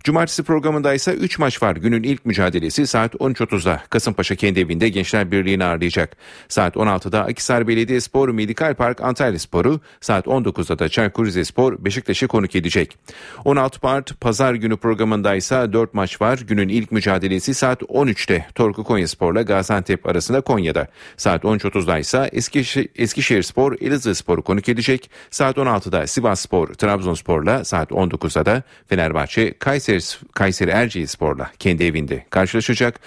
Cumartesi 0.04 0.42
programında 0.42 0.94
ise 0.94 1.14
3 1.14 1.38
maç 1.38 1.62
var. 1.62 1.76
Günün 1.76 2.02
ilk 2.02 2.26
mücadelesi 2.26 2.86
saat 2.86 3.14
13.30'da 3.14 3.82
Kasımpaşa 3.90 4.34
kendi 4.34 4.60
evinde 4.60 4.88
Gençler 4.88 5.30
Birliği'ni 5.30 5.64
ağırlayacak. 5.64 6.16
Saat 6.48 6.76
16'da 6.76 7.24
Akisar 7.24 7.68
Belediyespor 7.68 8.28
Medikal 8.28 8.74
Park 8.74 9.00
Antalya 9.00 9.38
Sporu, 9.38 9.80
saat 10.00 10.26
19'da 10.26 10.78
da 10.78 10.88
Çaykur 10.88 11.26
Rizespor 11.26 11.84
Beşiktaş'ı 11.84 12.28
konuk 12.28 12.56
edecek. 12.56 12.98
16 13.44 13.78
Mart 13.82 14.20
Pazar 14.20 14.54
günü 14.54 14.76
programında 14.76 15.34
ise 15.34 15.72
4 15.72 15.94
maç 15.94 16.20
var. 16.20 16.38
Günün 16.38 16.68
ilk 16.68 16.92
mücadelesi 16.92 17.54
saat 17.54 17.82
13 17.88 18.14
13'te 18.14 18.46
Torku 18.54 18.84
Konyaspor'la 18.84 19.42
Gaziantep 19.42 20.06
arasında 20.06 20.40
Konya'da. 20.40 20.86
Saat 21.16 21.44
13.30'da 21.44 21.98
ise 21.98 22.30
Eskişehir, 22.32 22.88
Eskişehir 22.96 23.42
Spor 23.42 23.76
Elazığ 23.80 24.14
Spor'u 24.14 24.42
konuk 24.42 24.68
edecek. 24.68 25.10
Saat 25.30 25.56
16'da 25.56 26.06
Sivas 26.06 26.40
Spor 26.40 26.66
Trabzonspor'la 26.68 27.64
saat 27.64 27.90
19'da 27.90 28.46
da 28.46 28.62
Fenerbahçe 28.86 29.58
Kayseri, 29.58 29.93
Kayseri 30.34 30.70
Erciye 30.70 31.06
Spor'la 31.06 31.50
kendi 31.58 31.84
evinde 31.84 32.26
karşılaşacak. 32.30 33.00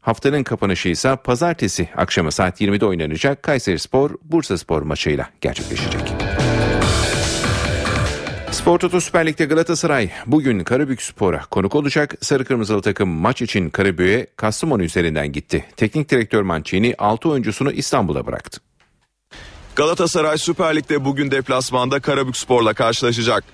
Haftanın 0.00 0.42
kapanışı 0.42 0.88
ise 0.88 1.16
pazartesi 1.24 1.88
akşamı 1.96 2.32
saat 2.32 2.60
20'de 2.60 2.86
oynanacak 2.86 3.42
Kayseri 3.42 3.78
Spor 3.78 4.10
Bursa 4.22 4.58
Spor 4.58 4.82
maçıyla 4.82 5.30
gerçekleşecek. 5.40 6.02
Spor 8.50 8.78
Toto 8.78 9.00
Süper 9.00 9.26
Lig'de 9.26 9.44
Galatasaray 9.44 10.10
bugün 10.26 10.60
Karabük 10.64 11.02
Spor'a 11.02 11.46
konuk 11.46 11.74
olacak. 11.74 12.14
Sarı 12.20 12.44
Kırmızılı 12.44 12.82
takım 12.82 13.08
maç 13.08 13.42
için 13.42 13.70
Karabük'e 13.70 14.26
Kastamonu 14.36 14.82
üzerinden 14.82 15.32
gitti. 15.32 15.64
Teknik 15.76 16.10
direktör 16.10 16.42
Mancini 16.42 16.94
6 16.98 17.28
oyuncusunu 17.28 17.72
İstanbul'a 17.72 18.26
bıraktı. 18.26 18.60
Galatasaray 19.76 20.38
Süper 20.38 20.76
Lig'de 20.76 21.04
bugün 21.04 21.30
deplasmanda 21.30 22.00
Karabük 22.00 22.36
Spor'la 22.36 22.74
karşılaşacak. 22.74 23.44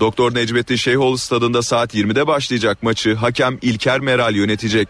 Doktor 0.00 0.34
Necmettin 0.34 0.76
Şeyhoğlu 0.76 1.18
stadında 1.18 1.62
saat 1.62 1.94
20'de 1.94 2.26
başlayacak 2.26 2.82
maçı 2.82 3.14
hakem 3.14 3.58
İlker 3.62 4.00
Meral 4.00 4.34
yönetecek. 4.34 4.88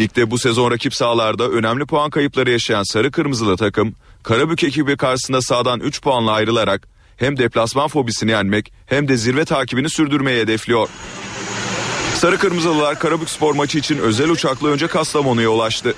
Ligde 0.00 0.30
bu 0.30 0.38
sezon 0.38 0.70
rakip 0.70 0.94
sahalarda 0.94 1.48
önemli 1.48 1.86
puan 1.86 2.10
kayıpları 2.10 2.50
yaşayan 2.50 2.82
Sarı 2.82 3.10
Kırmızılı 3.10 3.56
takım 3.56 3.94
Karabük 4.22 4.64
ekibi 4.64 4.96
karşısında 4.96 5.42
sağdan 5.42 5.80
3 5.80 6.02
puanla 6.02 6.32
ayrılarak 6.32 6.88
hem 7.16 7.38
deplasman 7.38 7.88
fobisini 7.88 8.30
yenmek 8.30 8.72
hem 8.86 9.08
de 9.08 9.16
zirve 9.16 9.44
takibini 9.44 9.90
sürdürmeyi 9.90 10.40
hedefliyor. 10.40 10.88
Sarı 12.14 12.38
Kırmızılılar 12.38 12.98
Karabük 12.98 13.30
Spor 13.30 13.54
maçı 13.54 13.78
için 13.78 13.98
özel 13.98 14.30
uçakla 14.30 14.68
önce 14.68 14.86
Kastamonu'ya 14.86 15.48
ulaştı. 15.48 15.94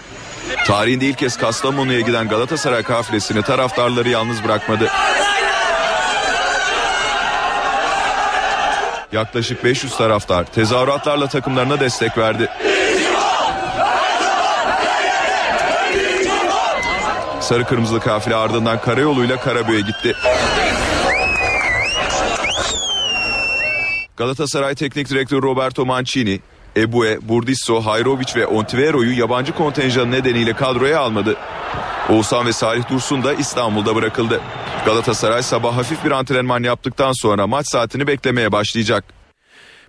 Tarihinde 0.66 1.06
ilk 1.06 1.18
kez 1.18 1.36
Kastamonu'ya 1.36 2.00
giden 2.00 2.28
Galatasaray 2.28 2.82
kafilesini 2.82 3.42
taraftarları 3.42 4.08
yalnız 4.08 4.44
bırakmadı. 4.44 4.88
Yaklaşık 9.14 9.64
500 9.64 9.96
taraftar 9.96 10.44
tezahüratlarla 10.44 11.28
takımlarına 11.28 11.80
destek 11.80 12.18
verdi. 12.18 12.48
Sarı 17.40 17.64
kırmızılı 17.64 18.00
kafile 18.00 18.34
ardından 18.34 18.80
karayoluyla 18.80 19.40
Karabük'e 19.40 19.80
gitti. 19.80 20.14
Galatasaray 24.16 24.74
Teknik 24.74 25.10
Direktörü 25.10 25.42
Roberto 25.42 25.86
Mancini, 25.86 26.40
Ebue, 26.76 27.18
Burdisso, 27.22 27.80
Hayrovic 27.80 28.34
ve 28.36 28.46
Ontivero'yu 28.46 29.18
yabancı 29.18 29.52
kontenjanı 29.52 30.10
nedeniyle 30.10 30.52
kadroya 30.52 31.00
almadı. 31.00 31.36
Oğuzhan 32.08 32.46
ve 32.46 32.52
Salih 32.52 32.90
Dursun 32.90 33.24
da 33.24 33.34
İstanbul'da 33.34 33.96
bırakıldı. 33.96 34.40
Galatasaray 34.86 35.42
sabah 35.42 35.76
hafif 35.76 36.04
bir 36.04 36.10
antrenman 36.10 36.62
yaptıktan 36.62 37.12
sonra 37.12 37.46
maç 37.46 37.66
saatini 37.68 38.06
beklemeye 38.06 38.52
başlayacak. 38.52 39.04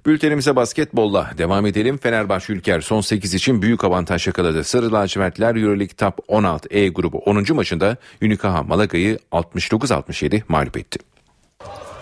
Bültenimize 0.05 0.55
basketbolla 0.55 1.31
devam 1.37 1.65
edelim. 1.65 1.97
Fenerbahçe 1.97 2.53
Ülker 2.53 2.81
son 2.81 3.01
8 3.01 3.33
için 3.33 3.61
büyük 3.61 3.83
avantaj 3.83 4.27
yakaladı. 4.27 4.63
Sarı 4.63 4.93
lacivertler 4.93 5.55
Euroleague 5.55 5.95
Top 5.97 6.19
16 6.27 6.69
E 6.69 6.87
grubu 6.87 7.17
10. 7.17 7.55
maçında 7.55 7.97
Unicaja 8.21 8.63
Malaga'yı 8.63 9.19
69-67 9.31 10.41
mağlup 10.47 10.77
etti. 10.77 10.99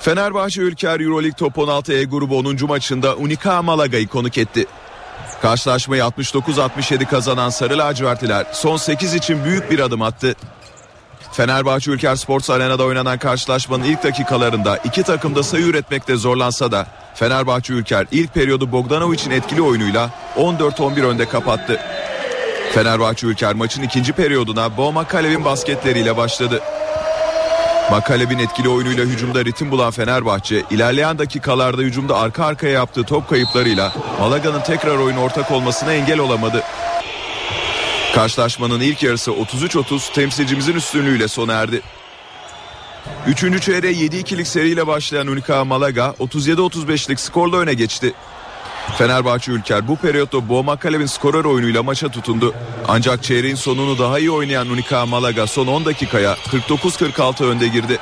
Fenerbahçe 0.03 0.61
Ülker 0.61 0.99
Euroleague 0.99 1.37
Top 1.37 1.57
16 1.57 1.93
E 1.93 2.03
grubu 2.03 2.37
10. 2.37 2.57
maçında 2.67 3.15
Unicaja 3.15 3.61
Malaga'yı 3.61 4.07
konuk 4.07 4.37
etti. 4.37 4.65
Karşılaşmayı 5.41 6.01
69-67 6.01 7.05
kazanan 7.05 7.49
Sarı 7.49 7.77
lacivertliler 7.77 8.45
son 8.53 8.77
8 8.77 9.13
için 9.13 9.45
büyük 9.45 9.71
bir 9.71 9.79
adım 9.79 10.01
attı. 10.01 10.35
Fenerbahçe 11.31 11.91
Ülker 11.91 12.15
Sports 12.15 12.49
Arena'da 12.49 12.83
oynanan 12.83 13.17
karşılaşmanın 13.17 13.83
ilk 13.83 14.03
dakikalarında 14.03 14.77
iki 14.77 15.03
takım 15.03 15.35
da 15.35 15.43
sayı 15.43 15.65
üretmekte 15.65 16.15
zorlansa 16.15 16.71
da 16.71 16.87
Fenerbahçe 17.15 17.73
Ülker 17.73 18.05
ilk 18.11 18.33
periyodu 18.33 18.71
Bogdanovic'in 18.71 19.31
etkili 19.31 19.61
oyunuyla 19.61 20.09
14-11 20.37 21.01
önde 21.05 21.25
kapattı. 21.29 21.79
Fenerbahçe 22.73 23.27
Ülker 23.27 23.53
maçın 23.53 23.83
ikinci 23.83 24.13
periyoduna 24.13 24.77
Bo 24.77 24.91
Makalev'in 24.91 25.45
basketleriyle 25.45 26.17
başladı. 26.17 26.61
Makalev'in 27.91 28.39
etkili 28.39 28.69
oyunuyla 28.69 29.05
hücumda 29.05 29.45
ritim 29.45 29.71
bulan 29.71 29.91
Fenerbahçe 29.91 30.63
ilerleyen 30.69 31.19
dakikalarda 31.19 31.81
hücumda 31.81 32.17
arka 32.17 32.45
arkaya 32.45 32.73
yaptığı 32.73 33.03
top 33.03 33.29
kayıplarıyla 33.29 33.93
Malaga'nın 34.19 34.61
tekrar 34.61 34.97
oyun 34.97 35.17
ortak 35.17 35.51
olmasına 35.51 35.93
engel 35.93 36.19
olamadı. 36.19 36.63
Karşılaşmanın 38.15 38.79
ilk 38.79 39.03
yarısı 39.03 39.31
33-30 39.31 40.13
temsilcimizin 40.13 40.75
üstünlüğüyle 40.75 41.27
sona 41.27 41.53
erdi. 41.53 41.81
Üçüncü 43.27 43.61
çeyreğe 43.61 43.93
7-2'lik 43.93 44.47
seriyle 44.47 44.87
başlayan 44.87 45.27
Unica 45.27 45.65
Malaga 45.65 46.15
37-35'lik 46.19 47.19
skorla 47.19 47.57
öne 47.57 47.73
geçti. 47.73 48.13
Fenerbahçe 48.97 49.51
Ülker 49.51 49.87
bu 49.87 49.95
periyotta 49.95 50.49
Boğma 50.49 50.75
Kalev'in 50.75 51.05
skorer 51.05 51.45
oyunuyla 51.45 51.83
maça 51.83 52.09
tutundu. 52.09 52.53
Ancak 52.87 53.23
çeyreğin 53.23 53.55
sonunu 53.55 53.99
daha 53.99 54.19
iyi 54.19 54.31
oynayan 54.31 54.69
Unica 54.69 55.05
Malaga 55.05 55.47
son 55.47 55.67
10 55.67 55.85
dakikaya 55.85 56.33
49-46 56.33 57.45
önde 57.45 57.67
girdi. 57.67 57.99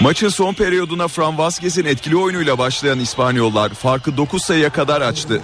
Maçın 0.00 0.28
son 0.28 0.54
periyoduna 0.54 1.08
Fran 1.08 1.38
Vazquez'in 1.38 1.84
etkili 1.84 2.16
oyunuyla 2.16 2.58
başlayan 2.58 2.98
İspanyollar 2.98 3.68
farkı 3.68 4.16
9 4.16 4.42
sayıya 4.42 4.70
kadar 4.70 5.00
açtı. 5.00 5.42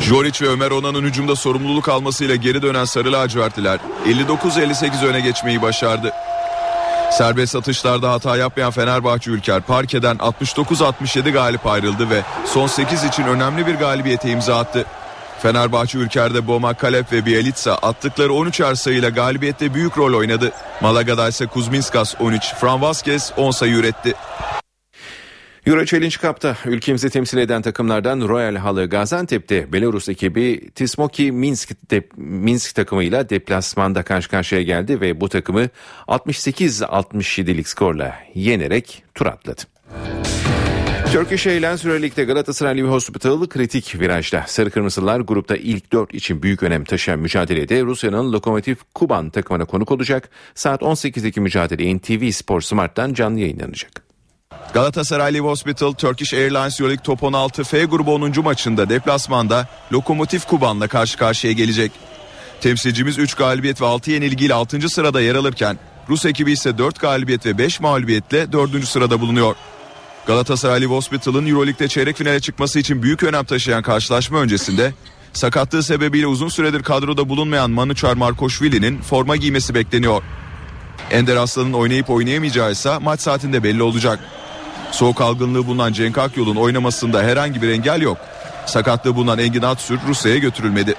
Joric 0.00 0.44
ve 0.44 0.48
Ömer 0.48 0.70
Onan'ın 0.70 1.04
hücumda 1.04 1.36
sorumluluk 1.36 1.88
almasıyla 1.88 2.36
geri 2.36 2.62
dönen 2.62 2.84
Sarı 2.84 3.12
lacivertliler 3.12 3.78
59-58 4.06 5.06
öne 5.06 5.20
geçmeyi 5.20 5.62
başardı. 5.62 6.12
Serbest 7.18 7.56
atışlarda 7.56 8.12
hata 8.12 8.36
yapmayan 8.36 8.70
Fenerbahçe 8.70 9.30
Ülker 9.30 9.60
parkeden 9.60 10.16
69-67 10.16 11.30
galip 11.30 11.66
ayrıldı 11.66 12.10
ve 12.10 12.22
son 12.46 12.66
8 12.66 13.04
için 13.04 13.22
önemli 13.22 13.66
bir 13.66 13.74
galibiyete 13.74 14.30
imza 14.30 14.58
attı. 14.58 14.84
Fenerbahçe 15.42 15.98
Ülker'de 15.98 16.46
Boma 16.46 16.74
Kalep 16.74 17.12
ve 17.12 17.26
Bielitsa 17.26 17.74
attıkları 17.74 18.32
13'er 18.32 18.76
sayıyla 18.76 19.08
galibiyette 19.08 19.74
büyük 19.74 19.98
rol 19.98 20.14
oynadı. 20.14 20.52
Malaga'da 20.80 21.28
ise 21.28 21.46
Kuzminskas 21.46 22.14
13, 22.20 22.54
Fran 22.54 22.82
Vazquez 22.82 23.32
10 23.36 23.50
sayı 23.50 23.74
üretti. 23.74 24.14
Euro 25.66 25.84
Challenge 25.84 26.16
Cup'ta 26.22 26.56
ülkemizi 26.66 27.10
temsil 27.10 27.38
eden 27.38 27.62
takımlardan 27.62 28.28
Royal 28.28 28.56
Halı 28.56 28.86
Gaziantep'te 28.86 29.72
Belarus 29.72 30.08
ekibi 30.08 30.70
Tismoki 30.70 31.32
Minsk, 31.32 31.90
de, 31.90 32.02
Minsk 32.16 32.74
takımıyla 32.74 33.28
deplasmanda 33.28 34.02
karşı 34.02 34.30
karşıya 34.30 34.62
geldi 34.62 35.00
ve 35.00 35.20
bu 35.20 35.28
takımı 35.28 35.68
68-67'lik 36.08 37.68
skorla 37.68 38.14
yenerek 38.34 39.02
tur 39.14 39.26
atladı. 39.26 39.62
Turkish 41.12 41.46
Airlines 41.46 41.84
Euroleague'de 41.84 42.24
Galatasaray 42.24 42.76
Live 42.76 42.88
Hospital 42.88 43.46
kritik 43.46 44.00
virajda. 44.00 44.44
Sarı 44.46 44.70
Kırmızılar 44.70 45.20
grupta 45.20 45.56
ilk 45.56 45.92
4 45.92 46.14
için 46.14 46.42
büyük 46.42 46.62
önem 46.62 46.84
taşıyan 46.84 47.20
mücadelede 47.20 47.82
Rusya'nın 47.82 48.32
Lokomotiv 48.32 48.76
Kuban 48.94 49.30
takımına 49.30 49.64
konuk 49.64 49.90
olacak. 49.90 50.30
Saat 50.54 50.82
18'deki 50.82 51.40
mücadele 51.40 51.96
NTV 51.96 52.30
Spor 52.30 52.60
Smart'tan 52.60 53.14
canlı 53.14 53.40
yayınlanacak. 53.40 54.13
Galatasaray 54.74 55.34
Live 55.34 55.46
Hospital 55.46 55.92
Turkish 55.92 56.34
Airlines 56.34 56.80
Euroleague 56.80 57.04
Top 57.04 57.22
16 57.22 57.64
F 57.64 57.84
grubu 57.84 58.14
10. 58.14 58.32
maçında 58.44 58.88
deplasmanda 58.88 59.68
Lokomotiv 59.92 60.40
Kuban'la 60.40 60.88
karşı 60.88 61.18
karşıya 61.18 61.52
gelecek. 61.52 61.92
Temsilcimiz 62.60 63.18
3 63.18 63.34
galibiyet 63.34 63.80
ve 63.80 63.86
6 63.86 64.10
yenilgiyle 64.10 64.54
6. 64.54 64.88
sırada 64.88 65.20
yer 65.20 65.34
alırken 65.34 65.78
Rus 66.08 66.26
ekibi 66.26 66.52
ise 66.52 66.78
4 66.78 67.00
galibiyet 67.00 67.46
ve 67.46 67.58
5 67.58 67.80
mağlubiyetle 67.80 68.52
4. 68.52 68.84
sırada 68.88 69.20
bulunuyor. 69.20 69.54
Galatasaray 70.26 70.80
Live 70.80 70.94
Hospital'ın 70.94 71.46
Euroleague'de 71.46 71.88
çeyrek 71.88 72.16
finale 72.16 72.40
çıkması 72.40 72.78
için 72.78 73.02
büyük 73.02 73.22
önem 73.22 73.44
taşıyan 73.44 73.82
karşılaşma 73.82 74.38
öncesinde 74.38 74.92
sakatlığı 75.32 75.82
sebebiyle 75.82 76.26
uzun 76.26 76.48
süredir 76.48 76.82
kadroda 76.82 77.28
bulunmayan 77.28 77.70
Manuçar 77.70 78.14
Markoşvili'nin 78.14 79.00
forma 79.00 79.36
giymesi 79.36 79.74
bekleniyor. 79.74 80.22
Ender 81.10 81.36
Aslan'ın 81.36 81.72
oynayıp 81.72 82.10
oynayamayacağı 82.10 82.72
ise 82.72 82.98
maç 82.98 83.20
saatinde 83.20 83.62
belli 83.62 83.82
olacak. 83.82 84.18
Soğuk 84.92 85.20
algınlığı 85.20 85.66
bulunan 85.66 85.92
Cenk 85.92 86.18
Akyol'un 86.18 86.56
oynamasında 86.56 87.22
herhangi 87.22 87.62
bir 87.62 87.68
engel 87.68 88.02
yok. 88.02 88.18
Sakatlığı 88.66 89.16
bulunan 89.16 89.38
Engin 89.38 89.62
Atsür 89.62 89.98
Rusya'ya 90.08 90.38
götürülmedi. 90.38 90.94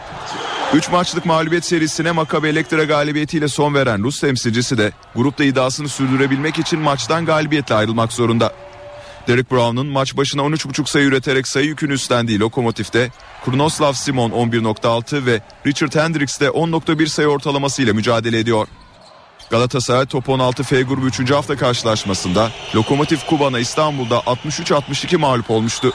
3 0.74 0.92
maçlık 0.92 1.26
mağlubiyet 1.26 1.66
serisine 1.66 2.12
Makabe 2.12 2.50
Elektra 2.50 2.84
galibiyetiyle 2.84 3.48
son 3.48 3.74
veren 3.74 4.04
Rus 4.04 4.20
temsilcisi 4.20 4.78
de 4.78 4.92
grupta 5.16 5.44
iddiasını 5.44 5.90
sürdürebilmek 5.90 6.60
için 6.60 6.80
maçtan 6.80 7.26
galibiyetle 7.26 7.76
ayrılmak 7.76 8.14
zorunda. 8.14 8.54
Derek 9.28 9.52
Brown'un 9.52 9.88
maç 9.88 10.18
başına 10.18 10.42
13.5 10.42 10.90
sayı 10.90 11.06
üreterek 11.06 11.48
sayı 11.48 11.66
yükünü 11.66 11.94
üstlendiği 11.94 12.40
Lokomotif'te 12.40 13.12
Kurnoslav 13.46 13.94
Simon 13.94 14.32
11.6 14.32 15.26
ve 15.26 15.42
Richard 15.66 15.96
Hendricks 15.96 16.40
de 16.40 16.46
10.1 16.46 17.08
sayı 17.08 17.28
ortalamasıyla 17.28 17.94
mücadele 17.94 18.40
ediyor. 18.40 18.68
Galatasaray 19.50 20.06
Top 20.06 20.30
16 20.30 20.64
F 20.64 20.82
grubu 20.82 21.08
3. 21.08 21.32
hafta 21.32 21.56
karşılaşmasında 21.56 22.52
Lokomotiv 22.76 23.18
Kuban'a 23.30 23.60
İstanbul'da 23.60 24.18
63-62 24.18 25.18
mağlup 25.18 25.52
olmuştu. 25.52 25.94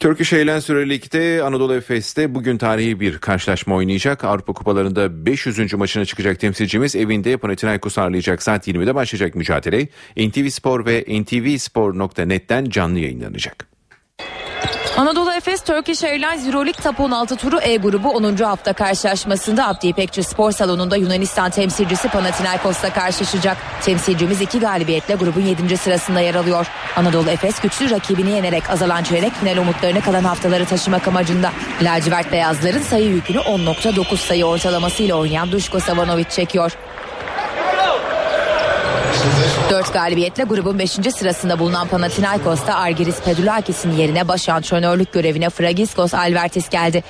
Turkish 0.00 0.32
Airlines 0.32 0.70
Euro 0.70 0.88
Lig'de 0.88 1.42
Anadolu 1.42 1.74
Efes'te 1.74 2.34
bugün 2.34 2.58
tarihi 2.58 3.00
bir 3.00 3.18
karşılaşma 3.18 3.74
oynayacak. 3.74 4.24
Avrupa 4.24 4.52
Kupalarında 4.52 5.26
500. 5.26 5.74
maçına 5.74 6.04
çıkacak 6.04 6.40
temsilcimiz 6.40 6.96
evinde 6.96 7.36
Panathinaikos 7.36 7.98
ağırlayacak. 7.98 8.42
Saat 8.42 8.68
20'de 8.68 8.94
başlayacak 8.94 9.34
mücadele. 9.34 9.88
NTV 10.16 10.48
Spor 10.48 10.86
ve 10.86 11.04
ntvspor.net'ten 11.08 12.64
canlı 12.64 12.98
yayınlanacak. 12.98 13.75
Anadolu 14.96 15.32
Efes 15.32 15.60
Turkish 15.60 16.04
Airlines 16.04 16.46
Euroleague 16.46 16.82
Top 16.82 17.00
16 17.00 17.36
turu 17.36 17.60
E 17.60 17.76
grubu 17.76 18.10
10. 18.10 18.36
hafta 18.36 18.72
karşılaşmasında 18.72 19.68
Abdi 19.68 19.86
İpekçi 19.86 20.22
Spor 20.22 20.52
Salonu'nda 20.52 20.96
Yunanistan 20.96 21.50
temsilcisi 21.50 22.08
Panathinaikos'la 22.08 22.92
karşılaşacak. 22.92 23.56
Temsilcimiz 23.82 24.40
iki 24.40 24.60
galibiyetle 24.60 25.14
grubun 25.14 25.40
7. 25.40 25.76
sırasında 25.76 26.20
yer 26.20 26.34
alıyor. 26.34 26.66
Anadolu 26.96 27.30
Efes 27.30 27.60
güçlü 27.60 27.90
rakibini 27.90 28.30
yenerek 28.30 28.70
azalan 28.70 29.02
çeyrek 29.02 29.32
final 29.32 29.56
umutlarını 29.56 30.00
kalan 30.00 30.24
haftaları 30.24 30.64
taşımak 30.66 31.08
amacında. 31.08 31.52
Lacivert 31.82 32.32
Beyazların 32.32 32.82
sayı 32.82 33.08
yükünü 33.08 33.38
10.9 33.38 34.16
sayı 34.16 34.44
ortalamasıyla 34.44 35.14
oynayan 35.14 35.52
Duşko 35.52 35.80
Savanovic 35.80 36.28
çekiyor. 36.28 36.72
4 39.70 39.92
galibiyetle 39.92 40.44
grubun 40.44 40.78
5. 40.78 40.90
sırasında 40.90 41.58
bulunan 41.58 41.88
Panathinaikos'ta 41.88 42.74
Argiris 42.74 43.20
Pedulakis'in 43.20 43.92
yerine 43.92 44.28
baş 44.28 44.48
antrenörlük 44.48 45.12
görevine 45.12 45.50
Fragiskos 45.50 46.14
Alvertis 46.14 46.68
geldi. 46.68 47.04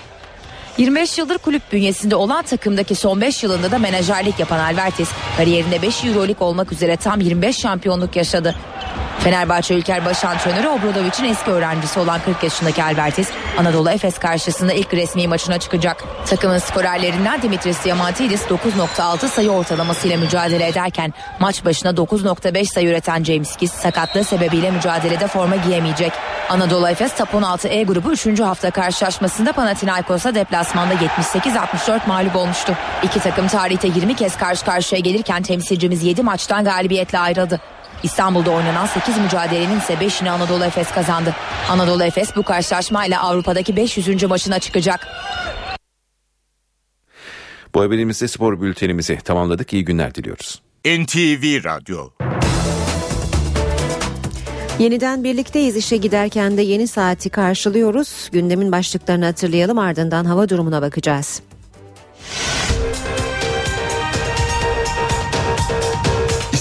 25 0.79 1.19
yıldır 1.19 1.39
kulüp 1.39 1.73
bünyesinde 1.73 2.17
olan 2.17 2.43
takımdaki 2.43 2.95
son 2.95 3.21
5 3.21 3.43
yılında 3.43 3.71
da 3.71 3.79
menajerlik 3.79 4.39
yapan 4.39 4.59
Alvertis 4.59 5.09
kariyerinde 5.37 5.83
5 5.83 6.05
Euroleague 6.05 6.47
olmak 6.47 6.73
üzere 6.73 6.97
tam 6.97 7.21
25 7.21 7.57
şampiyonluk 7.57 8.17
yaşadı. 8.17 8.55
Fenerbahçe 9.19 9.75
Ülker 9.75 10.05
Baş 10.05 10.25
Antrenörü 10.25 10.69
Obradovic'in 10.69 11.25
eski 11.25 11.51
öğrencisi 11.51 12.01
olan 12.01 12.21
40 12.25 12.43
yaşındaki 12.43 12.85
Albertis 12.85 13.29
Anadolu 13.59 13.91
Efes 13.91 14.19
karşısında 14.19 14.73
ilk 14.73 14.95
resmi 14.95 15.29
maçına 15.29 15.59
çıkacak. 15.59 16.05
Takımın 16.27 16.59
skorerlerinden 16.59 17.43
Dimitris 17.43 17.85
Diamantidis 17.85 18.43
9.6 18.43 19.29
sayı 19.29 19.51
ortalamasıyla 19.51 20.17
mücadele 20.19 20.69
ederken 20.69 21.15
maç 21.41 21.65
başına 21.65 21.91
9.5 21.91 22.65
sayı 22.65 22.89
üreten 22.89 23.25
James 23.25 23.57
Kiss 23.57 23.73
sakatlığı 23.73 24.25
sebebiyle 24.25 24.71
mücadelede 24.71 25.27
forma 25.27 25.57
giyemeyecek. 25.57 26.13
Anadolu 26.49 26.89
Efes 26.89 27.15
Top 27.17 27.35
16 27.35 27.69
E 27.69 27.83
grubu 27.83 28.13
3. 28.13 28.41
hafta 28.41 28.71
karşılaşmasında 28.71 29.53
Panathinaikos'a 29.53 30.35
deplasmanda 30.35 30.95
78-64 30.95 32.01
mağlup 32.07 32.37
olmuştu. 32.37 32.75
İki 33.03 33.21
takım 33.21 33.49
tarihte 33.49 33.89
20 33.89 34.17
kez 34.17 34.37
karşı 34.37 34.65
karşıya 34.65 35.01
gelirken 35.01 35.43
temsilcimiz 35.43 36.03
7 36.03 36.23
maçtan 36.23 36.65
galibiyetle 36.65 37.19
ayrıldı. 37.19 37.61
İstanbul'da 38.07 38.51
oynanan 38.51 38.87
8 38.87 39.19
mücadelenin 39.19 39.79
ise 39.79 39.95
5'ini 39.95 40.31
Anadolu 40.31 40.65
Efes 40.65 40.91
kazandı. 40.91 41.35
Anadolu 41.71 42.05
Efes 42.05 42.37
bu 42.37 42.43
karşılaşmayla 42.43 43.23
Avrupa'daki 43.23 43.77
500. 43.77 44.23
maçına 44.23 44.59
çıkacak. 44.59 45.09
Bu 47.75 47.83
haberimizde 47.83 48.29
spor 48.29 48.61
bültenimizi 48.61 49.17
tamamladık. 49.17 49.73
İyi 49.73 49.85
günler 49.85 50.15
diliyoruz. 50.15 50.63
NTV 50.85 51.65
Radyo 51.65 52.11
Yeniden 54.79 55.25
birlikteyiz 55.25 55.77
işe 55.77 55.97
giderken 55.97 56.57
de 56.57 56.63
yeni 56.63 56.89
saati 56.89 57.31
karşılıyoruz. 57.31 58.29
Gündemin 58.33 58.73
başlıklarını 58.73 59.25
hatırlayalım 59.25 59.79
ardından 59.79 60.25
hava 60.25 60.49
durumuna 60.49 60.83
bakacağız. 60.83 61.43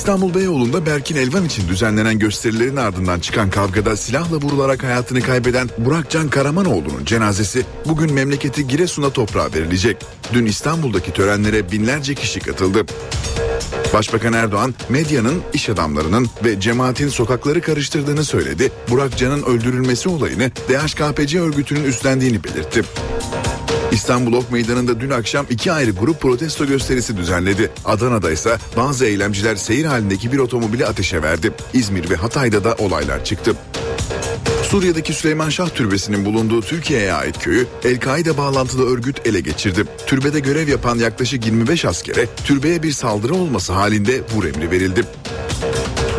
İstanbul 0.06 0.34
Beyoğlu'nda 0.34 0.86
Berkin 0.86 1.16
Elvan 1.16 1.45
için 1.45 1.68
düzenlenen 1.68 2.20
gösterilerin 2.20 2.76
ardından 2.76 3.20
çıkan 3.20 3.49
kavgada 3.49 3.95
silahla 3.95 4.38
vurularak 4.38 4.84
hayatını 4.84 5.22
kaybeden 5.22 5.70
Burak 5.78 6.10
Can 6.10 6.30
Karamanoğlu'nun 6.30 7.06
cenazesi 7.06 7.66
bugün 7.86 8.14
memleketi 8.14 8.68
Giresun'a 8.68 9.10
toprağa 9.10 9.53
verilecek. 9.53 9.97
Dün 10.34 10.45
İstanbul'daki 10.45 11.14
törenlere 11.14 11.72
binlerce 11.72 12.16
kişi 12.16 12.39
katıldı. 12.39 12.86
Başbakan 13.93 14.34
Erdoğan 14.34 14.74
medyanın, 14.89 15.41
iş 15.53 15.70
adamlarının 15.70 16.28
ve 16.43 16.60
cemaatin 16.60 17.10
sokakları 17.10 17.62
karıştırdığını 17.62 18.24
söyledi. 18.24 18.72
Burak 18.89 19.18
Can'ın 19.18 19.43
öldürülmesi 19.43 20.10
olayını 20.10 20.51
DHKPC 20.51 21.39
örgütünün 21.39 21.84
üstlendiğini 21.84 22.43
belirtti. 22.43 22.82
İstanbul 23.95 24.33
Ok 24.33 24.51
Meydanı'nda 24.51 24.99
dün 24.99 25.09
akşam 25.09 25.45
iki 25.49 25.71
ayrı 25.71 25.91
grup 25.91 26.21
protesto 26.21 26.65
gösterisi 26.65 27.17
düzenledi. 27.17 27.71
Adana'da 27.85 28.31
ise 28.31 28.57
bazı 28.77 29.05
eylemciler 29.05 29.55
seyir 29.55 29.85
halindeki 29.85 30.31
bir 30.31 30.37
otomobili 30.37 30.85
ateşe 30.85 31.23
verdi. 31.23 31.51
İzmir 31.73 32.09
ve 32.09 32.15
Hatay'da 32.15 32.63
da 32.63 32.75
olaylar 32.75 33.25
çıktı. 33.25 33.55
Suriye'deki 34.63 35.13
Süleyman 35.13 35.49
Şah 35.49 35.69
Türbesi'nin 35.69 36.25
bulunduğu 36.25 36.61
Türkiye'ye 36.61 37.13
ait 37.13 37.39
köyü 37.39 37.67
El-Kaide 37.83 38.37
bağlantılı 38.37 38.89
örgüt 38.89 39.27
ele 39.27 39.39
geçirdi. 39.39 39.83
Türbede 40.07 40.39
görev 40.39 40.67
yapan 40.67 40.97
yaklaşık 40.97 41.45
25 41.45 41.85
askere 41.85 42.25
türbeye 42.43 42.83
bir 42.83 42.91
saldırı 42.91 43.33
olması 43.33 43.73
halinde 43.73 44.21
vur 44.35 44.45
emri 44.45 44.71
verildi. 44.71 45.03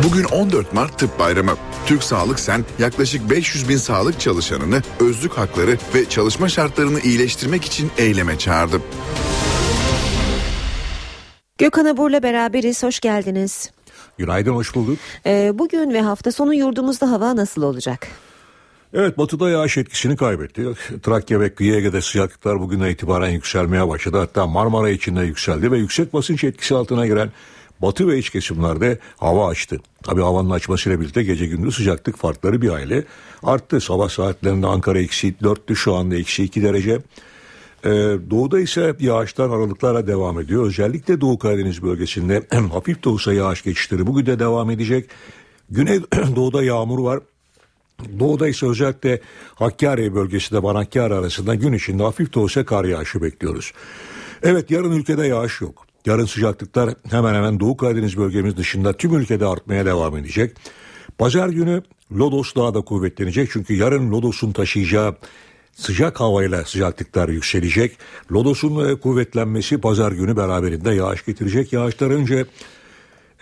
Bugün 0.07 0.23
14 0.23 0.73
Mart 0.73 0.99
Tıp 0.99 1.19
Bayramı. 1.19 1.55
Türk 1.85 2.03
Sağlık 2.03 2.39
Sen 2.39 2.65
yaklaşık 2.79 3.29
500 3.29 3.69
bin 3.69 3.77
sağlık 3.77 4.19
çalışanını 4.19 4.81
özlük 4.99 5.33
hakları 5.37 5.77
ve 5.95 6.09
çalışma 6.09 6.49
şartlarını 6.49 6.99
iyileştirmek 6.99 7.65
için 7.65 7.91
eyleme 7.97 8.37
çağırdı. 8.37 8.81
Gökhan 11.57 11.85
Abur'la 11.85 12.23
beraberiz. 12.23 12.83
Hoş 12.83 12.99
geldiniz. 12.99 13.71
Günaydın, 14.17 14.53
hoş 14.53 14.75
bulduk. 14.75 14.97
Ee, 15.25 15.51
bugün 15.53 15.93
ve 15.93 16.01
hafta 16.01 16.31
sonu 16.31 16.53
yurdumuzda 16.53 17.11
hava 17.11 17.35
nasıl 17.35 17.61
olacak? 17.61 18.07
Evet 18.93 19.17
batıda 19.17 19.49
yağış 19.49 19.77
etkisini 19.77 20.15
kaybetti. 20.15 20.65
Trakya 21.03 21.39
ve 21.39 21.55
Kıyı 21.55 21.75
Ege'de 21.75 22.01
sıcaklıklar 22.01 22.59
bugünden 22.59 22.89
itibaren 22.89 23.29
yükselmeye 23.29 23.87
başladı. 23.87 24.17
Hatta 24.17 24.47
Marmara 24.47 24.89
içinde 24.89 25.21
yükseldi 25.21 25.71
ve 25.71 25.77
yüksek 25.77 26.13
basınç 26.13 26.43
etkisi 26.43 26.75
altına 26.75 27.07
giren 27.07 27.31
batı 27.81 28.07
ve 28.07 28.17
iç 28.17 28.29
kesimlerde 28.29 28.99
hava 29.17 29.47
açtı. 29.47 29.79
Tabi 30.03 30.21
havanın 30.21 30.49
açmasıyla 30.49 31.01
birlikte 31.01 31.23
gece 31.23 31.45
gündüz 31.45 31.75
sıcaklık 31.75 32.17
farkları 32.17 32.61
bir 32.61 32.69
aile 32.69 33.03
arttı. 33.43 33.81
Sabah 33.81 34.09
saatlerinde 34.09 34.67
Ankara 34.67 34.99
eksi 34.99 35.35
4'tü 35.41 35.75
şu 35.75 35.95
anda 35.95 36.15
eksi 36.15 36.43
2 36.43 36.63
derece. 36.63 37.01
Ee, 37.85 37.89
doğuda 38.29 38.59
ise 38.59 38.95
yağışlar 38.99 39.49
aralıklarla 39.49 40.07
devam 40.07 40.39
ediyor. 40.39 40.65
Özellikle 40.65 41.21
Doğu 41.21 41.39
Karadeniz 41.39 41.83
bölgesinde 41.83 42.43
hafif 42.71 43.03
de 43.03 43.09
olsa 43.09 43.33
yağış 43.33 43.63
geçişleri 43.63 44.07
bugün 44.07 44.25
de 44.25 44.39
devam 44.39 44.71
edecek. 44.71 45.09
Güney 45.69 46.01
doğuda 46.35 46.63
yağmur 46.63 46.99
var. 46.99 47.19
Doğuda 48.19 48.47
ise 48.47 48.65
özellikle 48.65 49.21
Hakkari 49.55 50.15
bölgesinde 50.15 50.63
Banakkari 50.63 51.13
arasında 51.13 51.55
gün 51.55 51.73
içinde 51.73 52.03
hafif 52.03 52.33
de 52.33 52.39
olsa 52.39 52.65
kar 52.65 52.85
yağışı 52.85 53.21
bekliyoruz. 53.21 53.73
Evet 54.43 54.71
yarın 54.71 54.91
ülkede 54.91 55.27
yağış 55.27 55.61
yok. 55.61 55.86
Yarın 56.07 56.25
sıcaklıklar 56.25 56.93
hemen 57.09 57.33
hemen 57.33 57.59
Doğu 57.59 57.77
Karadeniz 57.77 58.17
bölgemiz 58.17 58.57
dışında 58.57 58.93
tüm 58.93 59.13
ülkede 59.13 59.45
artmaya 59.45 59.85
devam 59.85 60.17
edecek. 60.17 60.57
Pazar 61.17 61.49
günü 61.49 61.81
Lodos 62.11 62.55
daha 62.55 62.73
da 62.73 62.81
kuvvetlenecek 62.81 63.49
çünkü 63.51 63.73
yarın 63.73 64.11
Lodos'un 64.11 64.51
taşıyacağı 64.51 65.15
sıcak 65.75 66.19
havayla 66.19 66.65
sıcaklıklar 66.65 67.29
yükselecek. 67.29 67.97
Lodos'un 68.31 68.95
kuvvetlenmesi 68.95 69.77
pazar 69.77 70.11
günü 70.11 70.37
beraberinde 70.37 70.91
yağış 70.91 71.25
getirecek. 71.25 71.73
Yağışlar 71.73 72.09
önce 72.09 72.45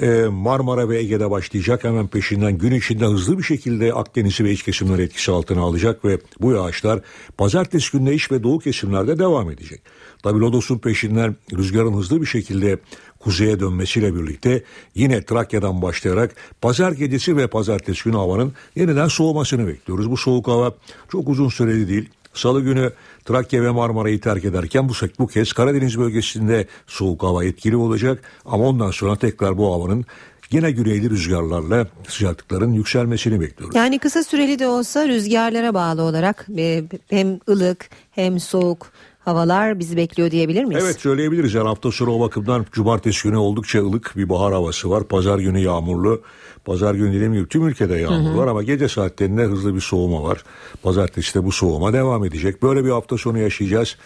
e, 0.01 0.23
Marmara 0.29 0.89
ve 0.89 0.97
Ege'de 0.97 1.31
başlayacak. 1.31 1.83
Hemen 1.83 2.07
peşinden 2.07 2.57
gün 2.57 2.71
içinde 2.71 3.05
hızlı 3.05 3.37
bir 3.37 3.43
şekilde 3.43 3.93
Akdeniz'i 3.93 4.43
ve 4.43 4.51
iç 4.51 4.63
kesimleri 4.63 5.01
etkisi 5.01 5.31
altına 5.31 5.61
alacak 5.61 6.05
ve 6.05 6.19
bu 6.41 6.51
yağışlar 6.51 6.99
pazartesi 7.37 7.97
günde 7.97 8.13
iç 8.13 8.31
ve 8.31 8.43
doğu 8.43 8.59
kesimlerde 8.59 9.19
devam 9.19 9.51
edecek. 9.51 9.81
Tabi 10.25 10.39
Lodos'un 10.39 10.77
peşinden 10.77 11.35
rüzgarın 11.53 11.93
hızlı 11.93 12.21
bir 12.21 12.25
şekilde 12.25 12.77
kuzeye 13.19 13.59
dönmesiyle 13.59 14.15
birlikte 14.15 14.63
yine 14.95 15.25
Trakya'dan 15.25 15.81
başlayarak 15.81 16.35
pazar 16.61 16.91
gecesi 16.91 17.37
ve 17.37 17.47
pazartesi 17.47 18.03
günü 18.03 18.15
havanın 18.15 18.53
yeniden 18.75 19.07
soğumasını 19.07 19.67
bekliyoruz. 19.67 20.11
Bu 20.11 20.17
soğuk 20.17 20.47
hava 20.47 20.71
çok 21.11 21.29
uzun 21.29 21.49
süreli 21.49 21.87
değil. 21.87 22.09
Salı 22.33 22.61
günü 22.61 22.91
Trakya 23.25 23.63
ve 23.63 23.71
Marmara'yı 23.71 24.21
terk 24.21 24.45
ederken 24.45 24.89
bu, 24.89 24.93
bu 25.19 25.27
kez 25.27 25.53
Karadeniz 25.53 25.99
bölgesinde 25.99 26.67
soğuk 26.87 27.23
hava 27.23 27.43
etkili 27.43 27.75
olacak. 27.75 28.23
Ama 28.45 28.63
ondan 28.63 28.91
sonra 28.91 29.15
tekrar 29.15 29.57
bu 29.57 29.73
havanın 29.73 30.05
yine 30.51 30.71
güneyli 30.71 31.09
rüzgarlarla 31.09 31.87
sıcaklıkların 32.07 32.73
yükselmesini 32.73 33.41
bekliyoruz. 33.41 33.75
Yani 33.75 33.99
kısa 33.99 34.23
süreli 34.23 34.59
de 34.59 34.67
olsa 34.67 35.07
rüzgarlara 35.07 35.73
bağlı 35.73 36.01
olarak 36.01 36.47
e, 36.57 36.83
hem 37.09 37.39
ılık 37.49 37.89
hem 38.11 38.39
soğuk 38.39 38.91
havalar 39.25 39.79
bizi 39.79 39.97
bekliyor 39.97 40.31
diyebilir 40.31 40.63
miyiz? 40.63 40.83
Evet 40.85 40.99
söyleyebiliriz. 41.01 41.53
Yani 41.53 41.67
hafta 41.67 41.91
sonu 41.91 42.11
o 42.15 42.19
bakımdan 42.19 42.65
cumartesi 42.71 43.23
günü 43.23 43.37
oldukça 43.37 43.79
ılık 43.79 44.13
bir 44.15 44.29
bahar 44.29 44.53
havası 44.53 44.89
var. 44.89 45.03
Pazar 45.03 45.39
günü 45.39 45.59
yağmurlu. 45.59 46.21
Pazar 46.65 46.95
günü 46.95 47.13
dediğim 47.13 47.33
gibi 47.33 47.47
tüm 47.47 47.67
ülkede 47.67 47.95
yağmur 47.95 48.29
hı 48.29 48.33
hı. 48.33 48.37
var 48.37 48.47
ama 48.47 48.63
gece 48.63 48.87
saatlerinde 48.87 49.43
hızlı 49.43 49.75
bir 49.75 49.81
soğuma 49.81 50.23
var. 50.23 50.43
Pazartesi 50.83 51.35
de 51.35 51.43
bu 51.43 51.51
soğuma 51.51 51.93
devam 51.93 52.25
edecek. 52.25 52.63
Böyle 52.63 52.85
bir 52.85 52.89
hafta 52.89 53.17
sonu 53.17 53.39
yaşayacağız. 53.39 53.97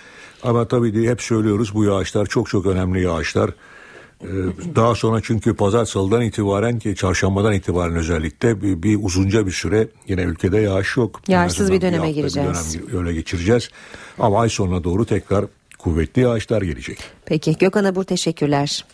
Ama 0.43 0.67
tabii 0.67 1.07
hep 1.07 1.21
söylüyoruz 1.21 1.75
bu 1.75 1.83
yağışlar 1.83 2.25
çok 2.25 2.49
çok 2.49 2.65
önemli 2.65 3.01
yağışlar. 3.01 3.49
Ee, 4.23 4.27
daha 4.75 4.95
sonra 4.95 5.21
çünkü 5.23 5.53
pazar 5.53 5.85
salıdan 5.85 6.21
itibaren 6.21 6.79
ki 6.79 6.95
çarşambadan 6.95 7.53
itibaren 7.53 7.95
özellikle 7.95 8.61
bir, 8.61 8.83
bir 8.83 8.99
uzunca 9.01 9.45
bir 9.45 9.51
süre 9.51 9.87
yine 10.07 10.21
ülkede 10.21 10.59
yağış 10.59 10.97
yok. 10.97 11.21
Yağışsız 11.27 11.71
bir 11.71 11.81
döneme 11.81 12.07
bir 12.07 12.13
gireceğiz. 12.13 12.77
Bir 12.77 12.87
dönem 12.87 12.99
öyle 12.99 13.13
geçireceğiz. 13.13 13.69
Ama 14.19 14.41
ay 14.41 14.49
sonuna 14.49 14.83
doğru 14.83 15.05
tekrar 15.05 15.45
kuvvetli 15.79 16.21
yağışlar 16.21 16.61
gelecek. 16.61 16.99
Peki 17.25 17.55
Gökhan 17.59 17.83
Abur 17.83 18.03
teşekkürler. 18.03 18.85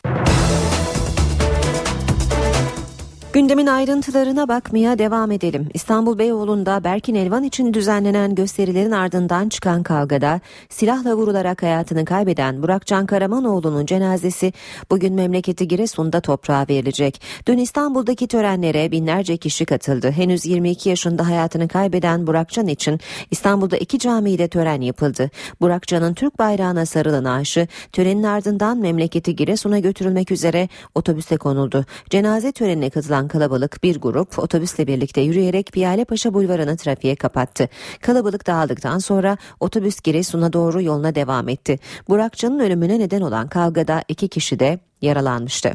Gündemin 3.36 3.68
ayrıntılarına 3.68 4.48
bakmaya 4.48 5.00
devam 5.00 5.32
edelim. 5.32 5.70
İstanbul 5.74 6.18
Beyoğlu'nda 6.18 6.84
Berkin 6.84 7.16
Elvan 7.16 7.44
için 7.44 7.74
düzenlenen 7.74 8.36
gösterilerin 8.36 8.92
ardından 8.92 9.50
çıkan 9.50 9.84
kavgada 9.84 10.42
silahla 10.70 11.16
vurularak 11.16 11.64
hayatını 11.64 12.06
kaybeden 12.06 12.64
Burakcan 12.64 13.06
Karamanoğlu'nun 13.06 13.86
cenazesi 13.86 14.54
bugün 14.92 15.14
memleketi 15.14 15.68
Giresun'da 15.68 16.22
toprağa 16.22 16.66
verilecek. 16.70 17.22
Dün 17.48 17.58
İstanbul'daki 17.58 18.28
törenlere 18.28 18.92
binlerce 18.92 19.38
kişi 19.38 19.66
katıldı. 19.66 20.12
Henüz 20.12 20.46
22 20.46 20.90
yaşında 20.90 21.28
hayatını 21.28 21.68
kaybeden 21.68 22.28
Burakcan 22.28 22.68
için 22.68 23.00
İstanbul'da 23.32 23.78
iki 23.78 24.00
camide 24.00 24.48
tören 24.48 24.82
yapıldı. 24.82 25.30
Burakcan'ın 25.62 26.14
Türk 26.14 26.40
bayrağına 26.40 26.86
sarılan 26.86 27.24
naaşı 27.24 27.68
törenin 27.92 28.24
ardından 28.24 28.78
memleketi 28.78 29.36
Giresun'a 29.36 29.80
götürülmek 29.80 30.32
üzere 30.32 30.70
otobüse 30.96 31.38
konuldu. 31.38 31.86
Cenaze 32.10 32.52
törenine 32.52 32.90
katılan 32.90 33.25
kalabalık 33.28 33.84
bir 33.84 34.02
grup 34.02 34.40
otobüsle 34.40 34.88
birlikte 34.88 35.22
yürüyerek 35.22 35.72
Piyalepaşa 35.72 36.34
Bulvarı'nı 36.34 36.78
trafiğe 36.78 37.16
kapattı. 37.16 37.70
Kalabalık 38.02 38.48
dağıldıktan 38.48 39.00
sonra 39.00 39.38
otobüs 39.60 40.02
Giresun'a 40.02 40.54
doğru 40.54 40.82
yoluna 40.82 41.16
devam 41.16 41.50
etti. 41.50 41.80
Burakcan'ın 42.10 42.60
ölümüne 42.60 43.00
neden 43.00 43.22
olan 43.22 43.48
kavgada 43.48 44.04
iki 44.08 44.28
kişi 44.28 44.60
de 44.60 44.80
yaralanmıştı. 45.02 45.74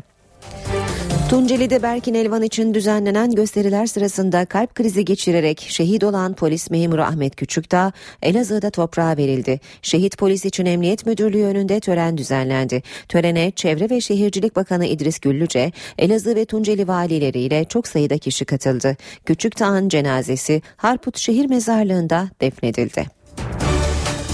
Tunceli'de 1.30 1.82
Berkin 1.82 2.14
Elvan 2.14 2.42
için 2.42 2.74
düzenlenen 2.74 3.30
gösteriler 3.30 3.86
sırasında 3.86 4.44
kalp 4.44 4.74
krizi 4.74 5.04
geçirerek 5.04 5.66
şehit 5.68 6.04
olan 6.04 6.34
polis 6.34 6.70
memuru 6.70 7.02
Ahmet 7.02 7.36
Küçükdağ 7.36 7.92
Elazığ'da 8.22 8.70
toprağa 8.70 9.16
verildi. 9.16 9.60
Şehit 9.82 10.18
polis 10.18 10.44
için 10.44 10.66
Emniyet 10.66 11.06
Müdürlüğü 11.06 11.44
önünde 11.44 11.80
tören 11.80 12.18
düzenlendi. 12.18 12.82
Törene 13.08 13.50
Çevre 13.50 13.90
ve 13.90 14.00
Şehircilik 14.00 14.56
Bakanı 14.56 14.86
İdris 14.86 15.18
Güllüce, 15.18 15.72
Elazığ 15.98 16.34
ve 16.34 16.44
Tunceli 16.44 16.88
valileriyle 16.88 17.64
çok 17.64 17.88
sayıda 17.88 18.18
kişi 18.18 18.44
katıldı. 18.44 18.96
Küçükdağ'ın 19.26 19.88
cenazesi 19.88 20.62
Harput 20.76 21.18
Şehir 21.18 21.46
Mezarlığı'nda 21.46 22.28
defnedildi. 22.40 23.19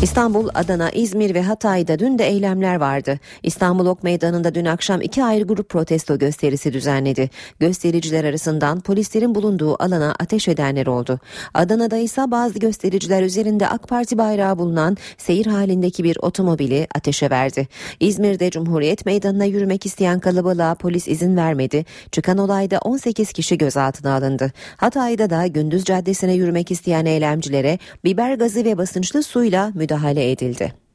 İstanbul, 0.02 0.48
Adana, 0.54 0.90
İzmir 0.90 1.34
ve 1.34 1.42
Hatay'da 1.42 1.98
dün 1.98 2.18
de 2.18 2.26
eylemler 2.26 2.76
vardı. 2.76 3.18
İstanbul 3.42 3.86
Ok 3.86 4.02
Meydanı'nda 4.02 4.54
dün 4.54 4.64
akşam 4.64 5.00
iki 5.00 5.24
ayrı 5.24 5.44
grup 5.44 5.68
protesto 5.68 6.18
gösterisi 6.18 6.72
düzenledi. 6.72 7.30
Göstericiler 7.60 8.24
arasından 8.24 8.80
polislerin 8.80 9.34
bulunduğu 9.34 9.82
alana 9.82 10.14
ateş 10.20 10.48
edenler 10.48 10.86
oldu. 10.86 11.20
Adana'da 11.54 11.96
ise 11.96 12.30
bazı 12.30 12.58
göstericiler 12.58 13.22
üzerinde 13.22 13.68
AK 13.68 13.88
Parti 13.88 14.18
bayrağı 14.18 14.58
bulunan 14.58 14.96
seyir 15.18 15.46
halindeki 15.46 16.04
bir 16.04 16.18
otomobili 16.22 16.86
ateşe 16.94 17.30
verdi. 17.30 17.68
İzmir'de 18.00 18.50
Cumhuriyet 18.50 19.06
Meydanı'na 19.06 19.44
yürümek 19.44 19.86
isteyen 19.86 20.20
kalabalığa 20.20 20.74
polis 20.74 21.08
izin 21.08 21.36
vermedi. 21.36 21.84
Çıkan 22.12 22.38
olayda 22.38 22.78
18 22.78 23.32
kişi 23.32 23.58
gözaltına 23.58 24.14
alındı. 24.14 24.52
Hatay'da 24.76 25.30
da 25.30 25.46
Gündüz 25.46 25.84
Caddesi'ne 25.84 26.34
yürümek 26.34 26.70
isteyen 26.70 27.06
eylemcilere 27.06 27.78
biber 28.04 28.34
gazı 28.34 28.64
ve 28.64 28.78
basınçlı 28.78 29.22
suyla 29.22 29.72
müdahale 29.74 29.85
edildi. 29.94 30.86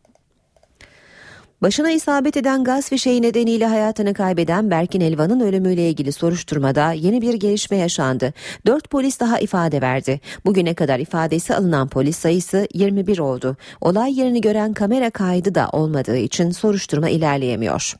Başına 1.61 1.91
isabet 1.91 2.37
eden 2.37 2.63
gaz 2.63 2.89
fişeği 2.89 3.21
nedeniyle 3.21 3.65
hayatını 3.65 4.13
kaybeden 4.13 4.71
Berkin 4.71 5.01
Elvan'ın 5.01 5.39
ölümüyle 5.39 5.89
ilgili 5.89 6.11
soruşturmada 6.11 6.91
yeni 6.91 7.21
bir 7.21 7.33
gelişme 7.33 7.77
yaşandı. 7.77 8.33
Dört 8.65 8.89
polis 8.89 9.19
daha 9.19 9.39
ifade 9.39 9.81
verdi. 9.81 10.19
Bugüne 10.45 10.73
kadar 10.73 10.99
ifadesi 10.99 11.55
alınan 11.55 11.87
polis 11.87 12.17
sayısı 12.17 12.67
21 12.73 13.19
oldu. 13.19 13.57
Olay 13.81 14.19
yerini 14.19 14.41
gören 14.41 14.73
kamera 14.73 15.09
kaydı 15.09 15.55
da 15.55 15.69
olmadığı 15.71 16.17
için 16.17 16.51
soruşturma 16.51 17.09
ilerleyemiyor. 17.09 17.93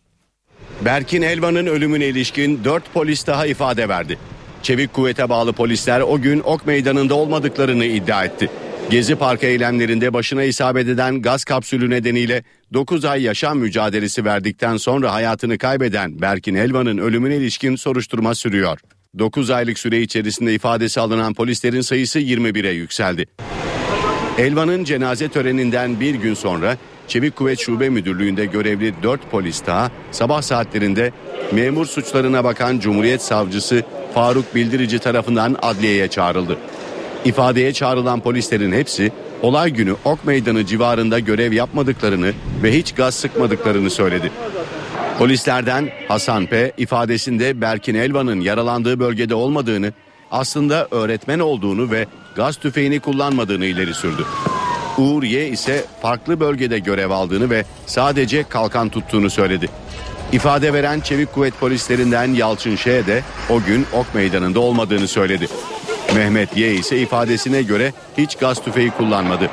Berkin 0.86 1.22
Elvan'ın 1.22 1.66
ölümüne 1.66 2.06
ilişkin 2.06 2.64
4 2.64 2.94
polis 2.94 3.28
daha 3.28 3.46
ifade 3.46 3.89
verdi. 3.89 4.18
Çevik 4.64 4.94
kuvvete 4.94 5.30
bağlı 5.30 5.54
polisler 5.54 6.02
o 6.02 6.22
gün 6.22 6.39
Ok 6.39 6.66
Meydanı'nda 6.66 7.16
olmadıklarını 7.16 7.86
iddia 7.86 8.26
etti. 8.26 8.50
Gezi 8.92 9.16
Parkı 9.16 9.46
eylemlerinde 9.46 10.14
başına 10.14 10.44
isabet 10.44 10.88
eden 10.88 11.22
gaz 11.22 11.44
kapsülü 11.44 11.89
nedeniyle 11.89 12.44
9 12.74 13.06
ay 13.06 13.24
yaşam 13.24 13.58
mücadelesi 13.58 14.26
verdikten 14.26 14.78
sonra 14.78 15.14
hayatını 15.14 15.58
kaybeden 15.58 16.22
Berkin 16.22 16.56
Elvan'ın 16.56 16.98
ölümüne 16.98 17.36
ilişkin 17.36 17.76
soruşturma 17.76 18.36
sürüyor. 18.36 18.80
9 19.20 19.50
aylık 19.50 19.80
süre 19.80 20.02
içerisinde 20.02 20.54
ifadesi 20.54 21.00
alınan 21.00 21.34
polislerin 21.34 21.82
sayısı 21.82 22.20
21'e 22.20 22.72
yükseldi. 22.72 23.26
Elvan'ın 24.38 24.84
cenaze 24.84 25.30
töreninden 25.30 26.00
bir 26.00 26.16
gün 26.16 26.34
sonra 26.34 26.78
Çevik 27.08 27.36
Kuvvet 27.36 27.60
Şube 27.60 27.89
Müdürlüğü'nde 27.89 28.46
görevli 28.46 28.94
4 29.04 29.32
polis 29.32 29.66
daha 29.66 29.92
sabah 30.12 30.42
saatlerinde 30.42 31.12
memur 31.52 31.86
suçlarına 31.86 32.44
bakan 32.44 32.80
Cumhuriyet 32.80 33.22
Savcısı 33.22 33.84
Faruk 34.14 34.56
Bildirici 34.56 35.00
tarafından 35.00 35.56
adliyeye 35.62 36.08
çağrıldı. 36.08 36.58
İfadeye 37.26 37.74
çağrılan 37.74 38.19
polislerin 38.19 38.72
hepsi 38.72 39.11
olay 39.41 39.69
günü 39.69 39.95
Ok 40.05 40.26
Meydanı 40.26 40.65
civarında 40.65 41.19
görev 41.19 41.53
yapmadıklarını 41.53 42.34
ve 42.63 42.78
hiç 42.78 42.91
gaz 42.91 43.15
sıkmadıklarını 43.15 43.89
söyledi. 43.89 44.32
Polislerden 45.19 45.89
Hasan 46.07 46.45
P. 46.45 46.72
ifadesinde 46.78 47.61
Berkin 47.61 47.95
Elvan'ın 47.95 48.41
yaralandığı 48.41 48.99
bölgede 48.99 49.36
olmadığını, 49.36 49.93
aslında 50.32 50.88
öğretmen 50.91 51.39
olduğunu 51.39 51.91
ve 51.91 52.05
gaz 52.36 52.55
tüfeğini 52.55 52.99
kullanmadığını 52.99 53.65
ileri 53.65 53.93
sürdü. 53.93 54.26
Uğur 54.97 55.24
Y 55.24 55.47
ise 55.47 55.86
farklı 56.01 56.39
bölgede 56.39 56.80
görev 56.80 57.09
aldığını 57.09 57.49
ve 57.49 57.65
sadece 57.86 58.43
kalkan 58.43 58.89
tuttuğunu 58.89 59.30
söyledi. 59.30 59.69
İfade 60.32 60.74
veren 60.74 60.99
Çevik 60.99 61.34
Kuvvet 61.34 61.59
polislerinden 61.59 62.34
Yalçın 62.34 62.76
Ş. 62.76 63.07
de 63.07 63.24
o 63.49 63.61
gün 63.63 63.86
Ok 63.93 64.15
Meydanı'nda 64.15 64.59
olmadığını 64.59 65.07
söyledi. 65.07 65.47
Mehmet 66.16 66.57
Y 66.57 66.74
ise 66.74 66.97
ifadesine 67.01 67.62
göre 67.62 67.93
hiç 68.18 68.36
gaz 68.36 68.64
tüfeği 68.64 68.91
kullanmadı. 68.91 69.49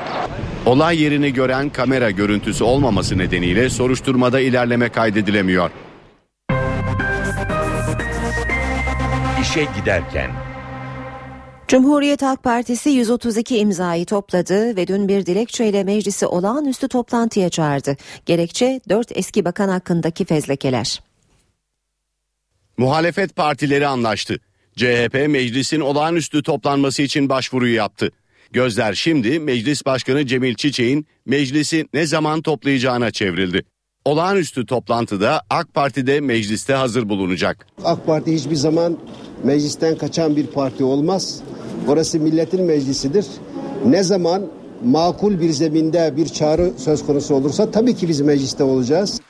Olay 0.66 1.02
yerini 1.02 1.32
gören 1.32 1.70
kamera 1.70 2.11
görüntüsü 2.11 2.64
olmaması 2.64 3.18
nedeniyle 3.18 3.70
soruşturmada 3.70 4.40
ilerleme 4.40 4.88
kaydedilemiyor. 4.88 5.70
İşe 9.42 9.66
giderken 9.80 10.30
Cumhuriyet 11.68 12.22
Halk 12.22 12.42
Partisi 12.42 12.90
132 12.90 13.59
imzayı 13.59 14.06
topladı 14.06 14.76
ve 14.76 14.86
dün 14.86 15.09
bir 15.09 15.26
dilekçeyle 15.26 15.84
meclisi 15.84 16.26
olağanüstü 16.26 16.88
toplantıya 16.88 17.48
çağırdı. 17.48 17.96
Gerekçe 18.26 18.80
4 18.88 19.12
eski 19.14 19.44
bakan 19.44 19.68
hakkındaki 19.68 20.24
fezlekeler. 20.24 21.02
Muhalefet 22.78 23.36
partileri 23.36 23.86
anlaştı. 23.86 24.40
CHP 24.78 25.28
meclisin 25.28 25.80
olağanüstü 25.80 26.42
toplanması 26.42 27.02
için 27.02 27.28
başvuruyu 27.28 27.74
yaptı. 27.74 28.10
Gözler 28.52 28.94
şimdi 28.94 29.40
Meclis 29.40 29.86
Başkanı 29.86 30.26
Cemil 30.26 30.54
Çiçek'in 30.54 31.06
meclisi 31.26 31.86
ne 31.94 32.06
zaman 32.06 32.42
toplayacağına 32.42 33.10
çevrildi. 33.10 33.64
Olağanüstü 34.04 34.66
toplantıda 34.66 35.42
AK 35.50 35.74
Parti'de 35.74 36.20
mecliste 36.20 36.74
hazır 36.74 37.08
bulunacak. 37.08 37.66
AK 37.84 38.06
Parti 38.06 38.34
hiçbir 38.34 38.54
zaman 38.54 38.98
meclisten 39.44 39.98
kaçan 39.98 40.36
bir 40.36 40.46
parti 40.46 40.84
olmaz. 40.84 41.40
Orası 41.88 42.20
milletin 42.20 42.64
meclisidir. 42.64 43.26
Ne 43.86 44.02
zaman 44.02 44.46
makul 44.84 45.40
bir 45.40 45.50
zeminde 45.50 46.14
bir 46.16 46.28
çağrı 46.28 46.72
söz 46.76 47.06
konusu 47.06 47.34
olursa 47.34 47.70
tabii 47.70 47.96
ki 47.96 48.08
biz 48.08 48.20
mecliste 48.20 48.64
olacağız. 48.64 49.20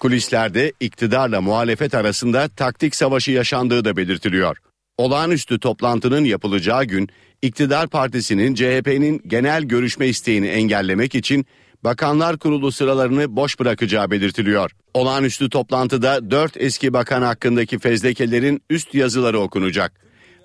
Kulislerde 0.00 0.72
iktidarla 0.80 1.40
muhalefet 1.40 1.94
arasında 1.94 2.48
taktik 2.48 2.96
savaşı 2.96 3.30
yaşandığı 3.30 3.84
da 3.84 3.96
belirtiliyor. 3.96 4.56
Olağanüstü 4.98 5.58
toplantının 5.58 6.24
yapılacağı 6.24 6.84
gün 6.84 7.08
iktidar 7.42 7.88
partisinin 7.88 8.54
CHP'nin 8.54 9.22
genel 9.26 9.62
görüşme 9.62 10.06
isteğini 10.06 10.46
engellemek 10.46 11.14
için 11.14 11.46
Bakanlar 11.84 12.38
Kurulu 12.38 12.72
sıralarını 12.72 13.36
boş 13.36 13.60
bırakacağı 13.60 14.10
belirtiliyor. 14.10 14.70
Olağanüstü 14.94 15.50
toplantıda 15.50 16.30
4 16.30 16.56
eski 16.56 16.92
bakan 16.92 17.22
hakkındaki 17.22 17.78
fezlekelerin 17.78 18.62
üst 18.70 18.94
yazıları 18.94 19.40
okunacak. 19.40 19.92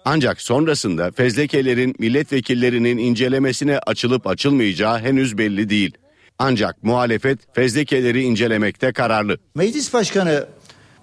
Ancak 0.06 0.41
sonrasında 0.41 1.12
fezlekelerin 1.12 1.95
milletvekillerinin 1.99 2.97
incelemesine 2.97 3.80
açılıp 3.80 4.28
açılmayacağı 4.28 4.99
henüz 4.99 5.38
belli 5.38 5.70
değil. 5.70 5.97
Ancak 6.39 6.84
muhalefet 6.84 7.39
fezlekeleri 7.56 8.22
incelemekte 8.22 8.93
kararlı. 8.93 9.38
Meclis 9.56 9.93
Başkanı 9.93 10.47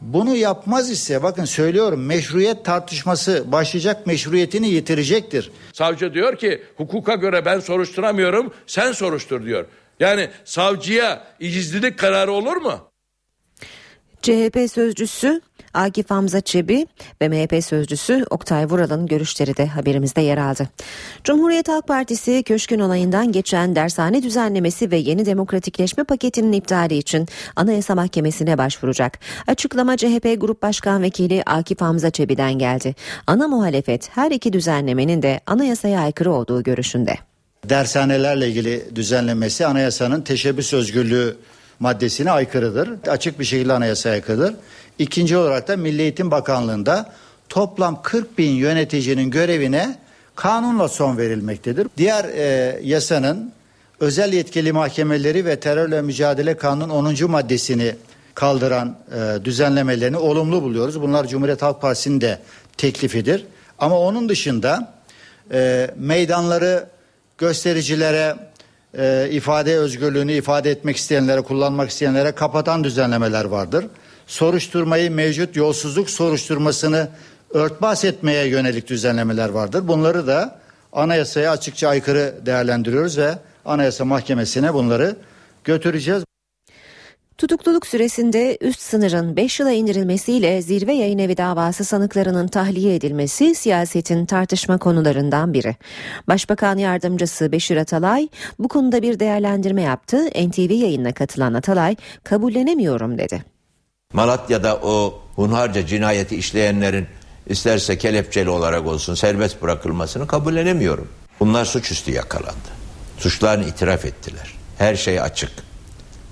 bunu 0.01 0.37
yapmaz 0.37 0.91
ise 0.91 1.23
bakın 1.23 1.45
söylüyorum 1.45 2.07
meşruiyet 2.07 2.65
tartışması 2.65 3.53
başlayacak 3.53 4.07
meşruiyetini 4.07 4.69
yitirecektir. 4.69 5.51
Savcı 5.73 6.15
diyor 6.15 6.37
ki 6.37 6.63
hukuka 6.77 7.15
göre 7.15 7.45
ben 7.45 7.61
soruşturamıyorum 7.61 8.53
sen 8.67 8.93
soruştur 8.93 9.45
diyor. 9.45 9.67
Yani 10.01 10.29
savcıya 10.45 11.25
icizlilik 11.41 11.99
kararı 11.99 12.33
olur 12.33 12.57
mu? 12.57 12.90
CHP 14.23 14.71
sözcüsü 14.71 15.41
Akif 15.75 16.11
Hamza 16.11 16.41
Çebi 16.41 16.87
ve 17.23 17.29
MHP 17.29 17.65
sözcüsü 17.65 18.25
Oktay 18.31 18.67
Vural'ın 18.67 19.07
görüşleri 19.07 19.57
de 19.57 19.67
haberimizde 19.67 20.21
yer 20.21 20.39
aldı. 20.39 20.69
Cumhuriyet 21.25 21.69
Halk 21.69 21.89
Partisi 21.89 22.43
köşkün 22.43 22.81
olayından 22.81 23.33
geçen 23.33 23.77
dershane 23.77 24.23
düzenlemesi 24.23 24.91
ve 24.91 24.97
yeni 24.97 25.27
demokratikleşme 25.27 26.05
paketinin 26.05 26.53
iptali 26.53 26.97
için 26.97 27.29
Anayasa 27.57 27.95
Mahkemesi'ne 27.95 28.59
başvuracak. 28.59 29.19
Açıklama 29.47 29.97
CHP 29.97 30.37
Grup 30.41 30.63
Başkan 30.63 31.03
Vekili 31.03 31.43
Akif 31.47 31.81
Hamza 31.81 32.11
Çebi'den 32.11 32.53
geldi. 32.53 32.95
Ana 33.27 33.49
muhalefet 33.49 34.17
her 34.17 34.31
iki 34.31 34.53
düzenlemenin 34.53 35.23
de 35.23 35.41
anayasaya 35.47 36.01
aykırı 36.01 36.33
olduğu 36.33 36.63
görüşünde. 36.63 37.15
Dershanelerle 37.69 38.49
ilgili 38.49 38.97
düzenlemesi 38.97 39.67
anayasanın 39.67 40.23
teşebbüs 40.23 40.75
özgürlüğü 40.75 41.37
maddesine 41.81 42.31
aykırıdır. 42.31 42.91
Açık 43.09 43.41
bir 43.41 43.45
şekilde 43.45 43.73
anayasaya 43.73 44.13
aykırıdır. 44.13 44.55
İkinci 44.99 45.37
olarak 45.37 45.69
da 45.69 45.77
Milli 45.77 46.03
Eğitim 46.03 46.31
Bakanlığı'nda 46.31 47.13
toplam 47.49 48.03
40 48.03 48.39
bin 48.39 48.51
yöneticinin 48.51 49.31
görevine 49.31 49.99
kanunla 50.37 50.89
son 50.89 51.19
verilmektedir. 51.19 51.87
Diğer 51.97 52.25
e, 52.25 52.81
yasanın 52.83 53.53
özel 54.01 54.33
yetkili 54.33 54.73
mahkemeleri 54.73 55.45
ve 55.45 55.61
terörle 55.61 56.03
mücadele 56.03 56.57
kanunun 56.57 56.89
10. 56.89 57.31
maddesini 57.31 57.95
kaldıran 58.35 58.97
e, 59.15 59.45
düzenlemelerini 59.45 60.17
olumlu 60.17 60.63
buluyoruz. 60.63 61.01
Bunlar 61.01 61.27
Cumhuriyet 61.27 61.63
Halk 61.63 61.81
Partisi'nin 61.81 62.21
de 62.21 62.39
teklifidir. 62.77 63.47
Ama 63.79 63.99
onun 63.99 64.29
dışında 64.29 64.93
e, 65.53 65.91
meydanları 65.97 66.87
göstericilere 67.39 68.37
e, 68.99 69.29
ifade 69.31 69.77
özgürlüğünü 69.79 70.33
ifade 70.33 70.71
etmek 70.71 70.97
isteyenlere, 70.97 71.41
kullanmak 71.41 71.91
isteyenlere 71.91 72.33
kapatan 72.33 72.85
düzenlemeler 72.85 73.45
vardır. 73.45 73.87
Soruşturmayı 74.27 75.11
mevcut 75.11 75.57
yolsuzluk 75.57 76.11
soruşturmasını 76.11 77.09
örtbas 77.51 78.05
etmeye 78.05 78.47
yönelik 78.47 78.89
düzenlemeler 78.89 79.49
vardır. 79.49 79.89
Bunları 79.89 80.27
da 80.27 80.61
anayasaya 80.93 81.51
açıkça 81.51 81.89
aykırı 81.89 82.35
değerlendiriyoruz 82.47 83.19
ve 83.19 83.39
Anayasa 83.65 84.05
Mahkemesi'ne 84.05 84.75
bunları 84.75 85.17
götüreceğiz. 85.65 86.30
Tutukluluk 87.41 87.87
süresinde 87.87 88.59
üst 88.61 88.81
sınırın 88.81 89.37
5 89.37 89.61
yıla 89.61 89.71
indirilmesiyle 89.71 90.63
zirve 90.63 90.93
yayın 90.93 91.19
evi 91.19 91.37
davası 91.37 91.85
sanıklarının 91.85 92.49
tahliye 92.49 92.95
edilmesi 92.95 93.55
siyasetin 93.55 94.27
tartışma 94.27 94.79
konularından 94.79 95.55
biri. 95.55 95.77
Başbakan 96.29 96.79
yardımcısı 96.79 97.53
Beşir 97.53 97.77
Atalay 97.77 98.29
bu 98.59 98.69
konuda 98.69 99.03
bir 99.03 99.21
değerlendirme 99.21 99.83
yaptı. 99.83 100.27
NTV 100.27 100.73
yayınına 100.73 101.13
katılan 101.13 101.55
Atalay 101.55 101.97
kabullenemiyorum 102.25 103.19
dedi. 103.19 103.45
Malatya'da 104.13 104.77
o 104.77 105.23
hunharca 105.37 105.87
cinayeti 105.87 106.37
işleyenlerin 106.37 107.07
isterse 107.47 107.99
kelepçeli 107.99 108.51
olarak 108.51 108.87
olsun 108.87 109.15
serbest 109.15 109.63
bırakılmasını 109.63 110.27
kabullenemiyorum. 110.27 111.09
Bunlar 111.41 111.65
suçüstü 111.65 112.13
yakalandı. 112.13 112.71
Suçlarını 113.19 113.65
itiraf 113.65 114.05
ettiler. 114.05 114.55
Her 114.79 114.97
şey 114.97 115.21
açık. 115.21 115.51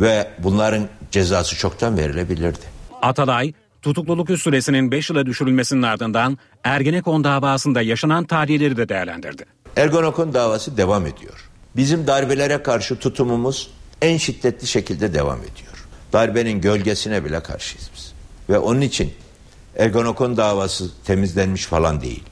Ve 0.00 0.28
bunların 0.38 0.88
cezası 1.11 1.56
çoktan 1.56 1.98
verilebilirdi. 1.98 2.59
Atalay, 3.02 3.52
tutukluluk 3.82 4.30
süresinin 4.30 4.90
5 4.90 5.11
yıla 5.11 5.26
düşürülmesinin 5.26 5.82
ardından 5.82 6.38
Ergenekon 6.64 7.24
davasında 7.24 7.82
yaşanan 7.82 8.24
tahliyeleri 8.24 8.76
de 8.76 8.88
değerlendirdi. 8.88 9.44
Ergonokon 9.76 10.34
davası 10.34 10.76
devam 10.76 11.06
ediyor. 11.06 11.48
Bizim 11.76 12.06
darbelere 12.06 12.62
karşı 12.62 12.96
tutumumuz 12.96 13.70
en 14.02 14.16
şiddetli 14.16 14.66
şekilde 14.66 15.14
devam 15.14 15.38
ediyor. 15.38 15.86
Darbenin 16.12 16.61
gölgesine 16.61 17.24
bile 17.24 17.40
karşıyız 17.40 17.90
biz. 17.96 18.12
Ve 18.50 18.59
onun 18.59 18.80
için 18.80 19.12
Ergonokon 19.76 20.36
davası 20.36 21.04
temizlenmiş 21.04 21.66
falan 21.66 22.00
değil. 22.00 22.22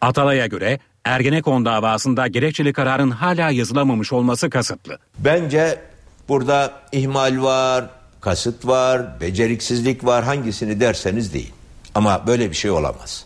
Atalay'a 0.00 0.46
göre 0.46 0.78
Ergenekon 1.04 1.64
davasında 1.64 2.26
gerekçeli 2.26 2.72
kararın 2.72 3.10
hala 3.10 3.50
yazılamamış 3.50 4.12
olması 4.12 4.50
kasıtlı. 4.50 4.98
Bence 5.18 5.80
burada 6.28 6.72
ihmal 6.92 7.42
var, 7.42 7.84
kasıt 8.26 8.66
var, 8.66 9.20
beceriksizlik 9.20 10.04
var 10.04 10.24
hangisini 10.24 10.80
derseniz 10.80 11.34
değil. 11.34 11.52
Ama 11.94 12.26
böyle 12.26 12.50
bir 12.50 12.56
şey 12.56 12.70
olamaz. 12.70 13.24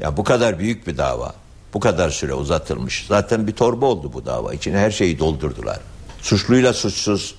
Ya 0.00 0.16
bu 0.16 0.24
kadar 0.24 0.58
büyük 0.58 0.86
bir 0.86 0.98
dava, 0.98 1.34
bu 1.74 1.80
kadar 1.80 2.10
süre 2.10 2.34
uzatılmış. 2.34 3.04
Zaten 3.08 3.46
bir 3.46 3.52
torba 3.52 3.86
oldu 3.86 4.12
bu 4.12 4.26
dava. 4.26 4.54
İçine 4.54 4.78
her 4.78 4.90
şeyi 4.90 5.18
doldurdular. 5.18 5.78
Suçluyla 6.22 6.72
suçsuz 6.72 7.34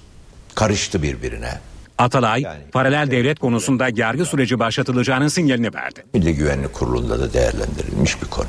karıştı 0.56 1.04
birbirine. 1.04 1.60
Atalay, 1.98 2.46
paralel 2.72 3.12
devlet 3.12 3.40
konusunda 3.40 3.88
yargı 3.96 4.26
süreci 4.26 4.60
başlatılacağının 4.60 5.28
sinyalini 5.28 5.74
verdi. 5.74 6.06
Milli 6.14 6.36
Güvenlik 6.36 6.74
Kurulu'nda 6.74 7.20
da 7.20 7.34
değerlendirilmiş 7.34 8.22
bir 8.22 8.28
konu. 8.28 8.48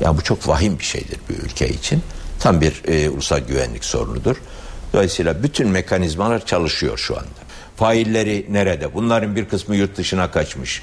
Ya 0.00 0.16
bu 0.16 0.22
çok 0.22 0.48
vahim 0.48 0.78
bir 0.78 0.84
şeydir 0.84 1.18
bir 1.30 1.34
ülke 1.34 1.68
için. 1.68 2.02
Tam 2.40 2.60
bir 2.60 2.82
e, 2.84 3.10
ulusal 3.10 3.38
güvenlik 3.38 3.84
sorunudur. 3.84 4.36
Dolayısıyla 4.92 5.42
bütün 5.42 5.68
mekanizmalar 5.68 6.46
çalışıyor 6.46 6.98
şu 6.98 7.16
anda. 7.16 7.47
Failleri 7.78 8.46
nerede? 8.50 8.94
Bunların 8.94 9.36
bir 9.36 9.44
kısmı 9.44 9.76
yurt 9.76 9.96
dışına 9.96 10.30
kaçmış. 10.30 10.82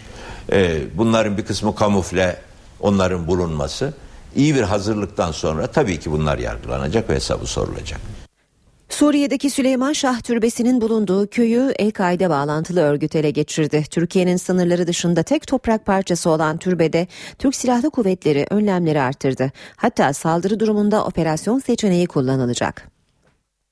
Ee, 0.51 0.77
bunların 0.97 1.37
bir 1.37 1.45
kısmı 1.45 1.75
kamufle 1.75 2.37
onların 2.79 3.27
bulunması. 3.27 3.93
İyi 4.35 4.55
bir 4.55 4.61
hazırlıktan 4.61 5.31
sonra 5.31 5.67
tabii 5.67 5.99
ki 5.99 6.11
bunlar 6.11 6.37
yargılanacak 6.37 7.09
ve 7.09 7.15
hesabı 7.15 7.45
sorulacak. 7.45 7.99
Suriye'deki 8.89 9.49
Süleyman 9.49 9.93
Şah 9.93 10.21
Türbesi'nin 10.21 10.81
bulunduğu 10.81 11.27
köyü 11.27 11.73
El-Kaide 11.79 12.29
bağlantılı 12.29 12.81
örgüt 12.81 13.15
ele 13.15 13.31
geçirdi. 13.31 13.83
Türkiye'nin 13.89 14.37
sınırları 14.37 14.87
dışında 14.87 15.23
tek 15.23 15.47
toprak 15.47 15.85
parçası 15.85 16.29
olan 16.29 16.57
türbede 16.57 17.07
Türk 17.39 17.55
Silahlı 17.55 17.89
Kuvvetleri 17.89 18.47
önlemleri 18.49 19.01
arttırdı. 19.01 19.51
Hatta 19.75 20.13
saldırı 20.13 20.59
durumunda 20.59 21.05
operasyon 21.05 21.59
seçeneği 21.59 22.07
kullanılacak. 22.07 22.94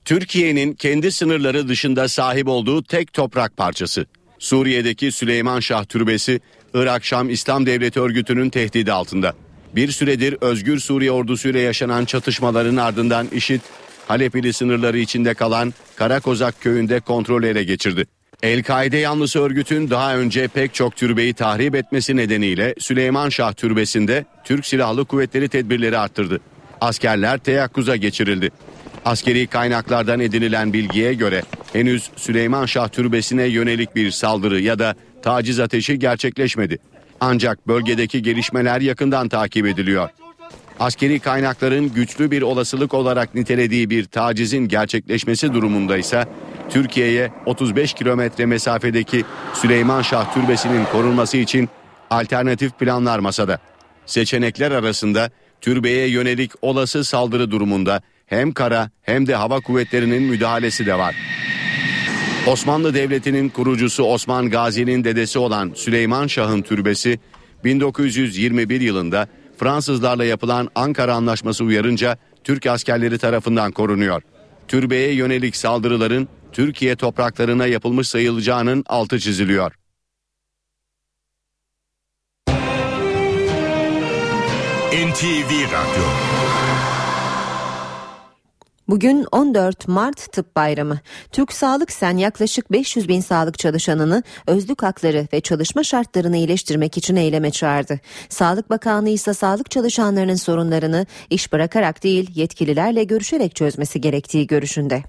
Türkiye'nin 0.05 0.73
kendi 0.73 1.11
sınırları 1.11 1.67
dışında 1.67 2.07
sahip 2.07 2.47
olduğu 2.47 2.83
tek 2.83 3.13
toprak 3.13 3.57
parçası. 3.57 4.05
Suriye'deki 4.39 5.11
Süleyman 5.11 5.59
Şah 5.59 5.85
Türbesi, 5.85 6.39
Irak 6.73 7.05
Şam 7.05 7.29
İslam 7.29 7.65
Devleti 7.65 7.99
örgütünün 7.99 8.49
tehdidi 8.49 8.91
altında. 8.91 9.33
Bir 9.75 9.91
süredir 9.91 10.37
Özgür 10.41 10.79
Suriye 10.79 11.11
ordusuyla 11.11 11.59
yaşanan 11.59 12.05
çatışmaların 12.05 12.75
ardından 12.75 13.27
IŞİD, 13.31 13.61
Halep 14.07 14.35
ili 14.35 14.53
sınırları 14.53 14.97
içinde 14.99 15.33
kalan 15.33 15.73
Karakozak 15.95 16.61
köyünde 16.61 16.99
kontrol 16.99 17.43
ele 17.43 17.63
geçirdi. 17.63 18.05
El-Kaide 18.43 18.97
yanlısı 18.97 19.39
örgütün 19.39 19.89
daha 19.89 20.17
önce 20.17 20.47
pek 20.47 20.73
çok 20.73 20.95
türbeyi 20.95 21.33
tahrip 21.33 21.75
etmesi 21.75 22.15
nedeniyle 22.15 22.75
Süleyman 22.79 23.29
Şah 23.29 23.53
Türbesi'nde 23.53 24.25
Türk 24.43 24.65
Silahlı 24.65 25.05
Kuvvetleri 25.05 25.49
tedbirleri 25.49 25.97
arttırdı. 25.97 26.39
Askerler 26.81 27.37
teyakkuza 27.37 27.95
geçirildi. 27.95 28.51
Askeri 29.05 29.47
kaynaklardan 29.47 30.19
edinilen 30.19 30.73
bilgiye 30.73 31.13
göre 31.13 31.41
henüz 31.73 32.09
Süleyman 32.15 32.65
Şah 32.65 32.87
Türbesi'ne 32.87 33.43
yönelik 33.43 33.95
bir 33.95 34.11
saldırı 34.11 34.61
ya 34.61 34.79
da 34.79 34.95
taciz 35.21 35.59
ateşi 35.59 35.99
gerçekleşmedi. 35.99 36.77
Ancak 37.19 37.67
bölgedeki 37.67 38.21
gelişmeler 38.21 38.81
yakından 38.81 39.29
takip 39.29 39.65
ediliyor. 39.65 40.09
Askeri 40.79 41.19
kaynakların 41.19 41.93
güçlü 41.93 42.31
bir 42.31 42.41
olasılık 42.41 42.93
olarak 42.93 43.35
nitelediği 43.35 43.89
bir 43.89 44.05
tacizin 44.05 44.67
gerçekleşmesi 44.67 45.53
durumunda 45.53 45.97
ise 45.97 46.25
Türkiye'ye 46.69 47.31
35 47.45 47.93
kilometre 47.93 48.45
mesafedeki 48.45 49.25
Süleyman 49.53 50.01
Şah 50.01 50.33
Türbesi'nin 50.33 50.85
korunması 50.85 51.37
için 51.37 51.69
alternatif 52.09 52.79
planlar 52.79 53.19
masada. 53.19 53.59
Seçenekler 54.05 54.71
arasında 54.71 55.29
türbeye 55.61 56.07
yönelik 56.07 56.51
olası 56.61 57.03
saldırı 57.03 57.51
durumunda 57.51 58.01
hem 58.25 58.51
kara 58.51 58.89
hem 59.01 59.27
de 59.27 59.35
hava 59.35 59.59
kuvvetlerinin 59.59 60.23
müdahalesi 60.23 60.85
de 60.85 60.97
var. 60.97 61.15
Osmanlı 62.47 62.93
Devleti'nin 62.93 63.49
kurucusu 63.49 64.03
Osman 64.03 64.49
Gazi'nin 64.49 65.03
dedesi 65.03 65.39
olan 65.39 65.71
Süleyman 65.75 66.27
Şah'ın 66.27 66.61
türbesi 66.61 67.19
1921 67.63 68.81
yılında 68.81 69.27
Fransızlarla 69.57 70.25
yapılan 70.25 70.69
Ankara 70.75 71.15
Anlaşması 71.15 71.63
uyarınca 71.63 72.17
Türk 72.43 72.65
askerleri 72.67 73.17
tarafından 73.17 73.71
korunuyor. 73.71 74.21
Türbeye 74.67 75.13
yönelik 75.13 75.55
saldırıların 75.55 76.27
Türkiye 76.51 76.95
topraklarına 76.95 77.67
yapılmış 77.67 78.07
sayılacağının 78.07 78.83
altı 78.87 79.19
çiziliyor. 79.19 79.71
NTV 84.93 85.51
Radyo 85.71 86.42
Bugün 88.87 89.25
14 89.31 89.87
Mart 89.87 90.31
Tıp 90.31 90.55
Bayramı. 90.55 90.99
Türk 91.31 91.53
Sağlık 91.53 91.91
Sen 91.91 92.17
yaklaşık 92.17 92.71
500 92.71 93.07
bin 93.07 93.21
sağlık 93.21 93.59
çalışanını 93.59 94.23
özlük 94.47 94.83
hakları 94.83 95.27
ve 95.33 95.41
çalışma 95.41 95.83
şartlarını 95.83 96.37
iyileştirmek 96.37 96.97
için 96.97 97.15
eyleme 97.15 97.51
çağırdı. 97.51 97.99
Sağlık 98.29 98.69
Bakanlığı 98.69 99.09
ise 99.09 99.33
sağlık 99.33 99.71
çalışanlarının 99.71 100.35
sorunlarını 100.35 101.05
iş 101.29 101.53
bırakarak 101.53 102.03
değil 102.03 102.29
yetkililerle 102.35 103.03
görüşerek 103.03 103.55
çözmesi 103.55 104.01
gerektiği 104.01 104.47
görüşünde. 104.47 105.03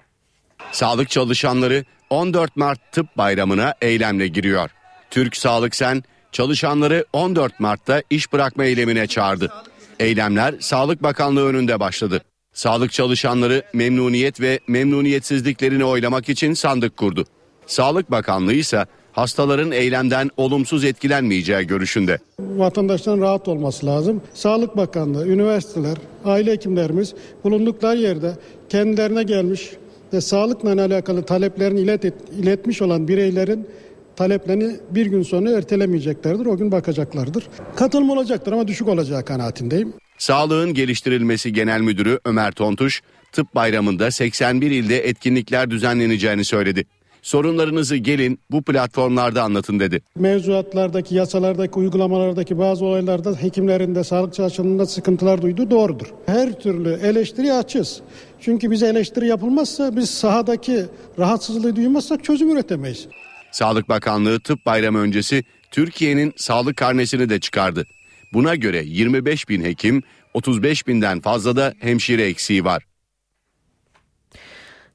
Sağlık 0.72 1.10
çalışanları 1.10 1.84
14 2.10 2.56
Mart 2.56 2.92
Tıp 2.92 3.16
Bayramı'na 3.16 3.74
eylemle 3.82 4.28
giriyor. 4.28 4.70
Türk 5.10 5.36
Sağlık 5.36 5.74
Sen 5.74 6.02
çalışanları 6.32 7.04
14 7.12 7.60
Mart'ta 7.60 8.02
iş 8.10 8.32
bırakma 8.32 8.64
eylemine 8.64 9.06
çağırdı. 9.06 9.52
Eylemler 10.00 10.54
Sağlık 10.60 11.02
Bakanlığı 11.02 11.46
önünde 11.46 11.80
başladı. 11.80 12.22
Sağlık 12.54 12.92
çalışanları 12.92 13.62
memnuniyet 13.72 14.40
ve 14.40 14.60
memnuniyetsizliklerini 14.68 15.84
oylamak 15.84 16.28
için 16.28 16.54
sandık 16.54 16.96
kurdu. 16.96 17.24
Sağlık 17.66 18.10
Bakanlığı 18.10 18.52
ise 18.52 18.84
hastaların 19.12 19.72
eylemden 19.72 20.30
olumsuz 20.36 20.84
etkilenmeyeceği 20.84 21.66
görüşünde. 21.66 22.18
Vatandaşların 22.40 23.20
rahat 23.20 23.48
olması 23.48 23.86
lazım. 23.86 24.22
Sağlık 24.34 24.76
Bakanlığı, 24.76 25.26
üniversiteler, 25.26 25.96
aile 26.24 26.52
hekimlerimiz 26.52 27.14
bulundukları 27.44 27.98
yerde 27.98 28.32
kendilerine 28.68 29.22
gelmiş 29.22 29.70
ve 30.12 30.20
sağlıkla 30.20 30.72
alakalı 30.72 31.22
taleplerini 31.22 31.80
ilet 31.80 32.04
et, 32.04 32.14
iletmiş 32.42 32.82
olan 32.82 33.08
bireylerin 33.08 33.68
taleplerini 34.16 34.76
bir 34.90 35.06
gün 35.06 35.22
sonra 35.22 35.50
ertelemeyeceklerdir. 35.50 36.46
O 36.46 36.56
gün 36.56 36.72
bakacaklardır. 36.72 37.46
Katılım 37.76 38.10
olacaktır 38.10 38.52
ama 38.52 38.68
düşük 38.68 38.88
olacağı 38.88 39.24
kanaatindeyim. 39.24 39.94
Sağlığın 40.24 40.74
Geliştirilmesi 40.74 41.52
Genel 41.52 41.80
Müdürü 41.80 42.20
Ömer 42.24 42.52
Tontuş, 42.52 43.02
tıp 43.32 43.54
bayramında 43.54 44.10
81 44.10 44.70
ilde 44.70 45.08
etkinlikler 45.08 45.70
düzenleneceğini 45.70 46.44
söyledi. 46.44 46.86
Sorunlarınızı 47.22 47.96
gelin 47.96 48.40
bu 48.50 48.62
platformlarda 48.62 49.42
anlatın 49.42 49.80
dedi. 49.80 50.02
Mevzuatlardaki, 50.16 51.14
yasalardaki, 51.14 51.74
uygulamalardaki 51.74 52.58
bazı 52.58 52.84
olaylarda 52.84 53.32
hekimlerin 53.42 53.94
de 53.94 54.04
sağlık 54.04 54.34
çalışanlarında 54.34 54.86
sıkıntılar 54.86 55.42
duyduğu 55.42 55.70
doğrudur. 55.70 56.06
Her 56.26 56.60
türlü 56.60 56.92
eleştiri 56.92 57.52
açız. 57.52 58.00
Çünkü 58.40 58.70
bize 58.70 58.86
eleştiri 58.86 59.26
yapılmazsa 59.26 59.96
biz 59.96 60.10
sahadaki 60.10 60.84
rahatsızlığı 61.18 61.76
duymazsak 61.76 62.24
çözüm 62.24 62.50
üretemeyiz. 62.50 63.06
Sağlık 63.52 63.88
Bakanlığı 63.88 64.40
tıp 64.40 64.66
bayramı 64.66 64.98
öncesi 64.98 65.44
Türkiye'nin 65.70 66.32
sağlık 66.36 66.76
karnesini 66.76 67.28
de 67.28 67.40
çıkardı. 67.40 67.86
Buna 68.34 68.54
göre 68.54 68.82
25 68.84 69.48
bin 69.48 69.64
hekim, 69.64 70.02
35 70.34 70.86
binden 70.86 71.20
fazla 71.20 71.56
da 71.56 71.74
hemşire 71.78 72.24
eksiği 72.24 72.64
var. 72.64 72.86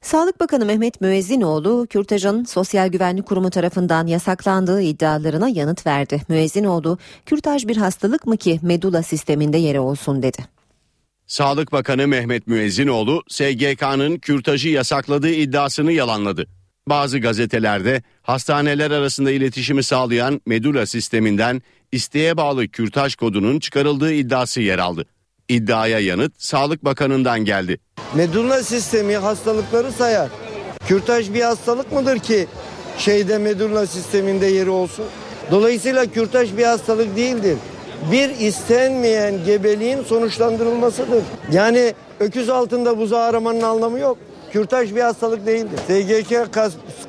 Sağlık 0.00 0.40
Bakanı 0.40 0.66
Mehmet 0.66 1.00
Müezzinoğlu, 1.00 1.86
Kürtaj'ın 1.90 2.44
Sosyal 2.44 2.88
Güvenlik 2.88 3.26
Kurumu 3.26 3.50
tarafından 3.50 4.06
yasaklandığı 4.06 4.82
iddialarına 4.82 5.48
yanıt 5.48 5.86
verdi. 5.86 6.22
Müezzinoğlu, 6.28 6.98
Kürtaj 7.26 7.66
bir 7.66 7.76
hastalık 7.76 8.26
mı 8.26 8.36
ki 8.36 8.60
medula 8.62 9.02
sisteminde 9.02 9.58
yeri 9.58 9.80
olsun 9.80 10.22
dedi. 10.22 10.38
Sağlık 11.26 11.72
Bakanı 11.72 12.08
Mehmet 12.08 12.46
Müezzinoğlu, 12.46 13.22
SGK'nın 13.28 14.18
kürtajı 14.18 14.68
yasakladığı 14.68 15.30
iddiasını 15.30 15.92
yalanladı. 15.92 16.46
Bazı 16.90 17.18
gazetelerde 17.18 18.02
hastaneler 18.22 18.90
arasında 18.90 19.30
iletişimi 19.30 19.82
sağlayan 19.82 20.40
medula 20.46 20.86
sisteminden 20.86 21.62
isteğe 21.92 22.36
bağlı 22.36 22.68
kürtaj 22.68 23.14
kodunun 23.14 23.60
çıkarıldığı 23.60 24.12
iddiası 24.12 24.60
yer 24.60 24.78
aldı. 24.78 25.04
İddiaya 25.48 25.98
yanıt 25.98 26.32
Sağlık 26.38 26.84
Bakanı'ndan 26.84 27.44
geldi. 27.44 27.78
Medulla 28.14 28.62
sistemi 28.62 29.16
hastalıkları 29.16 29.92
sayar. 29.92 30.28
Kürtaj 30.86 31.34
bir 31.34 31.40
hastalık 31.40 31.92
mıdır 31.92 32.18
ki 32.18 32.46
şeyde 32.98 33.38
medulla 33.38 33.86
sisteminde 33.86 34.46
yeri 34.46 34.70
olsun? 34.70 35.04
Dolayısıyla 35.50 36.06
kürtaj 36.06 36.56
bir 36.56 36.64
hastalık 36.64 37.16
değildir. 37.16 37.56
Bir 38.12 38.30
istenmeyen 38.30 39.44
gebeliğin 39.44 40.02
sonuçlandırılmasıdır. 40.02 41.22
Yani 41.52 41.94
öküz 42.20 42.48
altında 42.48 42.98
buzağı 42.98 43.22
aramanın 43.22 43.62
anlamı 43.62 43.98
yok. 43.98 44.18
Kürtaj 44.52 44.94
bir 44.94 45.00
hastalık 45.00 45.46
değildir. 45.46 45.78
SGK 45.86 46.50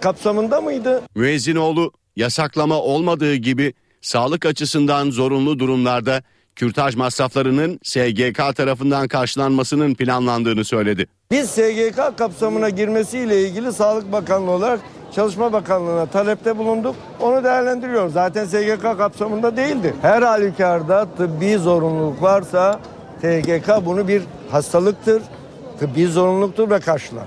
kapsamında 0.02 0.62
mıydı? 0.62 1.02
Müezzinoğlu 1.16 1.92
yasaklama 2.16 2.76
olmadığı 2.76 3.36
gibi 3.36 3.74
sağlık 4.02 4.46
açısından 4.46 5.12
zorunlu 5.12 5.60
durumlarda 5.60 6.22
kürtaj 6.56 6.96
masraflarının 6.96 7.80
SGK 7.84 8.56
tarafından 8.56 9.08
karşılanmasının 9.08 9.96
planlandığını 9.96 10.66
söyledi. 10.66 11.08
Biz 11.32 11.50
SGK 11.50 12.18
kapsamına 12.18 12.70
girmesiyle 12.70 13.42
ilgili 13.42 13.74
Sağlık 13.74 14.12
Bakanlığı 14.12 14.52
olarak 14.52 14.80
Çalışma 15.16 15.54
Bakanlığı'na 15.54 16.06
talepte 16.06 16.58
bulunduk. 16.58 16.96
Onu 17.20 17.44
değerlendiriyoruz. 17.44 18.14
Zaten 18.14 18.46
SGK 18.46 18.82
kapsamında 18.82 19.58
değildi. 19.58 19.96
Her 20.02 20.22
halükarda 20.22 21.08
tıbbi 21.18 21.58
zorunluluk 21.58 22.22
varsa 22.22 22.80
SGK 23.22 23.86
bunu 23.86 24.08
bir 24.08 24.24
hastalıktır, 24.52 25.22
tıbbi 25.82 26.06
zorunluluktur 26.06 26.70
ve 26.70 26.80
karşılar. 26.80 27.24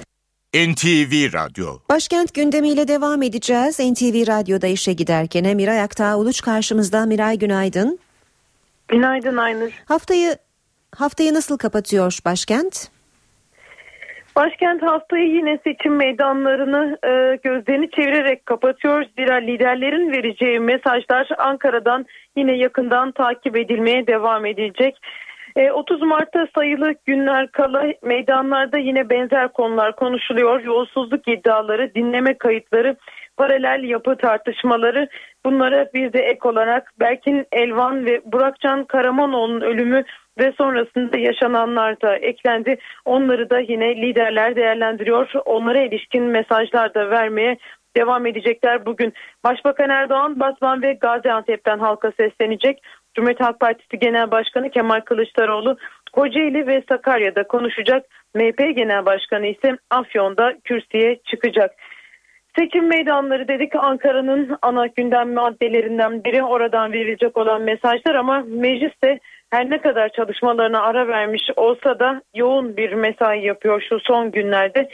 NTV 0.54 1.12
Radyo 1.34 1.66
Başkent 1.90 2.34
gündemiyle 2.34 2.88
devam 2.88 3.22
edeceğiz. 3.22 3.80
NTV 3.80 4.26
Radyo'da 4.26 4.66
işe 4.66 4.92
giderken 4.92 5.56
Miray 5.56 5.80
Aktağ 5.80 6.16
Uluç 6.16 6.42
karşımızda. 6.42 7.06
Miray 7.06 7.38
günaydın. 7.38 7.98
Günaydın 8.88 9.36
Aynur. 9.36 9.82
Haftayı 9.84 10.36
haftayı 10.96 11.34
nasıl 11.34 11.58
kapatıyor 11.58 12.18
başkent? 12.24 12.88
Başkent 14.36 14.82
haftayı 14.82 15.28
yine 15.28 15.58
seçim 15.64 15.96
meydanlarını 15.96 16.98
e, 17.02 17.36
gözlerini 17.36 17.90
çevirerek 17.90 18.46
kapatıyor. 18.46 19.04
Zira 19.18 19.34
liderlerin 19.34 20.12
vereceği 20.12 20.60
mesajlar 20.60 21.28
Ankara'dan 21.38 22.06
yine 22.36 22.56
yakından 22.56 23.12
takip 23.12 23.56
edilmeye 23.56 24.06
devam 24.06 24.46
edecek. 25.56 25.72
30 25.72 26.02
e, 26.02 26.04
Mart'ta 26.04 26.46
sayılı 26.54 26.94
günler 27.06 27.48
kala 27.52 27.84
meydanlarda 28.02 28.78
yine 28.78 29.10
benzer 29.10 29.48
konular 29.48 29.96
konuşuluyor. 29.96 30.60
Yolsuzluk 30.64 31.28
iddiaları, 31.28 31.94
dinleme 31.94 32.38
kayıtları, 32.38 32.96
paralel 33.36 33.84
yapı 33.84 34.16
tartışmaları 34.16 35.08
bunlara 35.44 35.86
bir 35.94 36.12
de 36.12 36.20
ek 36.20 36.48
olarak 36.48 36.92
Berkin 37.00 37.46
Elvan 37.52 38.06
ve 38.06 38.20
Burakcan 38.24 38.84
Karamanoğlu'nun 38.84 39.60
ölümü 39.60 40.04
ve 40.38 40.52
sonrasında 40.58 41.18
yaşananlar 41.18 42.00
da 42.00 42.16
eklendi. 42.16 42.76
Onları 43.04 43.50
da 43.50 43.58
yine 43.58 43.96
liderler 43.96 44.56
değerlendiriyor. 44.56 45.30
Onlara 45.44 45.80
ilişkin 45.80 46.22
mesajlar 46.22 46.94
da 46.94 47.10
vermeye 47.10 47.56
devam 47.96 48.26
edecekler 48.26 48.86
bugün. 48.86 49.12
Başbakan 49.44 49.90
Erdoğan 49.90 50.40
Batman 50.40 50.82
ve 50.82 50.92
Gaziantep'ten 50.92 51.78
halka 51.78 52.12
seslenecek. 52.16 52.82
Cumhuriyet 53.14 53.40
Halk 53.40 53.60
Partisi 53.60 53.98
Genel 53.98 54.30
Başkanı 54.30 54.70
Kemal 54.70 55.00
Kılıçdaroğlu 55.00 55.76
Kocaeli 56.12 56.66
ve 56.66 56.82
Sakarya'da 56.88 57.46
konuşacak. 57.46 58.06
MHP 58.34 58.58
Genel 58.58 59.06
Başkanı 59.06 59.46
ise 59.46 59.76
Afyon'da 59.90 60.54
kürsüye 60.64 61.18
çıkacak. 61.24 61.70
Seçim 62.58 62.88
meydanları 62.88 63.48
dedik 63.48 63.76
Ankara'nın 63.76 64.58
ana 64.62 64.86
gündem 64.86 65.34
maddelerinden 65.34 66.24
biri 66.24 66.42
oradan 66.42 66.92
verilecek 66.92 67.36
olan 67.36 67.62
mesajlar 67.62 68.14
ama 68.14 68.44
mecliste 68.46 69.18
her 69.50 69.70
ne 69.70 69.80
kadar 69.80 70.08
çalışmalarına 70.08 70.82
ara 70.82 71.08
vermiş 71.08 71.42
olsa 71.56 71.98
da 71.98 72.22
yoğun 72.34 72.76
bir 72.76 72.92
mesai 72.92 73.44
yapıyor 73.44 73.82
şu 73.88 74.00
son 74.00 74.30
günlerde. 74.30 74.88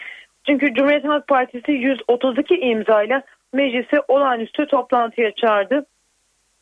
Çünkü 0.47 0.75
Cumhuriyet 0.75 1.05
Halk 1.05 1.29
Partisi 1.29 1.73
132 1.73 2.55
imzayla 2.55 3.23
meclisi 3.53 4.01
olağanüstü 4.09 4.67
toplantıya 4.67 5.35
çağırdı. 5.35 5.87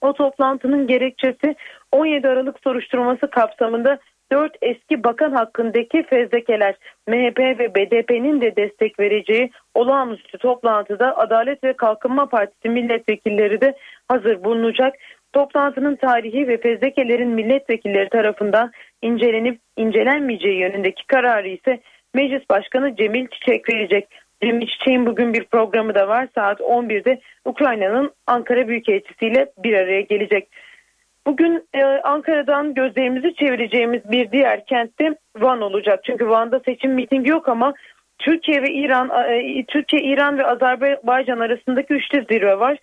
O 0.00 0.12
toplantının 0.12 0.86
gerekçesi 0.86 1.54
17 1.92 2.28
Aralık 2.28 2.56
soruşturması 2.64 3.30
kapsamında 3.30 3.98
4 4.32 4.56
eski 4.62 5.04
bakan 5.04 5.32
hakkındaki 5.32 6.02
fezlekeler 6.02 6.74
MHP 7.08 7.38
ve 7.38 7.74
BDP'nin 7.74 8.40
de 8.40 8.56
destek 8.56 9.00
vereceği 9.00 9.50
olağanüstü 9.74 10.38
toplantıda 10.38 11.18
Adalet 11.18 11.64
ve 11.64 11.72
Kalkınma 11.72 12.28
Partisi 12.28 12.68
milletvekilleri 12.68 13.60
de 13.60 13.74
hazır 14.08 14.44
bulunacak. 14.44 14.94
Toplantının 15.32 15.96
tarihi 15.96 16.48
ve 16.48 16.60
fezlekelerin 16.60 17.28
milletvekilleri 17.28 18.08
tarafından 18.08 18.70
incelenip 19.02 19.60
incelenmeyeceği 19.76 20.58
yönündeki 20.58 21.06
kararı 21.06 21.48
ise 21.48 21.80
Meclis 22.14 22.50
Başkanı 22.50 22.96
Cemil 22.96 23.26
Çiçek 23.26 23.68
verecek. 23.68 24.08
Cemil 24.42 24.66
Çiçek'in 24.66 25.06
bugün 25.06 25.34
bir 25.34 25.44
programı 25.44 25.94
da 25.94 26.08
var. 26.08 26.28
Saat 26.34 26.60
11'de 26.60 27.20
Ukrayna'nın 27.44 28.12
Ankara 28.26 28.68
Büyükelçisi 28.68 29.26
ile 29.26 29.52
bir 29.58 29.74
araya 29.74 30.00
gelecek. 30.00 30.48
Bugün 31.26 31.68
e, 31.74 31.84
Ankara'dan 31.84 32.74
gözlerimizi 32.74 33.34
çevireceğimiz 33.34 34.10
bir 34.10 34.32
diğer 34.32 34.66
kentte 34.66 35.14
Van 35.36 35.60
olacak. 35.60 36.00
Çünkü 36.04 36.28
Van'da 36.28 36.60
seçim 36.64 36.92
mitingi 36.92 37.30
yok 37.30 37.48
ama 37.48 37.74
Türkiye 38.18 38.62
ve 38.62 38.70
İran, 38.70 39.10
e, 39.30 39.64
Türkiye, 39.64 40.02
İran 40.02 40.38
ve 40.38 40.46
Azerbaycan 40.46 41.38
arasındaki 41.38 41.94
üçlü 41.94 42.26
zirve 42.30 42.58
var. 42.58 42.78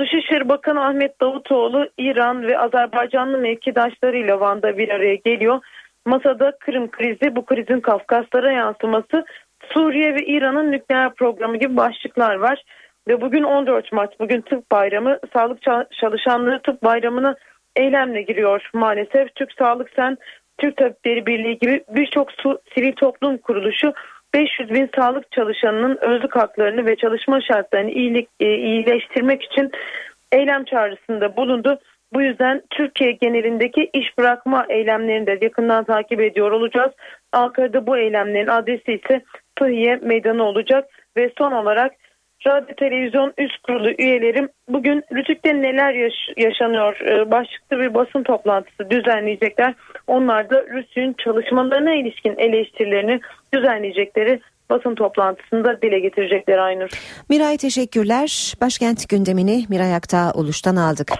Dışişleri 0.00 0.48
Bakanı 0.48 0.84
Ahmet 0.84 1.20
Davutoğlu 1.20 1.88
İran 1.98 2.46
ve 2.46 2.58
Azerbaycanlı 2.58 3.38
mevkidaşlarıyla 3.38 4.40
Van'da 4.40 4.78
bir 4.78 4.88
araya 4.88 5.14
geliyor. 5.14 5.60
Masada 6.06 6.52
Kırım 6.60 6.90
krizi, 6.90 7.36
bu 7.36 7.44
krizin 7.44 7.80
Kafkaslara 7.80 8.52
yansıması, 8.52 9.24
Suriye 9.72 10.14
ve 10.14 10.26
İran'ın 10.26 10.72
nükleer 10.72 11.14
programı 11.14 11.56
gibi 11.56 11.76
başlıklar 11.76 12.34
var. 12.34 12.62
Ve 13.08 13.20
bugün 13.20 13.42
14 13.42 13.92
Mart, 13.92 14.20
bugün 14.20 14.40
tıp 14.40 14.70
bayramı, 14.70 15.18
sağlık 15.32 15.58
çalışanları 16.00 16.62
tıp 16.62 16.84
bayramına 16.84 17.36
eylemle 17.76 18.22
giriyor 18.22 18.70
maalesef. 18.74 19.34
Türk 19.34 19.52
Sağlık 19.52 19.90
Sen, 19.96 20.18
Türk 20.58 20.76
Tabipleri 20.76 21.26
Birliği 21.26 21.58
gibi 21.58 21.84
birçok 21.88 22.28
sivil 22.74 22.92
toplum 22.92 23.38
kuruluşu 23.38 23.92
500 24.34 24.70
bin 24.70 24.90
sağlık 24.96 25.32
çalışanının 25.32 25.98
özlük 26.00 26.36
haklarını 26.36 26.86
ve 26.86 26.96
çalışma 26.96 27.40
şartlarını 27.40 27.90
iyilik, 27.90 28.28
e, 28.40 28.54
iyileştirmek 28.54 29.42
için 29.42 29.70
eylem 30.32 30.64
çağrısında 30.64 31.36
bulundu. 31.36 31.78
Bu 32.12 32.22
yüzden 32.22 32.62
Türkiye 32.70 33.12
genelindeki 33.12 33.90
iş 33.92 34.18
bırakma 34.18 34.66
eylemlerini 34.68 35.26
de 35.26 35.38
yakından 35.42 35.84
takip 35.84 36.20
ediyor 36.20 36.50
olacağız. 36.50 36.92
Ankara'da 37.32 37.86
bu 37.86 37.96
eylemlerin 37.96 38.46
adresi 38.46 38.92
ise 38.92 39.22
Tahiye 39.56 39.96
Meydanı 39.96 40.42
olacak 40.42 40.84
ve 41.16 41.30
son 41.38 41.52
olarak 41.52 41.92
Radyo 42.46 42.74
Televizyon 42.74 43.32
Üst 43.38 43.62
Kurulu 43.62 43.90
üyelerim 43.98 44.48
bugün 44.68 45.02
Rütük'te 45.12 45.62
neler 45.62 45.94
yaş- 45.94 46.36
yaşanıyor 46.36 47.00
e, 47.00 47.30
başlıklı 47.30 47.78
bir 47.78 47.94
basın 47.94 48.22
toplantısı 48.22 48.90
düzenleyecekler. 48.90 49.74
Onlar 50.06 50.50
da 50.50 50.62
Rütük'ün 50.62 51.14
çalışmalarına 51.24 51.94
ilişkin 51.94 52.34
eleştirilerini 52.38 53.20
düzenleyecekleri 53.54 54.40
basın 54.70 54.94
toplantısında 54.94 55.82
dile 55.82 55.98
getirecekler 56.00 56.58
Aynur. 56.58 56.90
Miray 57.30 57.56
teşekkürler. 57.56 58.54
Başkent 58.60 59.08
gündemini 59.08 59.64
Miray 59.68 59.94
Aktağ 59.94 60.32
Oluş'tan 60.34 60.76
aldık. 60.76 61.12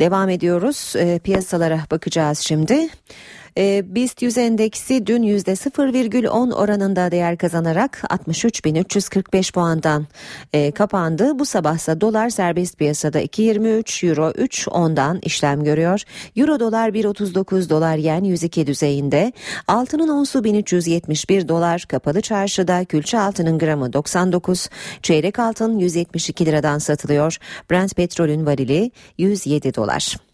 Devam 0.00 0.28
ediyoruz. 0.28 0.96
E, 0.96 1.18
piyasalara 1.24 1.78
bakacağız 1.90 2.38
şimdi. 2.38 2.74
E, 3.58 3.94
BIST 3.94 4.22
100 4.22 4.38
endeksi 4.38 5.06
dün 5.06 5.22
%0,10 5.22 6.54
oranında 6.54 7.10
değer 7.10 7.38
kazanarak 7.38 8.02
63.345 8.10 9.52
puandan 9.52 10.06
e, 10.52 10.70
kapandı. 10.70 11.38
Bu 11.38 11.44
sabahsa 11.44 12.00
dolar 12.00 12.30
serbest 12.30 12.78
piyasada 12.78 13.22
2.23, 13.22 14.08
euro 14.08 14.30
3.10'dan 14.30 15.18
işlem 15.22 15.64
görüyor. 15.64 16.02
Euro 16.36 16.60
dolar 16.60 16.88
1.39, 16.88 17.68
dolar 17.68 17.96
yen 17.96 18.24
102 18.24 18.66
düzeyinde. 18.66 19.32
Altının 19.68 20.08
onsu 20.08 20.44
1371 20.44 21.48
dolar, 21.48 21.84
kapalı 21.88 22.20
çarşıda 22.20 22.84
külçe 22.84 23.18
altının 23.18 23.58
gramı 23.58 23.92
99, 23.92 24.68
çeyrek 25.02 25.38
altın 25.38 25.78
172 25.78 26.46
liradan 26.46 26.78
satılıyor. 26.78 27.36
Brent 27.70 27.96
petrolün 27.96 28.46
varili 28.46 28.90
107 29.18 29.74
dolar. 29.74 30.29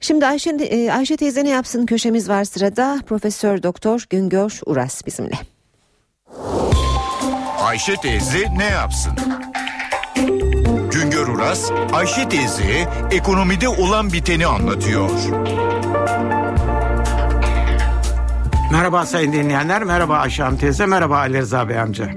Şimdi 0.00 0.26
Ayşe, 0.26 0.50
e, 0.50 0.92
Ayşe 0.92 1.16
teyze 1.16 1.44
ne 1.44 1.48
yapsın 1.48 1.86
köşemiz 1.86 2.28
var 2.28 2.44
sırada. 2.44 3.00
Profesör 3.06 3.62
Doktor 3.62 4.06
Güngör 4.10 4.60
Uras 4.66 5.06
bizimle. 5.06 5.38
Ayşe 7.60 7.96
teyze 7.96 8.44
ne 8.56 8.64
yapsın? 8.64 9.12
Güngör 10.92 11.28
Uras, 11.28 11.70
Ayşe 11.92 12.28
teyze 12.28 12.88
ekonomide 13.10 13.68
olan 13.68 14.12
biteni 14.12 14.46
anlatıyor. 14.46 15.10
Merhaba 18.72 19.06
sayın 19.06 19.32
dinleyenler, 19.32 19.84
merhaba 19.84 20.16
Ayşe 20.16 20.42
Hanım 20.42 20.58
teyze, 20.58 20.86
merhaba 20.86 21.18
Ali 21.18 21.38
Rıza 21.38 21.68
Bey 21.68 21.80
amca. 21.80 22.10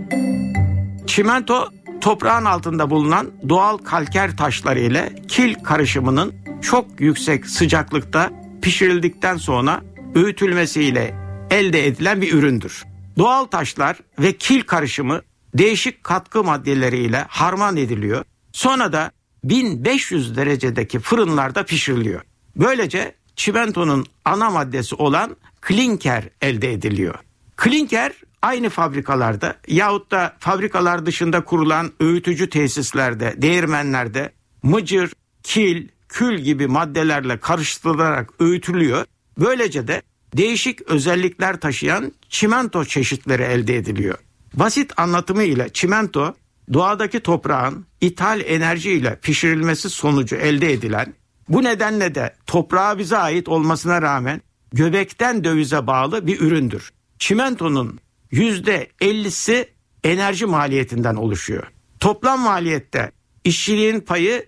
Çimento 1.08 1.70
toprağın 2.02 2.46
altında 2.46 2.90
bulunan 2.90 3.28
doğal 3.50 3.78
kalker 3.78 4.38
taşları 4.38 4.80
ile 4.80 5.10
kil 5.28 5.54
karışımının 5.54 6.34
çok 6.62 7.02
yüksek 7.02 7.46
sıcaklıkta 7.46 8.32
pişirildikten 8.62 9.38
sonra 9.38 9.82
öğütülmesiyle 10.16 11.16
elde 11.52 11.88
edilen 11.88 12.22
bir 12.22 12.34
üründür. 12.34 12.84
Doğal 13.18 13.46
taşlar 13.46 13.98
ve 14.20 14.34
kil 14.34 14.62
karışımı 14.62 15.22
değişik 15.54 16.04
katkı 16.04 16.44
maddeleriyle 16.44 17.26
harman 17.28 17.78
ediliyor. 17.78 18.26
Sonra 18.52 18.94
da 18.94 19.12
1500 19.44 20.38
derecedeki 20.38 21.00
fırınlarda 21.00 21.66
pişiriliyor. 21.66 22.22
Böylece 22.56 23.16
çimentonun 23.36 24.06
ana 24.26 24.50
maddesi 24.50 24.96
olan 24.96 25.36
klinker 25.62 26.24
elde 26.42 26.74
ediliyor. 26.74 27.16
Klinker 27.56 28.12
aynı 28.42 28.70
fabrikalarda 28.70 29.56
yahut 29.68 30.12
da 30.12 30.36
fabrikalar 30.40 31.06
dışında 31.06 31.44
kurulan 31.44 31.92
öğütücü 32.00 32.50
tesislerde, 32.50 33.34
değirmenlerde 33.38 34.32
mıcır, 34.64 35.14
kil, 35.44 35.88
kül 36.10 36.40
gibi 36.40 36.68
maddelerle 36.68 37.40
karıştırılarak 37.40 38.30
öğütülüyor. 38.40 39.06
Böylece 39.40 39.88
de 39.88 40.02
değişik 40.38 40.82
özellikler 40.82 41.60
taşıyan 41.60 42.12
çimento 42.30 42.86
çeşitleri 42.86 43.44
elde 43.44 43.76
ediliyor. 43.76 44.18
Basit 44.54 45.00
anlatımı 45.00 45.44
ile 45.44 45.70
çimento 45.74 46.36
doğadaki 46.74 47.20
toprağın 47.20 47.86
ithal 48.02 48.42
enerji 48.46 48.92
ile 48.92 49.20
pişirilmesi 49.22 49.90
sonucu 49.90 50.36
elde 50.36 50.74
edilen 50.74 51.14
bu 51.50 51.64
nedenle 51.64 52.16
de 52.16 52.34
toprağa 52.48 52.98
bize 52.98 53.18
ait 53.18 53.50
olmasına 53.50 54.02
rağmen 54.02 54.42
göbekten 54.74 55.44
dövize 55.44 55.88
bağlı 55.88 56.28
bir 56.28 56.40
üründür. 56.40 56.90
Çimentonun 57.20 58.00
%50'si 58.32 59.66
enerji 60.04 60.46
maliyetinden 60.46 61.16
oluşuyor. 61.16 61.68
Toplam 62.00 62.40
maliyette 62.40 63.12
işçiliğin 63.44 64.00
payı 64.00 64.46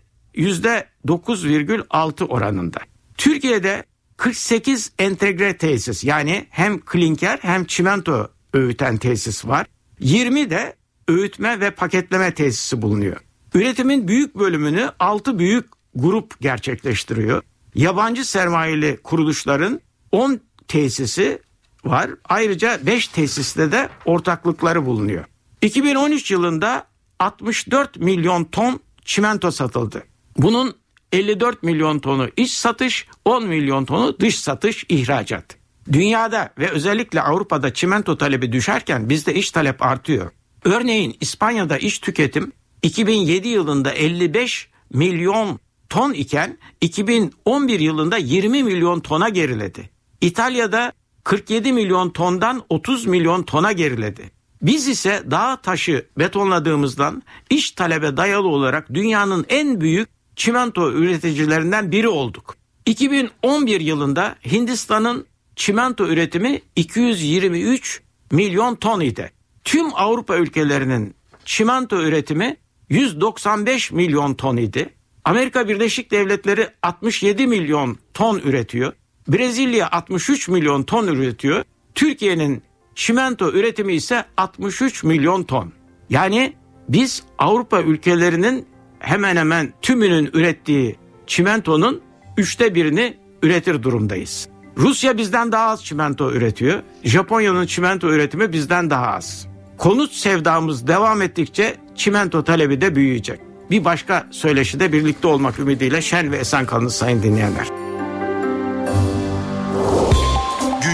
%9,6 1.07 2.23
oranında. 2.25 2.79
Türkiye'de 3.17 3.85
48 4.17 4.91
entegre 4.99 5.57
tesis 5.57 6.03
yani 6.03 6.45
hem 6.49 6.79
klinker 6.79 7.39
hem 7.41 7.65
çimento 7.65 8.29
öğüten 8.53 8.97
tesis 8.97 9.45
var. 9.45 9.67
20 9.99 10.49
de 10.49 10.75
öğütme 11.07 11.59
ve 11.59 11.71
paketleme 11.71 12.33
tesisi 12.33 12.81
bulunuyor. 12.81 13.17
Üretimin 13.53 14.07
büyük 14.07 14.35
bölümünü 14.35 14.89
6 14.99 15.39
büyük 15.39 15.65
grup 15.95 16.39
gerçekleştiriyor. 16.39 17.43
Yabancı 17.75 18.25
sermayeli 18.25 18.99
kuruluşların 19.03 19.81
10 20.11 20.39
tesisi 20.67 21.39
var. 21.85 22.09
Ayrıca 22.25 22.79
5 22.85 23.07
tesiste 23.07 23.71
de 23.71 23.89
ortaklıkları 24.05 24.85
bulunuyor. 24.85 25.25
2013 25.61 26.31
yılında 26.31 26.87
64 27.19 27.97
milyon 27.97 28.43
ton 28.43 28.79
çimento 29.05 29.51
satıldı. 29.51 30.03
Bunun 30.37 30.75
54 31.11 31.63
milyon 31.63 31.99
tonu 31.99 32.29
iç 32.37 32.51
satış, 32.51 33.07
10 33.25 33.47
milyon 33.47 33.85
tonu 33.85 34.19
dış 34.19 34.39
satış, 34.39 34.85
ihracat. 34.89 35.57
Dünyada 35.91 36.53
ve 36.59 36.69
özellikle 36.69 37.21
Avrupa'da 37.21 37.73
çimento 37.73 38.17
talebi 38.17 38.51
düşerken 38.51 39.09
bizde 39.09 39.35
iç 39.35 39.51
talep 39.51 39.83
artıyor. 39.83 40.31
Örneğin 40.63 41.17
İspanya'da 41.21 41.77
iç 41.77 41.99
tüketim 41.99 42.51
2007 42.81 43.47
yılında 43.47 43.91
55 43.91 44.69
milyon 44.93 45.59
ton 45.89 46.13
iken 46.13 46.57
2011 46.81 47.79
yılında 47.79 48.17
20 48.17 48.63
milyon 48.63 48.99
tona 48.99 49.29
geriledi. 49.29 49.89
İtalya'da 50.21 50.93
47 51.23 51.73
milyon 51.73 52.09
tondan 52.09 52.63
30 52.69 53.05
milyon 53.05 53.43
tona 53.43 53.71
geriledi. 53.71 54.31
Biz 54.61 54.87
ise 54.87 55.23
dağ 55.31 55.55
taşı 55.61 56.05
betonladığımızdan 56.17 57.23
iç 57.49 57.71
talebe 57.71 58.17
dayalı 58.17 58.47
olarak 58.47 58.93
dünyanın 58.93 59.45
en 59.49 59.81
büyük 59.81 60.09
çimento 60.41 60.91
üreticilerinden 60.91 61.91
biri 61.91 62.07
olduk. 62.07 62.55
2011 62.85 63.81
yılında 63.81 64.35
Hindistan'ın 64.51 65.25
çimento 65.55 66.07
üretimi 66.07 66.61
223 66.75 68.01
milyon 68.31 68.75
ton 68.75 69.01
idi. 69.01 69.31
Tüm 69.63 69.95
Avrupa 69.95 70.37
ülkelerinin 70.37 71.15
çimento 71.45 72.01
üretimi 72.01 72.57
195 72.89 73.91
milyon 73.91 74.33
ton 74.33 74.57
idi. 74.57 74.89
Amerika 75.25 75.67
Birleşik 75.67 76.11
Devletleri 76.11 76.67
67 76.81 77.47
milyon 77.47 77.97
ton 78.13 78.39
üretiyor. 78.39 78.93
Brezilya 79.27 79.89
63 79.91 80.47
milyon 80.47 80.83
ton 80.83 81.07
üretiyor. 81.07 81.63
Türkiye'nin 81.95 82.63
çimento 82.95 83.51
üretimi 83.51 83.93
ise 83.93 84.25
63 84.37 85.03
milyon 85.03 85.43
ton. 85.43 85.73
Yani 86.09 86.53
biz 86.89 87.23
Avrupa 87.37 87.81
ülkelerinin 87.81 88.70
hemen 89.01 89.35
hemen 89.35 89.73
tümünün 89.81 90.29
ürettiği 90.33 90.95
çimentonun 91.27 92.01
üçte 92.37 92.75
birini 92.75 93.17
üretir 93.43 93.83
durumdayız. 93.83 94.47
Rusya 94.77 95.17
bizden 95.17 95.51
daha 95.51 95.69
az 95.69 95.85
çimento 95.85 96.31
üretiyor. 96.31 96.79
Japonya'nın 97.03 97.65
çimento 97.65 98.09
üretimi 98.09 98.53
bizden 98.53 98.89
daha 98.89 99.07
az. 99.07 99.47
Konut 99.77 100.11
sevdamız 100.11 100.87
devam 100.87 101.21
ettikçe 101.21 101.75
çimento 101.95 102.43
talebi 102.43 102.81
de 102.81 102.95
büyüyecek. 102.95 103.39
Bir 103.71 103.85
başka 103.85 104.27
söyleşide 104.31 104.93
birlikte 104.93 105.27
olmak 105.27 105.59
ümidiyle 105.59 106.01
şen 106.01 106.31
ve 106.31 106.37
esen 106.37 106.65
kalınız 106.65 106.95
sayın 106.95 107.23
dinleyenler. 107.23 107.80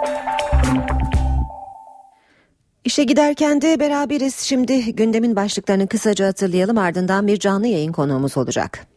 İşe 2.83 3.03
giderken 3.03 3.61
de 3.61 3.79
beraberiz. 3.79 4.35
Şimdi 4.35 4.95
gündemin 4.95 5.35
başlıklarını 5.35 5.87
kısaca 5.87 6.27
hatırlayalım 6.27 6.77
ardından 6.77 7.27
bir 7.27 7.39
canlı 7.39 7.67
yayın 7.67 7.91
konuğumuz 7.91 8.37
olacak. 8.37 8.87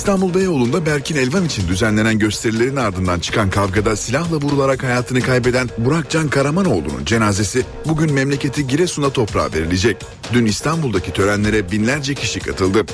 İstanbul 0.00 0.34
Beyoğlu'nda 0.34 0.86
Berkin 0.86 1.16
Elvan 1.16 1.44
için 1.44 1.68
düzenlenen 1.68 2.18
gösterilerin 2.18 2.76
ardından 2.76 3.20
çıkan 3.20 3.50
kavgada 3.50 3.96
silahla 3.96 4.36
vurularak 4.36 4.82
hayatını 4.82 5.20
kaybeden 5.20 5.68
Burak 5.78 6.10
Can 6.10 6.28
Karamanoğlu'nun 6.28 7.04
cenazesi 7.04 7.62
bugün 7.88 8.12
memleketi 8.12 8.66
Giresun'a 8.66 9.10
toprağa 9.10 9.52
verilecek. 9.52 9.96
Dün 10.32 10.46
İstanbul'daki 10.46 11.12
törenlere 11.12 11.72
binlerce 11.72 12.14
kişi 12.14 12.40
katıldı. 12.40 12.84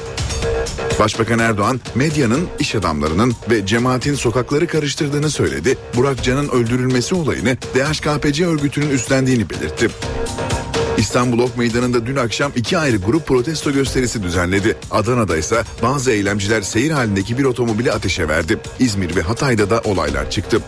Başbakan 0.98 1.38
Erdoğan 1.38 1.80
medyanın, 1.94 2.48
iş 2.59 2.74
adamlarının 2.74 3.34
ve 3.50 3.66
cemaatin 3.66 4.14
sokakları 4.14 4.66
karıştırdığını 4.66 5.30
söyledi. 5.30 5.78
Burak 5.96 6.22
Can'ın 6.22 6.48
öldürülmesi 6.48 7.14
olayını 7.14 7.57
DHKPC 7.57 8.46
örgütünün 8.46 8.90
üstlendiğini 8.90 9.50
belirtti. 9.50 9.90
İstanbul 10.99 11.38
Ok 11.38 11.57
Meydanı'nda 11.57 12.07
dün 12.07 12.16
akşam 12.16 12.53
iki 12.57 12.78
ayrı 12.78 12.97
grup 12.97 13.26
protesto 13.26 13.72
gösterisi 13.72 14.22
düzenledi. 14.22 14.76
Adana'da 14.90 15.36
ise 15.36 15.64
bazı 15.82 16.11
eylemciler 16.11 16.62
seyir 16.62 16.90
halindeki 16.90 17.38
bir 17.38 17.44
otomobili 17.44 17.92
ateşe 17.92 18.28
verdi. 18.28 18.59
İzmir 18.78 19.16
ve 19.16 19.22
Hatay'da 19.22 19.70
da 19.70 19.80
olaylar 19.84 20.30
çıktı. 20.30 20.61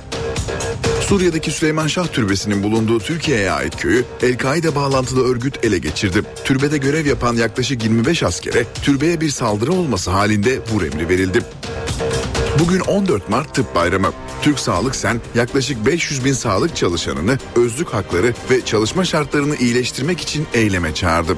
Suriye'deki 1.09 1.51
Süleyman 1.51 1.87
Şah 1.87 2.07
Türbesi'nin 2.07 2.63
bulunduğu 2.63 2.99
Türkiye'ye 2.99 3.53
ait 3.53 3.77
köyü 3.77 4.05
El-Kaide 4.23 4.75
bağlantılı 4.75 5.29
örgüt 5.31 5.65
ele 5.65 5.79
geçirdi. 5.79 6.23
Türbede 6.45 6.79
görev 6.79 7.07
yapan 7.07 7.37
yaklaşık 7.37 7.85
25 7.85 8.23
askere 8.23 8.65
türbeye 8.83 9.21
bir 9.21 9.31
saldırı 9.31 9.73
olması 9.73 10.11
halinde 10.11 10.59
vur 10.73 10.83
emri 10.83 11.09
verildi. 11.09 11.43
Bugün 12.61 12.81
14 12.81 13.29
Mart 13.29 13.55
Tıp 13.55 13.75
Bayramı. 13.75 14.13
Türk 14.43 14.59
Sağlık 14.59 14.97
Sen 14.97 15.21
yaklaşık 15.35 15.87
500 15.87 16.25
bin 16.25 16.33
sağlık 16.33 16.77
çalışanını 16.77 17.39
özlük 17.57 17.89
hakları 17.89 18.35
ve 18.51 18.65
çalışma 18.65 19.05
şartlarını 19.05 19.57
iyileştirmek 19.57 20.21
için 20.21 20.47
eyleme 20.55 20.95
çağırdı. 20.95 21.37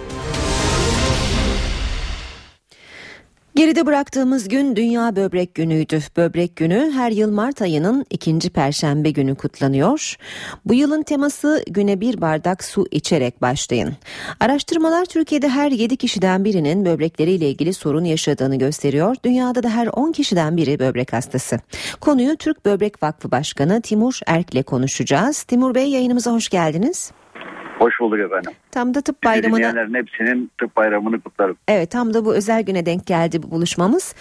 Geride 3.61 3.87
bıraktığımız 3.87 4.49
gün 4.49 4.77
Dünya 4.77 5.17
Böbrek 5.17 5.55
Günü'ydü. 5.55 6.01
Böbrek 6.17 6.57
Günü 6.57 6.93
her 6.95 7.11
yıl 7.11 7.33
Mart 7.33 7.63
ayının 7.63 8.07
ikinci 8.11 8.51
perşembe 8.51 9.11
günü 9.11 9.35
kutlanıyor. 9.35 10.17
Bu 10.65 10.75
yılın 10.75 11.03
teması 11.03 11.65
güne 11.67 12.01
bir 12.01 12.21
bardak 12.21 12.65
su 12.65 12.87
içerek 12.91 13.43
başlayın. 13.43 13.97
Araştırmalar 14.41 15.05
Türkiye'de 15.05 15.49
her 15.49 15.71
7 15.71 15.97
kişiden 15.97 16.45
birinin 16.45 16.85
böbrekleriyle 16.85 17.51
ilgili 17.51 17.75
sorun 17.75 18.05
yaşadığını 18.05 18.57
gösteriyor. 18.57 19.17
Dünyada 19.25 19.63
da 19.63 19.69
her 19.69 19.87
10 19.87 20.13
kişiden 20.13 20.57
biri 20.57 20.79
böbrek 20.79 21.13
hastası. 21.13 21.61
Konuyu 22.01 22.37
Türk 22.37 22.67
Böbrek 22.67 23.03
Vakfı 23.03 23.31
Başkanı 23.31 23.83
Timur 23.83 24.21
Erk 24.27 24.55
ile 24.55 24.63
konuşacağız. 24.63 25.43
Timur 25.43 25.75
Bey 25.75 25.89
yayınımıza 25.91 26.33
hoş 26.33 26.49
geldiniz. 26.49 27.13
Hoş 27.81 28.01
bulduk 28.01 28.19
efendim. 28.19 28.53
Tam 28.71 28.95
da 28.95 29.01
tıp 29.01 29.25
bayramına 29.25 29.57
Dinleyenlerin 29.57 29.95
hepsinin 29.95 30.51
tıp 30.59 30.77
bayramını 30.77 31.21
kutlarım. 31.21 31.57
Evet 31.69 31.91
tam 31.91 32.15
da 32.15 32.25
bu 32.25 32.35
özel 32.35 32.63
güne 32.63 32.87
denk 32.87 33.07
geldi 33.07 33.43
bu 33.43 33.51
buluşmamız. 33.51 34.15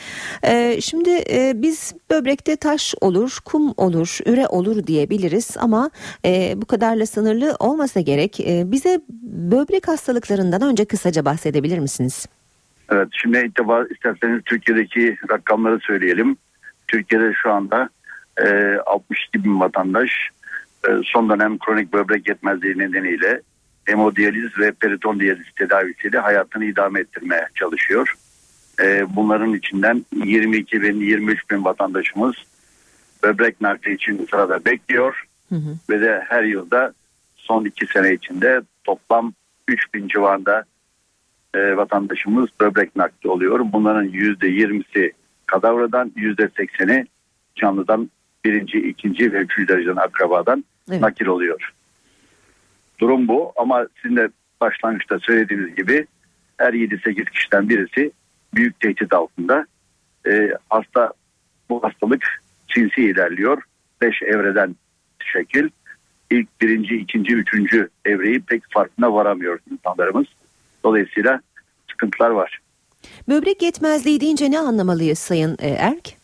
Ee, 0.43 0.81
şimdi 0.81 1.09
e, 1.09 1.51
biz 1.55 1.95
böbrekte 2.11 2.55
taş 2.55 2.95
olur, 3.01 3.37
kum 3.45 3.73
olur, 3.77 4.17
üre 4.25 4.47
olur 4.47 4.87
diyebiliriz 4.87 5.57
ama 5.59 5.89
e, 6.25 6.53
bu 6.55 6.65
kadarla 6.65 7.05
sınırlı 7.05 7.55
olmasa 7.59 7.99
gerek. 7.99 8.39
E, 8.39 8.71
bize 8.71 9.01
böbrek 9.51 9.87
hastalıklarından 9.87 10.61
önce 10.61 10.85
kısaca 10.85 11.25
bahsedebilir 11.25 11.79
misiniz? 11.79 12.25
Evet 12.91 13.07
şimdi 13.11 13.37
ilk 13.37 13.57
defa 13.59 13.85
isterseniz 13.91 14.41
Türkiye'deki 14.45 15.17
rakamları 15.31 15.79
söyleyelim. 15.79 16.37
Türkiye'de 16.87 17.33
şu 17.33 17.51
anda 17.51 17.89
e, 18.45 18.77
62 18.85 19.43
bin 19.43 19.59
vatandaş 19.59 20.11
e, 20.87 20.89
son 21.03 21.29
dönem 21.29 21.57
kronik 21.57 21.93
böbrek 21.93 22.27
yetmezliği 22.27 22.77
nedeniyle 22.77 23.41
hemodiyaliz 23.89 24.57
ve 24.59 24.71
periton 24.71 25.19
diyaliz 25.19 25.45
tedavisiyle 25.55 26.19
hayatını 26.19 26.65
idame 26.65 26.99
ettirmeye 26.99 27.47
çalışıyor. 27.55 28.13
E, 28.81 29.15
bunların 29.15 29.53
içinden 29.53 30.05
22 30.25 30.81
bin 30.81 30.99
23 30.99 31.49
bin 31.49 31.65
vatandaşımız 31.65 32.35
böbrek 33.23 33.61
nakli 33.61 33.93
için 33.93 34.27
sırada 34.31 34.65
bekliyor. 34.65 35.25
Ve 35.89 36.01
de 36.01 36.23
her 36.27 36.43
yılda 36.43 36.93
son 37.35 37.65
iki 37.65 37.87
sene 37.87 38.13
içinde 38.13 38.61
toplam 38.83 39.33
3 39.67 39.93
bin 39.93 40.07
civarında 40.07 40.63
e, 41.53 41.77
vatandaşımız 41.77 42.49
böbrek 42.61 42.95
nakli 42.95 43.29
oluyor. 43.29 43.59
Bunların 43.63 44.07
%20'si 44.07 45.11
kadavradan, 45.45 46.11
%80'i 46.15 47.07
canlıdan 47.55 48.09
birinci, 48.45 48.77
ikinci 48.77 49.33
ve 49.33 49.37
üçüncü 49.37 49.67
dereceden 49.67 49.95
akrabadan 49.95 50.63
Evet. 50.89 51.01
nakil 51.01 51.25
oluyor. 51.25 51.73
Durum 52.99 53.27
bu 53.27 53.53
ama 53.55 53.87
sizin 54.01 54.15
de 54.15 54.29
başlangıçta 54.61 55.19
söylediğiniz 55.19 55.75
gibi 55.75 56.07
her 56.57 56.73
7-8 56.73 57.31
kişiden 57.31 57.69
birisi 57.69 58.11
büyük 58.53 58.79
tehdit 58.79 59.13
altında. 59.13 59.65
E, 60.27 60.53
hasta 60.69 61.13
bu 61.69 61.83
hastalık 61.83 62.43
sinsi 62.73 63.01
ilerliyor. 63.01 63.63
5 64.01 64.21
evreden 64.21 64.75
şekil. 65.33 65.69
İlk 66.31 66.61
birinci, 66.61 66.95
ikinci, 66.95 67.33
üçüncü 67.33 67.89
evreyi 68.05 68.39
pek 68.39 68.63
farkına 68.69 69.13
varamıyor 69.13 69.59
insanlarımız. 69.71 70.27
Dolayısıyla 70.83 71.41
sıkıntılar 71.91 72.29
var. 72.29 72.59
Böbrek 73.27 73.61
yetmezliği 73.61 74.21
deyince 74.21 74.51
ne 74.51 74.59
anlamalıyız 74.59 75.19
Sayın 75.19 75.57
e, 75.59 75.67
Erk? 75.69 76.19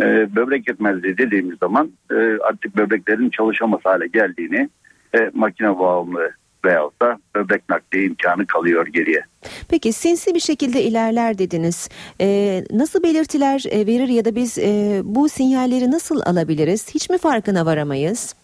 Ee, 0.00 0.36
böbrek 0.36 0.68
yetmezliği 0.68 1.18
dediğimiz 1.18 1.58
zaman 1.58 1.92
e, 2.10 2.14
artık 2.42 2.76
böbreklerin 2.76 3.30
çalışamaz 3.30 3.80
hale 3.84 4.06
geldiğini 4.06 4.68
ve 5.14 5.30
makine 5.34 5.78
bağımlı 5.78 6.32
veyahut 6.64 7.02
da 7.02 7.18
böbrek 7.36 7.68
nakli 7.68 8.04
imkanı 8.04 8.46
kalıyor 8.46 8.86
geriye. 8.86 9.24
Peki 9.68 9.92
sinsi 9.92 10.34
bir 10.34 10.40
şekilde 10.40 10.82
ilerler 10.82 11.38
dediniz. 11.38 11.88
Ee, 12.20 12.64
nasıl 12.70 13.02
belirtiler 13.02 13.64
e, 13.70 13.86
verir 13.86 14.08
ya 14.08 14.24
da 14.24 14.34
biz 14.34 14.58
e, 14.58 15.00
bu 15.04 15.28
sinyalleri 15.28 15.90
nasıl 15.90 16.20
alabiliriz? 16.26 16.94
Hiç 16.94 17.10
mi 17.10 17.18
farkına 17.18 17.66
varamayız? 17.66 18.34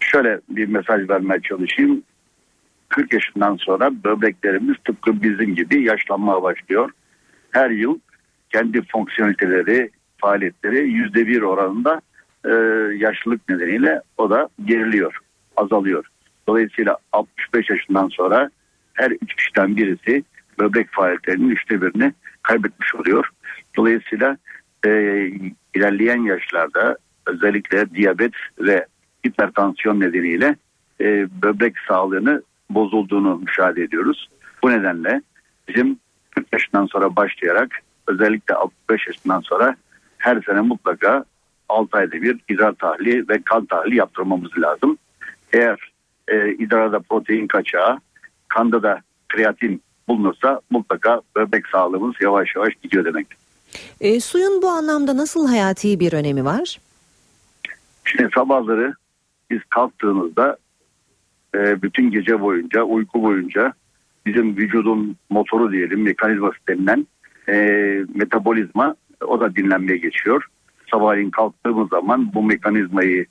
Şöyle 0.00 0.40
bir 0.48 0.68
mesaj 0.68 1.08
vermeye 1.08 1.40
çalışayım. 1.40 2.02
40 2.88 3.12
yaşından 3.12 3.56
sonra 3.56 3.90
böbreklerimiz 4.04 4.76
tıpkı 4.84 5.22
bizim 5.22 5.54
gibi 5.54 5.82
yaşlanmaya 5.82 6.42
başlıyor. 6.42 6.90
Her 7.50 7.70
yıl 7.70 7.98
kendi 8.50 8.82
fonksiyoneliteleri, 8.82 9.90
faaliyetleri 10.18 10.88
yüzde 10.88 11.26
bir 11.26 11.42
oranında 11.42 12.00
e, 12.44 12.50
yaşlılık 12.96 13.48
nedeniyle 13.48 14.00
o 14.18 14.30
da 14.30 14.48
geriliyor, 14.64 15.18
azalıyor. 15.56 16.06
Dolayısıyla 16.48 16.96
65 17.12 17.70
yaşından 17.70 18.08
sonra 18.08 18.50
her 18.94 19.10
üç 19.10 19.34
kişiden 19.34 19.76
birisi 19.76 20.24
böbrek 20.58 20.88
faaliyetlerinin 20.90 21.50
üçte 21.50 21.82
birini 21.82 22.12
kaybetmiş 22.42 22.94
oluyor. 22.94 23.28
Dolayısıyla 23.76 24.36
e, 24.86 24.90
ilerleyen 25.74 26.22
yaşlarda 26.22 26.96
özellikle 27.26 27.90
diyabet 27.90 28.32
ve 28.58 28.86
hipertansiyon 29.26 30.00
nedeniyle 30.00 30.56
e, 31.00 31.28
böbrek 31.42 31.74
sağlığını 31.88 32.42
bozulduğunu 32.70 33.36
müşahede 33.36 33.82
ediyoruz. 33.82 34.28
Bu 34.62 34.70
nedenle 34.70 35.22
bizim 35.68 35.98
40 36.30 36.52
yaşından 36.52 36.86
sonra 36.86 37.16
başlayarak 37.16 37.78
özellikle 38.06 38.54
65 38.54 39.06
yaşından 39.06 39.40
sonra 39.40 39.76
her 40.18 40.42
sene 40.42 40.60
mutlaka 40.60 41.24
6 41.68 41.98
ayda 41.98 42.12
bir 42.12 42.40
idrar 42.48 42.72
tahlili 42.72 43.28
ve 43.28 43.42
kan 43.44 43.66
tahlili 43.66 43.96
yaptırmamız 43.96 44.58
lazım. 44.58 44.98
Eğer 45.52 45.92
e, 46.28 46.52
idrarda 46.52 47.00
protein 47.00 47.46
kaçağı, 47.46 47.98
kanda 48.48 48.82
da 48.82 49.00
kreatin 49.28 49.82
bulunursa 50.08 50.60
mutlaka 50.70 51.20
böbrek 51.36 51.66
sağlığımız 51.66 52.14
yavaş 52.20 52.56
yavaş 52.56 52.74
gidiyor 52.82 53.04
demek. 53.04 53.26
E, 54.00 54.20
suyun 54.20 54.62
bu 54.62 54.68
anlamda 54.68 55.16
nasıl 55.16 55.48
hayati 55.48 56.00
bir 56.00 56.12
önemi 56.12 56.44
var? 56.44 56.80
Şimdi 58.04 58.28
sabahları 58.34 58.94
biz 59.50 59.60
kalktığımızda 59.68 60.56
e, 61.54 61.82
bütün 61.82 62.10
gece 62.10 62.40
boyunca, 62.40 62.82
uyku 62.82 63.22
boyunca 63.22 63.72
bizim 64.26 64.56
vücudun 64.56 65.16
motoru 65.30 65.72
diyelim, 65.72 66.02
mekanizması 66.02 66.58
denilen 66.68 67.06
e, 67.48 67.54
metabolizma 68.14 68.96
o 69.26 69.40
da 69.40 69.56
dinlenmeye 69.56 69.98
geçiyor. 69.98 70.46
Sabahleyin 70.90 71.30
kalktığımız 71.30 71.88
zaman 71.88 72.34
bu 72.34 72.42
mekanizmayı 72.42 73.26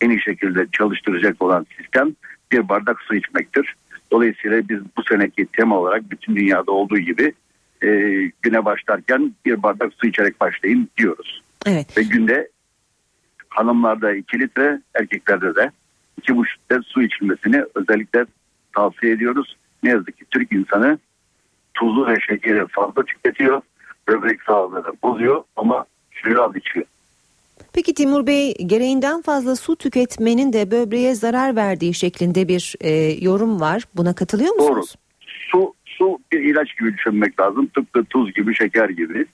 en 0.00 0.10
iyi 0.10 0.20
şekilde 0.20 0.66
çalıştıracak 0.72 1.42
olan 1.42 1.66
sistem 1.78 2.12
bir 2.52 2.68
bardak 2.68 3.00
su 3.00 3.14
içmektir. 3.14 3.74
Dolayısıyla 4.12 4.68
biz 4.68 4.78
bu 4.96 5.02
seneki 5.08 5.46
tema 5.46 5.78
olarak 5.78 6.10
bütün 6.10 6.36
dünyada 6.36 6.72
olduğu 6.72 6.98
gibi 6.98 7.32
e, 7.82 7.88
güne 8.42 8.64
başlarken 8.64 9.34
bir 9.44 9.62
bardak 9.62 9.92
su 9.94 10.06
içerek 10.06 10.40
başlayın 10.40 10.88
diyoruz. 10.96 11.42
Evet. 11.66 11.98
Ve 11.98 12.02
günde 12.02 12.48
hanımlarda 13.48 14.12
2 14.12 14.40
litre, 14.40 14.80
erkeklerde 14.94 15.54
de 15.54 15.70
2,5 16.22 16.38
litre 16.38 16.82
su 16.86 17.02
içilmesini 17.02 17.64
özellikle 17.74 18.26
tavsiye 18.74 19.12
ediyoruz. 19.12 19.56
Ne 19.82 19.90
yazık 19.90 20.18
ki 20.18 20.24
Türk 20.30 20.52
insanı 20.52 20.98
tuzlu 21.74 22.06
ve 22.06 22.16
şekeri 22.20 22.66
fazla 22.66 23.04
tüketiyor. 23.04 23.62
Böbrek 24.08 24.42
sağlığını 24.42 24.92
bozuyor 25.02 25.44
ama 25.56 25.84
suyu 26.10 26.42
az 26.42 26.56
içiyor. 26.56 26.86
Peki 27.72 27.94
Timur 27.94 28.26
Bey 28.26 28.54
gereğinden 28.54 29.22
fazla 29.22 29.56
su 29.56 29.76
tüketmenin 29.76 30.52
de 30.52 30.70
böbreğe 30.70 31.14
zarar 31.14 31.56
verdiği 31.56 31.94
şeklinde 31.94 32.48
bir 32.48 32.74
e, 32.80 32.90
yorum 33.20 33.60
var. 33.60 33.82
Buna 33.96 34.14
katılıyor 34.14 34.54
musunuz? 34.54 34.94
Doğru. 35.54 35.64
Su, 35.66 35.74
su 35.84 36.18
bir 36.32 36.40
ilaç 36.40 36.78
gibi 36.78 36.94
düşünmek 36.94 37.40
lazım. 37.40 37.66
Tıpkı 37.66 38.04
tuz 38.04 38.34
gibi, 38.34 38.54
şeker 38.54 38.88
gibi. 38.88 39.26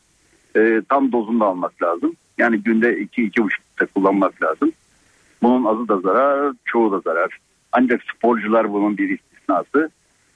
Ee, 0.57 0.83
tam 0.89 1.13
dozunda 1.13 1.45
almak 1.45 1.83
lazım. 1.83 2.17
Yani 2.39 2.59
günde 2.59 2.93
2-2,5 2.99 3.45
litre 3.45 3.87
kullanmak 3.87 4.43
lazım. 4.43 4.73
Bunun 5.43 5.65
azı 5.65 5.89
da 5.89 6.01
zarar, 6.01 6.53
çoğu 6.65 6.93
da 6.93 7.01
zarar. 7.01 7.39
Ancak 7.73 8.03
sporcular 8.17 8.73
bunun 8.73 8.99
bir 8.99 9.09
istisnası. 9.19 9.91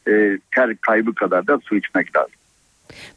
Ee, 0.08 0.38
ter 0.54 0.76
kaybı 0.76 1.14
kadar 1.14 1.46
da 1.46 1.58
su 1.64 1.76
içmek 1.76 2.16
lazım. 2.16 2.39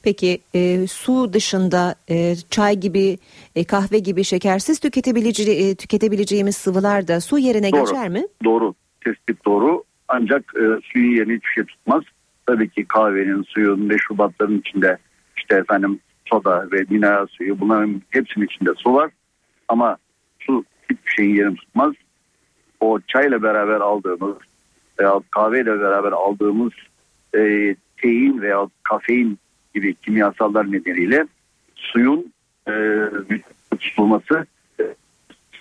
Peki 0.04 0.42
e, 0.56 0.88
su 0.88 1.34
dışında 1.34 1.96
e, 2.10 2.36
çay 2.50 2.76
gibi, 2.76 3.18
e, 3.56 3.64
kahve 3.64 4.00
gibi 4.00 4.24
şekersiz 4.24 4.80
tüketebilece, 4.80 5.52
e, 5.52 5.76
tüketebileceğimiz 5.76 6.58
sıvılar 6.58 7.08
da 7.08 7.22
su 7.22 7.38
yerine 7.38 7.72
Doğru. 7.72 7.86
geçer 7.86 8.10
mi? 8.10 8.24
Doğru. 8.44 8.74
Tespit 9.06 9.46
doğru. 9.46 9.84
Ancak 10.08 10.54
e, 10.56 10.64
suyun 10.84 11.16
yerini 11.16 11.34
hiçbir 11.34 11.50
şey 11.56 11.64
tutmaz. 11.64 12.04
Tabii 12.46 12.70
ki 12.70 12.86
kahvenin, 12.86 13.44
suyun, 13.44 13.80
meşrubatların 13.80 14.60
içinde 14.60 14.98
işte 15.38 15.56
efendim 15.56 16.00
soda 16.26 16.68
ve 16.72 16.86
mineral 16.90 17.28
suyu 17.28 17.60
bunların 17.60 18.02
hepsinin 18.10 18.46
içinde 18.46 18.70
su 18.78 18.94
var. 18.94 19.12
Ama 19.68 19.98
su 20.40 20.64
hiçbir 20.90 21.12
şeyin 21.12 21.36
yerini 21.36 21.56
tutmaz. 21.56 21.94
O 22.80 23.00
çayla 23.08 23.44
beraber 23.44 23.82
aldığımız 23.82 24.38
veya 25.00 25.22
kahveyle 25.32 25.80
beraber 25.80 26.12
aldığımız 26.12 26.74
e, 27.36 27.76
tein 28.02 28.42
veya 28.42 28.68
kafein 28.84 29.40
gibi 29.74 29.96
kimyasallar 29.96 30.72
nedeniyle 30.72 31.26
suyun 31.76 32.34
e, 32.68 32.74
tutulması 33.80 34.46
e, 34.80 34.84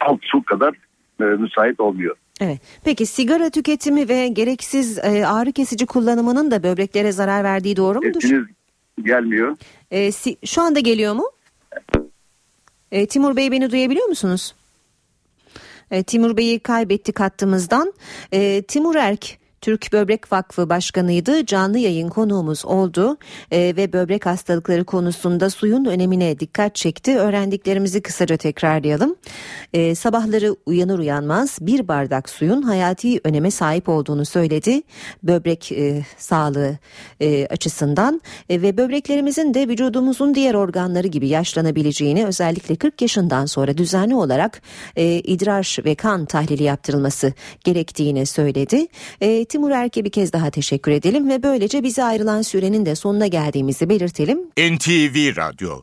salt 0.00 0.20
su 0.22 0.42
kadar 0.42 0.74
e, 1.20 1.24
müsait 1.24 1.80
olmuyor. 1.80 2.16
Evet. 2.40 2.60
Peki 2.84 3.06
sigara 3.06 3.50
tüketimi 3.50 4.08
ve 4.08 4.28
gereksiz 4.28 4.98
e, 4.98 5.26
ağrı 5.26 5.52
kesici 5.52 5.86
kullanımının 5.86 6.50
da 6.50 6.62
böbreklere 6.62 7.12
zarar 7.12 7.44
verdiği 7.44 7.76
doğru 7.76 7.98
mudur? 8.00 8.20
Sesiniz 8.20 8.46
gelmiyor. 9.04 9.56
E, 9.90 10.12
si- 10.12 10.36
şu 10.46 10.62
anda 10.62 10.80
geliyor 10.80 11.14
mu? 11.14 11.30
E, 12.92 13.06
Timur 13.06 13.36
Bey 13.36 13.50
beni 13.52 13.70
duyabiliyor 13.70 14.06
musunuz? 14.06 14.54
E, 15.90 16.02
Timur 16.02 16.36
Bey'i 16.36 16.58
kaybettik 16.60 17.20
hattımızdan. 17.20 17.92
E, 18.32 18.62
Timur 18.62 18.94
Erk 18.94 19.38
Türk 19.62 19.92
Böbrek 19.92 20.32
Vakfı 20.32 20.68
Başkanıydı. 20.68 21.46
Canlı 21.46 21.78
yayın 21.78 22.08
konuğumuz 22.08 22.64
oldu 22.64 23.16
E, 23.50 23.58
ve 23.76 23.92
böbrek 23.92 24.26
hastalıkları 24.26 24.84
konusunda 24.84 25.50
suyun 25.50 25.84
önemine 25.84 26.38
dikkat 26.38 26.74
çekti. 26.74 27.18
Öğrendiklerimizi 27.18 28.02
kısaca 28.02 28.36
tekrarlayalım. 28.36 29.16
E, 29.72 29.94
sabahları 29.94 30.56
uyanır 30.66 30.98
uyanmaz 30.98 31.58
bir 31.60 31.88
bardak 31.88 32.28
suyun 32.28 32.62
hayati 32.62 33.20
öneme 33.24 33.50
sahip 33.50 33.88
olduğunu 33.88 34.24
söyledi. 34.24 34.82
Böbrek 35.22 35.72
e, 35.72 36.04
sağlığı 36.18 36.78
e, 37.20 37.46
açısından 37.46 38.22
E, 38.48 38.62
ve 38.62 38.76
böbreklerimizin 38.76 39.54
de 39.54 39.68
vücudumuzun 39.68 40.34
diğer 40.34 40.54
organları 40.54 41.06
gibi 41.06 41.28
yaşlanabileceğini 41.28 42.26
özellikle 42.26 42.76
40 42.76 43.02
yaşından 43.02 43.46
sonra 43.46 43.78
düzenli 43.78 44.14
olarak 44.14 44.62
e, 44.96 45.04
idrar 45.14 45.76
ve 45.84 45.94
kan 45.94 46.26
tahlili 46.26 46.62
yaptırılması 46.62 47.32
gerektiğini 47.64 48.26
söyledi. 48.26 48.86
E, 49.20 49.44
Timur 49.53 49.70
Erk'e 49.70 50.05
bir 50.05 50.11
kez 50.11 50.32
daha 50.32 50.50
teşekkür 50.50 50.92
edelim 50.92 51.28
ve 51.28 51.42
böylece 51.42 51.82
bize 51.82 52.05
ayrılan 52.05 52.42
sürenin 52.42 52.86
de 52.86 52.94
sonuna 52.94 53.26
geldiğimizi 53.26 53.88
belirtelim. 53.88 54.38
NTV 54.59 55.36
Radyo 55.36 55.80